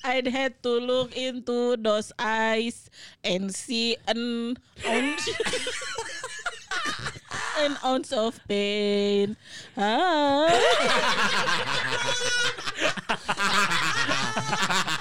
I'd, 0.07 0.31
had 0.31 0.63
to 0.63 0.79
look 0.79 1.11
into 1.19 1.75
those 1.75 2.15
eyes 2.17 2.89
and 3.23 3.53
see 3.53 3.97
an 4.07 4.55
ounce, 4.87 5.27
an 7.59 7.75
ounce 7.83 8.13
of 8.15 8.39
pain. 8.47 9.35
Ah. 9.75 10.47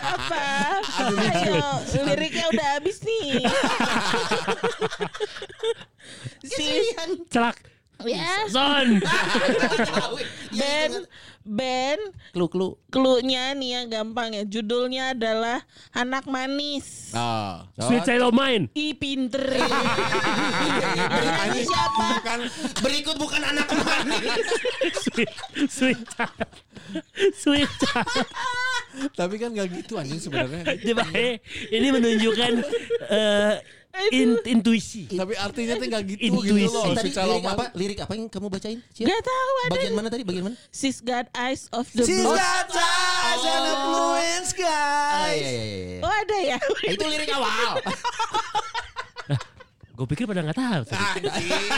Apa? 0.02 0.82
Ayo, 1.06 1.86
liriknya 2.02 2.50
udah 2.50 2.82
habis 2.82 2.98
nih. 3.06 3.46
si 6.50 6.82
Celak. 7.30 7.75
Ya 8.02 8.44
Son. 8.46 9.00
Ben 10.52 10.92
Ben 11.42 11.98
Klu-klu 12.30 12.76
cluenya 12.86 13.54
nih 13.54 13.70
ya 13.70 14.00
gampang 14.00 14.34
ya 14.34 14.42
judulnya 14.42 15.14
adalah 15.14 15.62
anak 15.90 16.26
manis 16.26 17.14
Ah, 17.14 17.64
Sweet 17.78 18.02
Child 18.02 18.24
of 18.24 18.34
Mine. 18.34 18.66
i 18.74 18.92
pinter 18.92 19.40
Anjing. 21.40 21.64
siapa 21.64 22.06
Bukan 22.18 22.40
Berikut 22.82 23.16
bukan 23.16 23.42
anak 23.42 23.68
manis 23.72 24.46
Sweet. 25.00 25.30
Sweet 25.66 26.00
Child. 26.10 26.48
Sweet 27.32 27.70
Child. 27.80 28.26
tapi 29.12 29.36
kan 29.36 29.52
gak 29.52 29.68
gitu 29.70 29.96
anjing 29.96 30.16
sebenarnya. 30.16 30.64
Coba 30.74 31.04
ini 31.68 31.88
menunjukkan 31.90 32.52
eh, 33.06 33.54
In- 34.06 34.44
intuisi. 34.44 35.08
Tapi 35.08 35.34
artinya 35.34 35.74
tuh 35.74 35.86
nggak 35.86 36.02
gitu 36.06 36.20
Intuisi. 36.22 36.62
gitu 36.62 36.70
loh. 36.70 36.84
Eh, 36.84 36.94
tadi 36.94 37.10
lirik 37.10 37.46
apa? 37.46 37.64
Lirik 37.72 37.98
apa 38.00 38.12
yang 38.12 38.26
kamu 38.26 38.46
bacain? 38.48 38.78
Cia? 38.90 39.04
Gak 39.04 39.22
tahu 39.22 39.52
ada. 39.58 39.72
Bagian 39.72 39.94
mana 39.94 40.08
tadi? 40.08 40.22
Bagian 40.22 40.44
mana? 40.46 40.56
She's 40.68 41.00
got 41.00 41.26
eyes 41.32 41.66
of 41.70 41.88
the 41.90 42.04
She's 42.04 42.20
blue. 42.20 42.32
got 42.32 42.68
eyes 42.70 43.42
and 43.42 43.64
a 43.64 43.74
blue 43.82 44.12
and 44.14 44.34
Oh, 44.38 44.44
sky. 44.46 45.32
iya, 45.32 45.48
iya, 45.48 45.64
iya, 45.64 45.64
iya. 45.74 46.00
Oh 46.00 46.12
ada 46.12 46.36
ya. 46.38 46.56
Itu 46.94 47.04
lirik 47.04 47.30
awal. 47.30 47.74
Gue 49.96 50.04
pikir 50.06 50.28
pada 50.28 50.44
nggak 50.44 50.54
tahu. 50.54 50.82
tadi. 50.86 51.24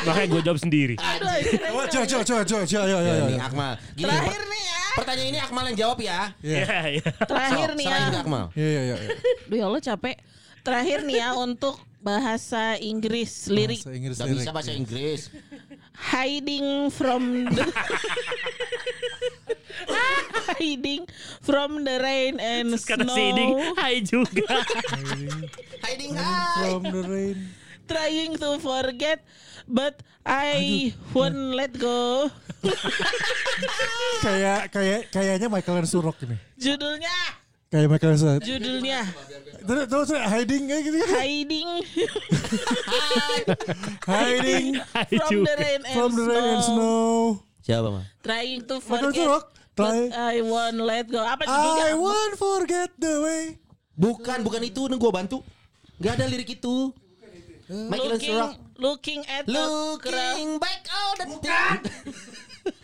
Makanya 0.02 0.26
gue 0.26 0.40
jawab 0.42 0.58
sendiri. 0.58 0.98
Coba 0.98 1.86
coba 1.86 2.02
coba 2.02 2.22
coba 2.26 2.42
coba 2.42 2.62
coba 2.66 2.82
ya 2.82 2.98
ya 2.98 3.12
ya. 3.14 3.24
Nih 3.30 3.38
Akmal. 3.38 3.72
Gini, 3.94 4.10
Terakhir 4.10 4.42
nih 4.42 4.62
ya. 4.66 4.82
pertanyaan 4.98 5.28
ini 5.30 5.38
Akmal 5.38 5.64
yang 5.70 5.78
jawab 5.78 5.98
ya. 6.02 6.20
Iya, 6.42 6.66
iya. 6.98 7.06
Terakhir 7.14 7.68
Sok, 7.70 7.78
nih 7.78 7.86
serahin 7.86 8.02
ke 8.04 8.10
ya. 8.10 8.22
Akmal. 8.26 8.44
Iya 8.52 8.66
iya 8.66 8.82
iya. 8.98 9.14
Duh 9.46 9.56
ya 9.56 9.64
Allah 9.70 9.78
capek. 9.80 10.16
Terakhir 10.68 10.98
nih 11.02 11.16
ya 11.16 11.32
untuk 11.34 11.80
bahasa 11.98 12.76
Inggris 12.78 13.48
lirik 13.48 13.80
Bahasa 13.80 13.96
Inggris 13.96 14.16
Gak 14.16 14.26
lirik. 14.28 14.38
bisa 14.38 14.52
bahasa 14.52 14.72
Inggris. 14.72 15.20
hiding 15.98 16.66
from 16.92 17.22
the 17.48 17.64
hiding 20.48 21.02
from 21.40 21.82
the 21.82 21.96
rain 21.98 22.38
and 22.38 22.70
kata 22.78 23.02
snow 23.02 23.14
si 23.14 23.24
Iding, 23.28 23.50
hai 23.74 23.96
juga. 24.00 24.46
Hiding 25.82 26.12
high. 26.14 26.54
From 26.62 26.82
the 26.84 27.02
rain. 27.02 27.36
trying 27.88 28.36
to 28.36 28.60
forget 28.60 29.24
but 29.64 29.96
I 30.22 30.92
won't 31.10 31.56
let 31.56 31.72
go 31.72 32.28
Kayak 34.20 34.68
kayak 34.68 35.08
kayaknya 35.08 35.48
Michael 35.48 35.88
Surrock 35.88 36.20
ini. 36.20 36.36
judulnya 36.54 37.16
Kayak 37.68 37.88
Michael 37.92 38.16
Surrock. 38.16 38.40
judulnya 38.40 39.04
Terus 39.60 39.84
terus 39.92 40.08
hiding 40.16 40.64
kayak 40.64 40.82
gitu 40.88 40.96
kan. 41.04 41.10
hiding 41.20 41.68
Hiding 44.08 44.66
from 45.20 45.44
the 45.44 45.54
rain 45.60 45.80
and, 45.84 45.92
from 45.92 46.10
the 46.16 46.24
rain 46.24 46.44
and 46.56 46.64
snow. 46.64 47.44
Siapa 47.60 47.88
mah? 47.92 48.04
trying 48.24 48.64
to 48.64 48.80
forget 48.80 49.12
Surrock. 49.12 49.52
but 49.76 49.92
Try. 49.92 50.08
I 50.08 50.36
won't 50.40 50.80
let 50.80 51.04
go 51.06 51.20
apa 51.20 51.44
judulnya 51.44 51.84
I 51.84 51.94
won't 51.94 52.34
forget 52.34 52.90
the 52.96 53.14
way. 53.20 53.42
Bukan, 53.92 54.40
bukan 54.40 54.64
itu. 54.64 54.88
Nih 54.88 54.96
gue 54.96 55.12
bantu. 55.12 55.44
Gak 56.00 56.16
ada 56.16 56.24
lirik 56.24 56.48
itu. 56.48 56.96
Michael 57.68 58.16
looking 58.16 58.36
looking 58.80 59.20
at 59.28 59.44
Looking 59.44 60.56
back 60.56 60.88
all 60.88 61.14
the 61.20 61.26
time. 61.44 61.84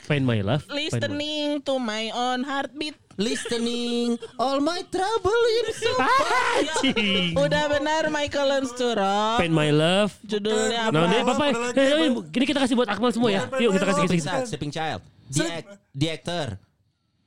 Find 0.04 0.28
my 0.28 0.44
love. 0.44 0.68
My- 0.68 0.76
listening 0.76 1.64
to 1.64 1.80
my 1.80 2.12
own 2.12 2.44
heartbeat 2.44 3.00
Listening 3.14 4.18
all 4.36 4.58
my 4.58 4.82
trouble 4.84 5.42
in 5.52 5.66
so 5.72 5.90
Anjing. 5.94 7.30
Udah 7.34 7.64
benar 7.68 8.02
Michael 8.08 8.46
Lensturok 8.48 9.38
Find 9.38 9.52
my 9.52 9.70
love. 9.70 10.10
Judulnya 10.22 10.90
Nah, 10.90 11.06
apa? 11.06 11.10
deh, 11.10 11.20
apa? 11.20 11.44
Ada 11.44 11.58
lagi 11.60 11.78
Eh, 11.78 11.86
apa? 11.86 12.04
eh, 12.04 12.10
Gini 12.28 12.44
kita 12.44 12.58
kasih 12.58 12.74
buat 12.74 12.88
Akmal 12.88 13.10
semua 13.10 13.30
ya. 13.30 13.46
Yuk 13.54 13.70
kita 13.72 13.84
kasih 13.84 14.00
Sleeping 14.02 14.18
kasih. 14.18 14.30
Child. 14.30 14.46
Sleeping 14.46 14.72
Child. 14.72 15.00
The, 15.24 15.44
act, 15.48 15.68
the 15.92 16.06
actor. 16.10 16.46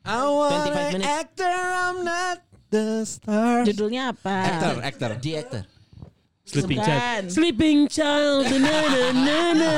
I 0.03 0.23
want 0.23 0.71
25 0.71 0.93
minutes. 0.93 1.07
actor, 1.09 1.51
I'm 1.51 1.97
not 2.01 2.37
the 2.69 2.85
star. 3.03 3.55
Judulnya 3.63 4.11
apa? 4.11 4.35
Actor, 4.45 4.73
actor. 4.81 5.09
The 5.17 5.31
actor. 5.35 5.63
Sleeping 6.43 6.79
child. 6.79 7.23
Sleeping 7.27 7.79
child. 7.87 8.47
Na, 8.55 8.71
na, 8.87 9.03
na, 9.11 9.39
na. 9.51 9.71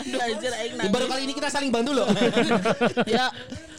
Ya, 0.00 0.24
baru 0.88 1.04
kali 1.04 1.28
ini 1.28 1.36
kita 1.36 1.52
saling 1.52 1.68
bantu 1.68 1.92
loh. 1.92 2.08
Yuk, 3.12 3.30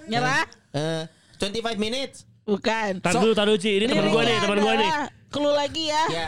nyerah? 0.07 0.45
Eh, 0.71 1.03
25 1.39 1.77
minutes. 1.77 2.23
Bukan. 2.45 3.01
Tar 3.01 3.13
dulu, 3.17 3.33
tar 3.33 3.49
dulu 3.49 3.57
Ci. 3.57 3.81
Ini 3.81 3.89
teman 3.89 4.07
gua 4.13 4.21
nih, 4.21 4.37
teman 4.37 4.59
gua 4.61 4.73
nih. 4.77 4.91
Clue 5.33 5.53
lagi 5.53 5.83
ya. 5.89 6.03
Ya. 6.13 6.27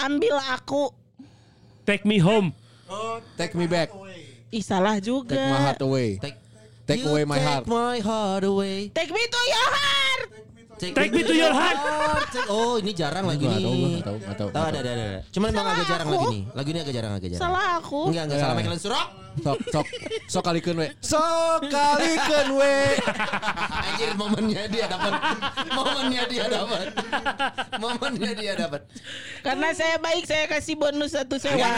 Ambil 0.00 0.34
aku. 0.50 0.88
Take 1.84 2.08
me 2.08 2.16
home. 2.18 2.56
Take 3.36 3.52
me 3.52 3.68
back. 3.68 3.92
Ih 4.48 4.64
salah 4.64 4.96
juga. 4.96 5.36
Take 5.36 5.52
my 5.52 5.60
heart 5.60 5.82
away. 5.84 6.08
Take, 6.16 6.38
Take 6.88 7.04
You 7.04 7.12
away 7.12 7.24
my 7.28 7.36
take 7.36 7.44
heart. 7.44 7.64
my 7.68 8.00
heart 8.00 8.44
away. 8.48 8.88
Take 8.96 9.12
me 9.12 9.20
to 9.20 9.40
your 9.44 9.68
heart. 9.68 10.28
Take 10.78 11.10
me 11.10 11.22
to 11.22 11.34
your 11.34 11.50
heart. 11.50 11.78
Take- 12.30 12.46
Oh, 12.48 12.78
ini 12.78 12.92
jarang 12.92 13.24
lagu 13.24 13.40
Nggak 13.40 13.60
tahu, 13.60 13.74
ini. 13.74 13.90
nggak 13.90 14.04
tahu, 14.04 14.16
nggak 14.18 14.36
tahu, 14.36 14.48
Tahu 14.48 14.64
ada, 14.64 14.78
ada, 14.78 14.90
ada. 14.90 15.06
Cuman 15.28 15.48
memang 15.50 15.64
Salah 15.64 15.74
agak 15.74 15.86
jarang 15.88 16.06
aku. 16.06 16.14
lagu 16.14 16.26
ini. 16.28 16.40
Lagu 16.50 16.68
ini 16.68 16.78
agak 16.78 16.94
jarang, 16.94 17.12
agak 17.12 17.28
jarang. 17.28 17.42
Salah 17.44 17.66
aku. 17.76 18.00
Enggak, 18.08 18.24
enggak 18.24 18.38
salah 18.38 18.54
Michael 18.54 18.78
Surrock. 18.78 19.08
Sok, 19.38 19.58
sok, 19.70 19.86
sok 20.26 20.42
kalikeun 20.42 20.76
we. 20.76 20.88
Sok 20.98 21.60
kalikeun 21.68 22.48
we. 22.58 22.76
Anjir 23.80 24.10
momennya 24.12 24.62
dia 24.66 24.84
dapat. 24.86 25.12
momennya 25.70 26.22
dia 26.26 26.44
dapat. 26.48 26.86
momennya 27.76 28.30
dia 28.34 28.52
dapat. 28.54 28.80
Karena 29.40 29.68
saya 29.70 29.96
baik, 29.96 30.24
saya 30.24 30.44
kasih 30.46 30.74
bonus 30.74 31.14
satu 31.14 31.38
sewa. 31.38 31.70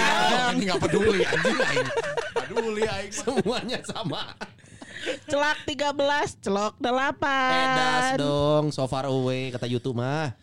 Enggak 0.51 0.77
peduli 0.79 1.21
anjing. 1.21 1.87
Peduli 2.33 2.83
aing. 2.83 3.13
Semuanya 3.13 3.79
sama. 3.85 4.33
Celak 5.25 5.57
13, 5.65 5.97
celok 6.41 6.75
8. 6.77 7.17
Pedas 7.17 8.05
dong, 8.17 8.65
so 8.69 8.85
far 8.85 9.07
away 9.07 9.49
kata 9.49 9.65
YouTube 9.65 9.97
mah. 9.97 10.37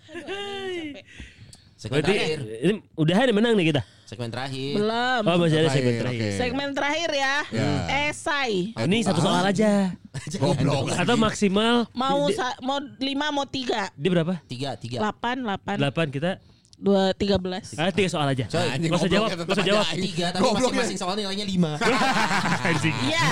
Segmen 1.78 2.02
Berarti 2.02 2.10
terakhir. 2.12 2.40
ini 2.60 2.74
udahan 2.96 3.30
ya 3.30 3.34
menang 3.34 3.54
nih 3.54 3.70
kita. 3.70 3.82
Segmen 4.04 4.34
terakhir. 4.34 4.74
Belum. 4.74 5.22
Oh 5.22 5.36
masih 5.38 5.58
ada 5.60 5.70
segmen 5.70 5.94
Terakhir, 5.96 6.26
oke. 6.26 6.30
Segmen 6.34 6.70
terakhir 6.72 7.10
ya. 7.12 7.36
Ya. 7.52 7.70
Esai. 8.10 8.74
Ini 8.74 8.98
satu 9.04 9.22
soal 9.22 9.46
aja. 9.46 9.94
Goblok. 10.42 10.90
Atau 10.90 11.14
maksimal 11.16 11.86
Mau 11.94 12.26
di- 12.26 12.34
sa- 12.34 12.58
mau 12.60 12.82
5 12.82 12.98
mau 13.30 13.46
3. 13.46 13.94
dia 13.94 14.10
berapa? 14.10 14.42
Tiga, 14.48 14.74
tiga. 14.74 14.98
8 15.04 15.46
8 15.46 15.78
8 15.78 16.10
kita. 16.10 16.42
2 16.78 17.10
13. 17.18 17.74
Ah, 17.82 17.90
tiga 17.90 18.06
soal 18.06 18.38
aja. 18.38 18.46
Coy, 18.46 18.70
Gak 18.86 19.02
usah 19.02 19.10
jawab, 19.10 19.30
gak 19.34 19.50
usah 19.50 19.66
jawab. 19.66 19.86
Tiga, 19.98 20.26
tapi 20.30 20.46
masing-masing 20.46 20.98
soal 21.02 21.14
nilainya 21.18 21.42
lima. 21.42 21.74
Anjing. 22.70 22.94
Iya. 23.02 23.30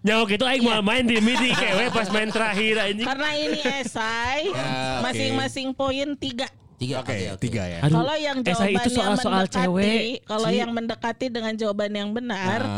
Nyawa 0.00 0.24
itu 0.24 0.44
aing 0.48 0.64
mau 0.64 0.80
main 0.80 1.04
di 1.04 1.20
midi 1.20 1.52
kewe 1.52 1.92
pas 1.92 2.08
main 2.08 2.32
terakhir 2.32 2.80
anjing. 2.80 3.04
Karena 3.04 3.28
ini 3.36 3.60
esai, 3.84 4.48
Ya, 4.48 5.04
masing-masing 5.04 5.76
poin 5.76 6.16
3. 6.16 6.48
Tiga, 6.80 7.04
Oke, 7.04 7.12
tiga 7.36 7.62
ya. 7.68 7.84
Kalau 7.84 8.16
yang 8.16 8.40
esai 8.40 8.72
jawabannya 8.72 8.80
itu 8.80 8.90
soal-soal 8.96 9.44
mendekati, 9.44 9.56
cewek. 9.60 10.00
kalau 10.24 10.48
yang 10.48 10.70
mendekati 10.72 11.26
dengan 11.28 11.52
jawaban 11.52 11.92
yang 11.92 12.10
benar. 12.16 12.60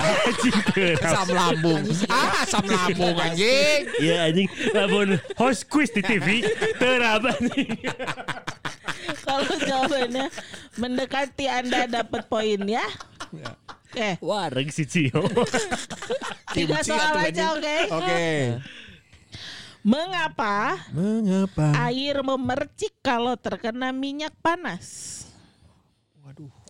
Anjing. 0.00 0.54
Asam 1.04 1.28
lambung. 1.30 1.82
Ah, 2.08 2.42
asam 2.42 2.64
lambung 2.64 3.14
anjing. 3.14 3.80
Iya 4.00 4.32
anjing. 4.32 4.48
Lamun 4.72 5.08
host 5.36 5.68
quiz 5.68 5.92
di 5.92 6.00
TV 6.00 6.40
terapa 6.74 7.36
anjing. 7.36 7.68
kalau 9.26 9.52
jawabannya 9.56 10.26
mendekati 10.74 11.46
Anda 11.46 11.86
dapat 11.86 12.26
poin 12.26 12.60
ya. 12.62 12.84
Oke, 13.90 14.18
Wareg 14.20 14.70
si 14.70 14.84
Cio. 14.84 15.22
tiga 16.50 16.80
soal 16.80 17.14
aja 17.20 17.54
oke. 17.54 17.76
Oke. 17.92 18.22
Mengapa 19.80 20.76
Mengapa? 20.90 21.88
air 21.88 22.20
memercik 22.20 22.92
kalau 23.00 23.32
terkena 23.34 23.90
minyak 23.90 24.36
panas? 24.38 25.16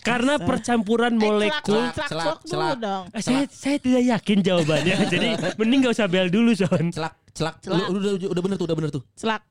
Karena 0.01 0.41
percampuran 0.41 1.13
Eh, 1.13 1.21
molekul. 1.21 1.77
celak, 1.77 1.93
celak, 1.93 2.09
celak, 2.09 2.09
celak 2.09 2.41
dulu 2.41 2.57
celak. 2.57 2.77
dong. 2.81 3.05
Eh, 3.13 3.21
saya, 3.21 3.43
saya 3.53 3.77
tidak 3.77 4.03
yakin 4.09 4.39
jawabannya. 4.41 4.97
Jadi 5.13 5.27
mending 5.61 5.79
gak 5.85 5.93
usah 5.93 6.09
bel 6.09 6.29
dulu 6.33 6.51
Son. 6.57 6.87
Celak, 6.89 7.15
celak. 7.37 7.55
Celak. 7.61 7.85
Lu, 7.85 8.01
udah, 8.01 8.13
udah 8.33 8.43
bener 8.43 8.57
tuh, 8.57 8.65
udah 8.65 8.77
bener 8.81 8.91
tuh. 8.91 9.03
Celak. 9.13 9.43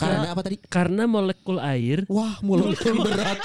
Karena 0.00 0.28
apa 0.32 0.40
tadi? 0.40 0.56
Karena 0.66 1.02
molekul 1.04 1.58
air 1.60 2.08
Wah, 2.08 2.40
mulut 2.40 2.76
berat. 2.80 3.38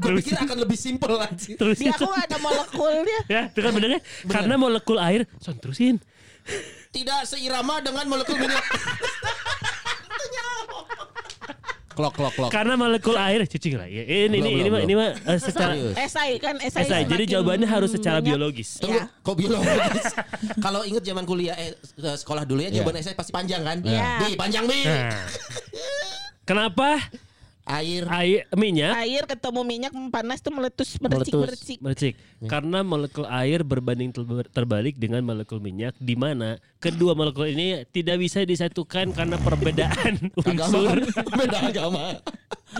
Gue 0.00 0.10
pikir 0.18 0.34
akan 0.40 0.58
lebih 0.64 0.78
simpel 0.80 1.20
anjir. 1.20 1.60
terus 1.60 1.76
Di 1.76 1.92
aku 1.92 2.08
ada 2.08 2.36
molekulnya. 2.40 3.18
ya 3.28 3.42
itu 3.52 3.60
kan 3.60 3.72
benernya 3.76 4.00
karena 4.24 4.54
molekul 4.56 4.96
air 4.96 5.28
son 5.38 5.56
terusin 5.60 6.00
Tidak 6.92 7.20
seirama 7.24 7.80
dengan 7.84 8.04
molekul 8.08 8.36
minyak. 8.36 8.64
Klok 11.92 12.12
klok 12.12 12.32
klok. 12.32 12.50
karena 12.50 12.74
molekul 12.74 13.14
air 13.14 13.44
cicing 13.44 13.76
lah 13.76 13.84
ya 13.84 14.02
ini 14.02 14.40
Belum, 14.40 14.48
ini 14.48 14.58
ini 14.58 14.68
mah 14.68 14.80
ini 14.82 14.94
mah 14.94 15.08
eh, 15.14 15.38
secara. 15.38 15.72
Esai 15.94 16.36
kan 16.36 16.56
esai. 16.56 16.82
esai 16.82 17.02
jadi 17.04 17.24
jawabannya 17.28 17.64
harus 17.64 17.90
secara 17.90 18.18
banyak. 18.18 18.32
biologis 18.32 18.80
Tunggu, 18.80 18.96
Ya. 18.96 19.12
kok 19.20 19.34
biologis? 19.36 20.06
Kalau 20.64 20.80
inget 20.82 21.02
zaman 21.02 21.24
kuliah 21.24 21.54
eh 21.54 21.76
sekolah 21.96 22.42
dulu 22.42 22.60
ya 22.60 22.68
Iya. 22.68 22.80
jawaban 22.80 23.00
saya 23.00 23.12
pasti 23.12 23.30
panjang 23.30 23.60
kan? 23.60 23.78
Iya. 23.80 24.08
Bi, 24.18 24.30
panjang 24.34 24.64
bi. 24.64 24.80
Nah. 24.82 25.12
kenapa 26.48 26.98
Air. 27.62 28.02
air 28.10 28.42
minyak 28.52 28.90
Air 28.98 29.22
ketemu 29.24 29.60
minyak 29.62 29.92
panas 30.08 30.38
tuh 30.38 30.50
meletus 30.50 30.98
mercik 30.98 31.30
Meletus. 31.30 31.78
Mercik. 31.78 32.14
Karena 32.44 32.82
molekul 32.82 33.22
air 33.24 33.62
berbanding 33.62 34.10
terbalik 34.50 34.94
dengan 34.96 35.22
molekul 35.22 35.58
minyak 35.58 35.94
di 35.96 36.12
mana 36.12 36.58
kedua 36.76 37.14
molekul 37.14 37.46
ini 37.46 37.86
tidak 37.88 38.18
bisa 38.18 38.42
disatukan 38.42 39.10
karena 39.10 39.38
perbedaan 39.38 40.18
Agama. 40.42 40.66
unsur. 40.66 40.98
Beda 41.38 41.58
agama. 41.64 42.04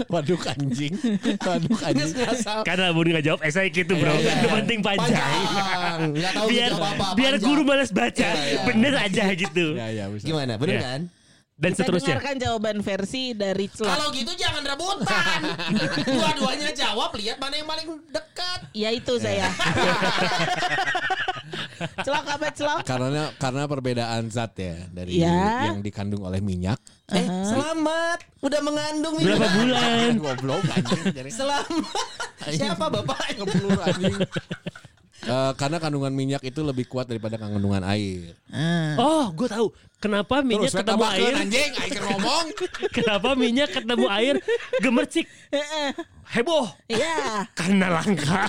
Waduh 0.09 0.41
anjing. 0.49 0.93
Waduh 1.39 1.79
anjing. 1.79 2.13
Karena 2.63 2.91
Bun 2.91 3.07
nggak 3.07 3.23
jawab 3.23 3.41
esai 3.43 3.69
gitu 3.69 3.95
bro. 3.95 4.11
Iya. 4.11 4.35
Yang 4.41 4.53
penting 4.59 4.79
panjang. 4.81 5.15
Panjang. 5.15 5.99
Nggak 6.11 6.33
tahu 6.33 6.47
biar 6.49 6.67
gitu 6.67 6.81
apa-apa. 6.81 7.07
biar 7.15 7.33
panjang. 7.33 7.47
guru 7.47 7.63
malas 7.63 7.91
baca. 7.93 8.27
Iya, 8.27 8.43
iya. 8.51 8.63
Bener 8.67 8.93
aja 8.99 9.25
gitu. 9.31 9.65
Ya 9.77 9.87
ya 9.89 10.05
bisa. 10.11 10.25
Gimana? 10.25 10.53
Bener 10.57 10.75
Iya. 10.75 10.83
kan? 10.83 11.01
Dan 11.63 11.71
Kita 11.73 11.87
seterusnya. 11.87 12.19
dengarkan 12.19 12.37
jawaban 12.37 12.77
versi 12.83 13.23
dari 13.33 13.71
Celok. 13.71 13.87
Kalau 13.87 14.07
gitu 14.11 14.35
jangan 14.35 14.67
rebutan. 14.67 15.41
Dua-duanya 16.11 16.75
jawab, 16.75 17.15
lihat 17.15 17.39
mana 17.39 17.55
yang 17.55 17.69
paling 17.71 18.03
dekat. 18.11 18.61
Ya 18.75 18.91
itu 18.91 19.15
saya. 19.17 19.47
celok 22.03 22.27
apa 22.29 22.47
celok? 22.51 22.83
Karena 22.83 23.31
karena 23.37 23.63
perbedaan 23.65 24.27
zat 24.27 24.55
ya 24.57 24.75
dari 24.91 25.19
Ya. 25.19 25.71
yang 25.71 25.79
dikandung 25.81 26.23
oleh 26.23 26.43
minyak. 26.43 26.79
Eh, 27.11 27.23
selamat. 27.23 28.27
Udah 28.41 28.59
mengandung 28.59 29.15
Berapa 29.19 29.39
minyak. 29.39 29.53
bulan? 29.55 30.11
Goblok 30.19 30.63
anjing. 30.69 31.03
Selamat. 31.29 31.95
Siapa 32.49 32.91
bapak? 32.91 33.19
ngeblur 33.37 33.79
anjing. 33.79 34.19
Eh, 35.23 35.53
karena 35.55 35.79
kandungan 35.79 36.11
minyak 36.11 36.43
itu 36.43 36.61
lebih 36.67 36.91
kuat 36.91 37.07
daripada 37.07 37.39
kandungan 37.39 37.87
air. 37.87 38.35
Oh, 38.99 39.31
gue 39.31 39.47
tahu. 39.47 39.71
Kenapa 40.03 40.43
minyak 40.43 40.75
Terus 40.75 40.83
ketemu 40.83 41.05
air? 41.07 41.33
anjing, 41.39 41.71
aing 41.79 41.93
keur 41.95 42.05
ngomong. 42.11 42.47
Kenapa 42.97 43.29
minyak 43.39 43.71
ketemu 43.71 44.07
air 44.11 44.35
gemercik? 44.83 45.31
Heboh. 46.33 46.67
Iya. 46.89 47.47
Karena 47.53 47.87
langka. 47.93 48.49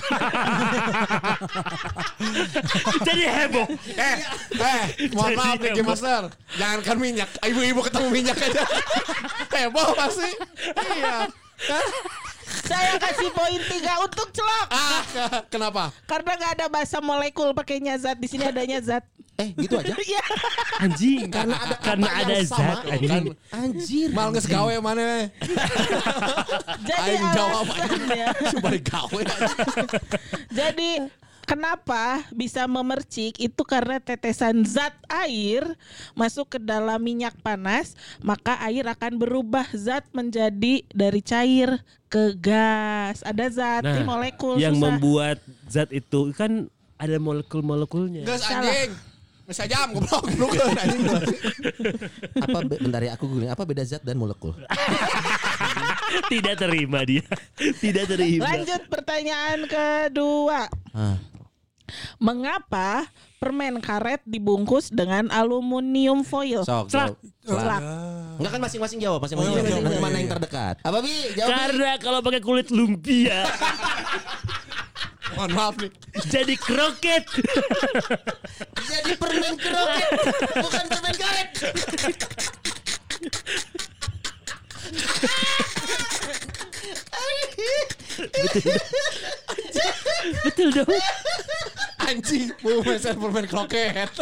Jadi 3.06 3.24
heboh. 3.28 3.66
Eh, 3.94 4.16
eh, 4.56 4.82
mohon 5.12 5.30
Jadi 5.30 5.38
maaf 5.38 5.58
nih. 5.60 5.84
Master. 5.84 6.22
Jangankan 6.56 6.96
minyak, 6.96 7.28
ibu-ibu 7.44 7.80
ketemu 7.84 8.08
minyak 8.08 8.38
aja. 8.40 8.64
Heboh 9.54 9.94
pasti. 9.94 10.30
Iya. 10.96 11.28
Saya 12.64 12.96
kasih 12.96 13.28
poin 13.32 13.60
tiga 13.68 13.94
untuk 14.00 14.28
celok. 14.32 14.66
Ah, 14.70 15.00
kenapa? 15.52 15.92
Karena 16.04 16.30
nggak 16.36 16.52
ada 16.60 16.66
bahasa 16.68 16.98
molekul 17.00 17.52
pakainya 17.52 17.96
zat. 17.98 18.16
Di 18.20 18.28
sini 18.28 18.44
adanya 18.44 18.80
zat. 18.80 19.04
Eh, 19.34 19.50
gitu 19.58 19.74
aja. 19.74 19.90
Iya. 19.98 20.22
Anjing. 20.78 21.26
Karena 21.26 21.56
ada 21.58 21.74
Karena 21.82 22.06
ada 22.06 22.32
yang 22.38 22.46
sama. 22.46 22.62
zat 22.62 22.78
anjing. 22.86 23.26
Anjir. 23.50 24.08
Mal 24.14 24.28
geus 24.30 24.46
gawe 24.46 24.74
mana? 24.78 25.26
Jadi 26.86 27.12
Aing 27.18 27.26
jawab 27.34 27.66
alasannya. 27.66 28.26
Coba 28.54 28.70
gawe. 28.78 29.22
Jadi 30.54 30.90
kenapa 31.44 32.02
bisa 32.30 32.64
memercik 32.64 33.36
itu 33.36 33.62
karena 33.62 33.96
tetesan 33.96 34.62
zat 34.62 34.92
air 35.06 35.64
masuk 36.12 36.50
ke 36.50 36.58
dalam 36.58 36.98
minyak 36.98 37.36
panas, 37.38 37.92
maka 38.18 38.58
air 38.62 38.84
akan 38.84 39.14
berubah 39.14 39.68
zat 39.72 40.04
menjadi 40.10 40.82
dari 40.88 41.20
cair 41.20 41.78
ke 42.06 42.34
gas. 42.34 43.20
Ada 43.20 43.46
zat 43.48 43.82
Nah, 43.82 43.92
ini 43.92 44.02
molekul 44.02 44.56
yang 44.56 44.72
susah. 44.72 44.84
membuat 44.90 45.38
zat 45.66 45.90
itu 45.90 46.32
kan 46.32 46.66
ada 46.94 47.16
molekul-molekulnya. 47.16 48.24
Salah. 48.30 48.64
anjing. 48.64 48.92
Bisa 49.44 49.68
jam 49.68 49.92
goblok 49.98 50.56
anjing. 50.56 51.04
Apa 52.38 52.58
be- 52.64 52.80
bentar 52.80 53.00
ya 53.00 53.12
aku 53.12 53.28
googling 53.28 53.50
apa 53.50 53.60
beda 53.62 53.84
zat 53.84 54.00
dan 54.00 54.16
molekul? 54.16 54.56
Tidak 56.32 56.54
terima 56.54 57.02
dia. 57.02 57.26
Tidak 57.58 58.04
terima. 58.06 58.46
Lanjut 58.46 58.86
pertanyaan 58.86 59.66
kedua. 59.66 60.70
Ah. 60.92 61.18
Mengapa 62.16 63.04
permen 63.36 63.76
karet 63.78 64.18
dibungkus 64.24 64.88
dengan 64.88 65.28
aluminium 65.28 66.20
foil? 66.20 66.62
Sok, 66.62 66.88
Celak. 66.88 67.12
jawab. 67.44 67.60
Celak. 67.60 67.80
Enggak 68.34 68.50
kan 68.50 68.60
masing-masing 68.60 68.98
jawab, 68.98 69.18
masing-masing 69.20 69.46
Oh, 69.46 69.54
jawab. 69.54 69.66
iya, 69.66 69.74
Nanti 69.78 69.90
iya, 69.90 70.00
mana 70.00 70.10
iya. 70.10 70.18
yang 70.18 70.28
terdekat? 70.30 70.74
Apa 70.80 70.96
Bi? 70.98 71.14
Jawab. 71.34 71.44
Bi. 71.44 71.50
Karena 71.50 71.90
kalau 71.98 72.18
pakai 72.20 72.40
kulit 72.40 72.66
lumpia 72.68 73.40
Mohon 75.34 75.50
maaf 75.52 75.74
nih. 75.76 75.90
jadi 76.30 76.54
kroket. 76.54 77.24
Jadi 78.80 79.12
permen 79.18 79.54
kroket, 79.56 80.08
bukan 80.56 80.84
permen 80.86 81.14
karet. 81.16 81.48
Betul 90.44 90.68
dong. 90.72 90.88
Anjing, 92.04 92.52
mau 92.62 92.82
meser 92.84 93.14
permen 93.16 93.46
kroket. 93.48 94.12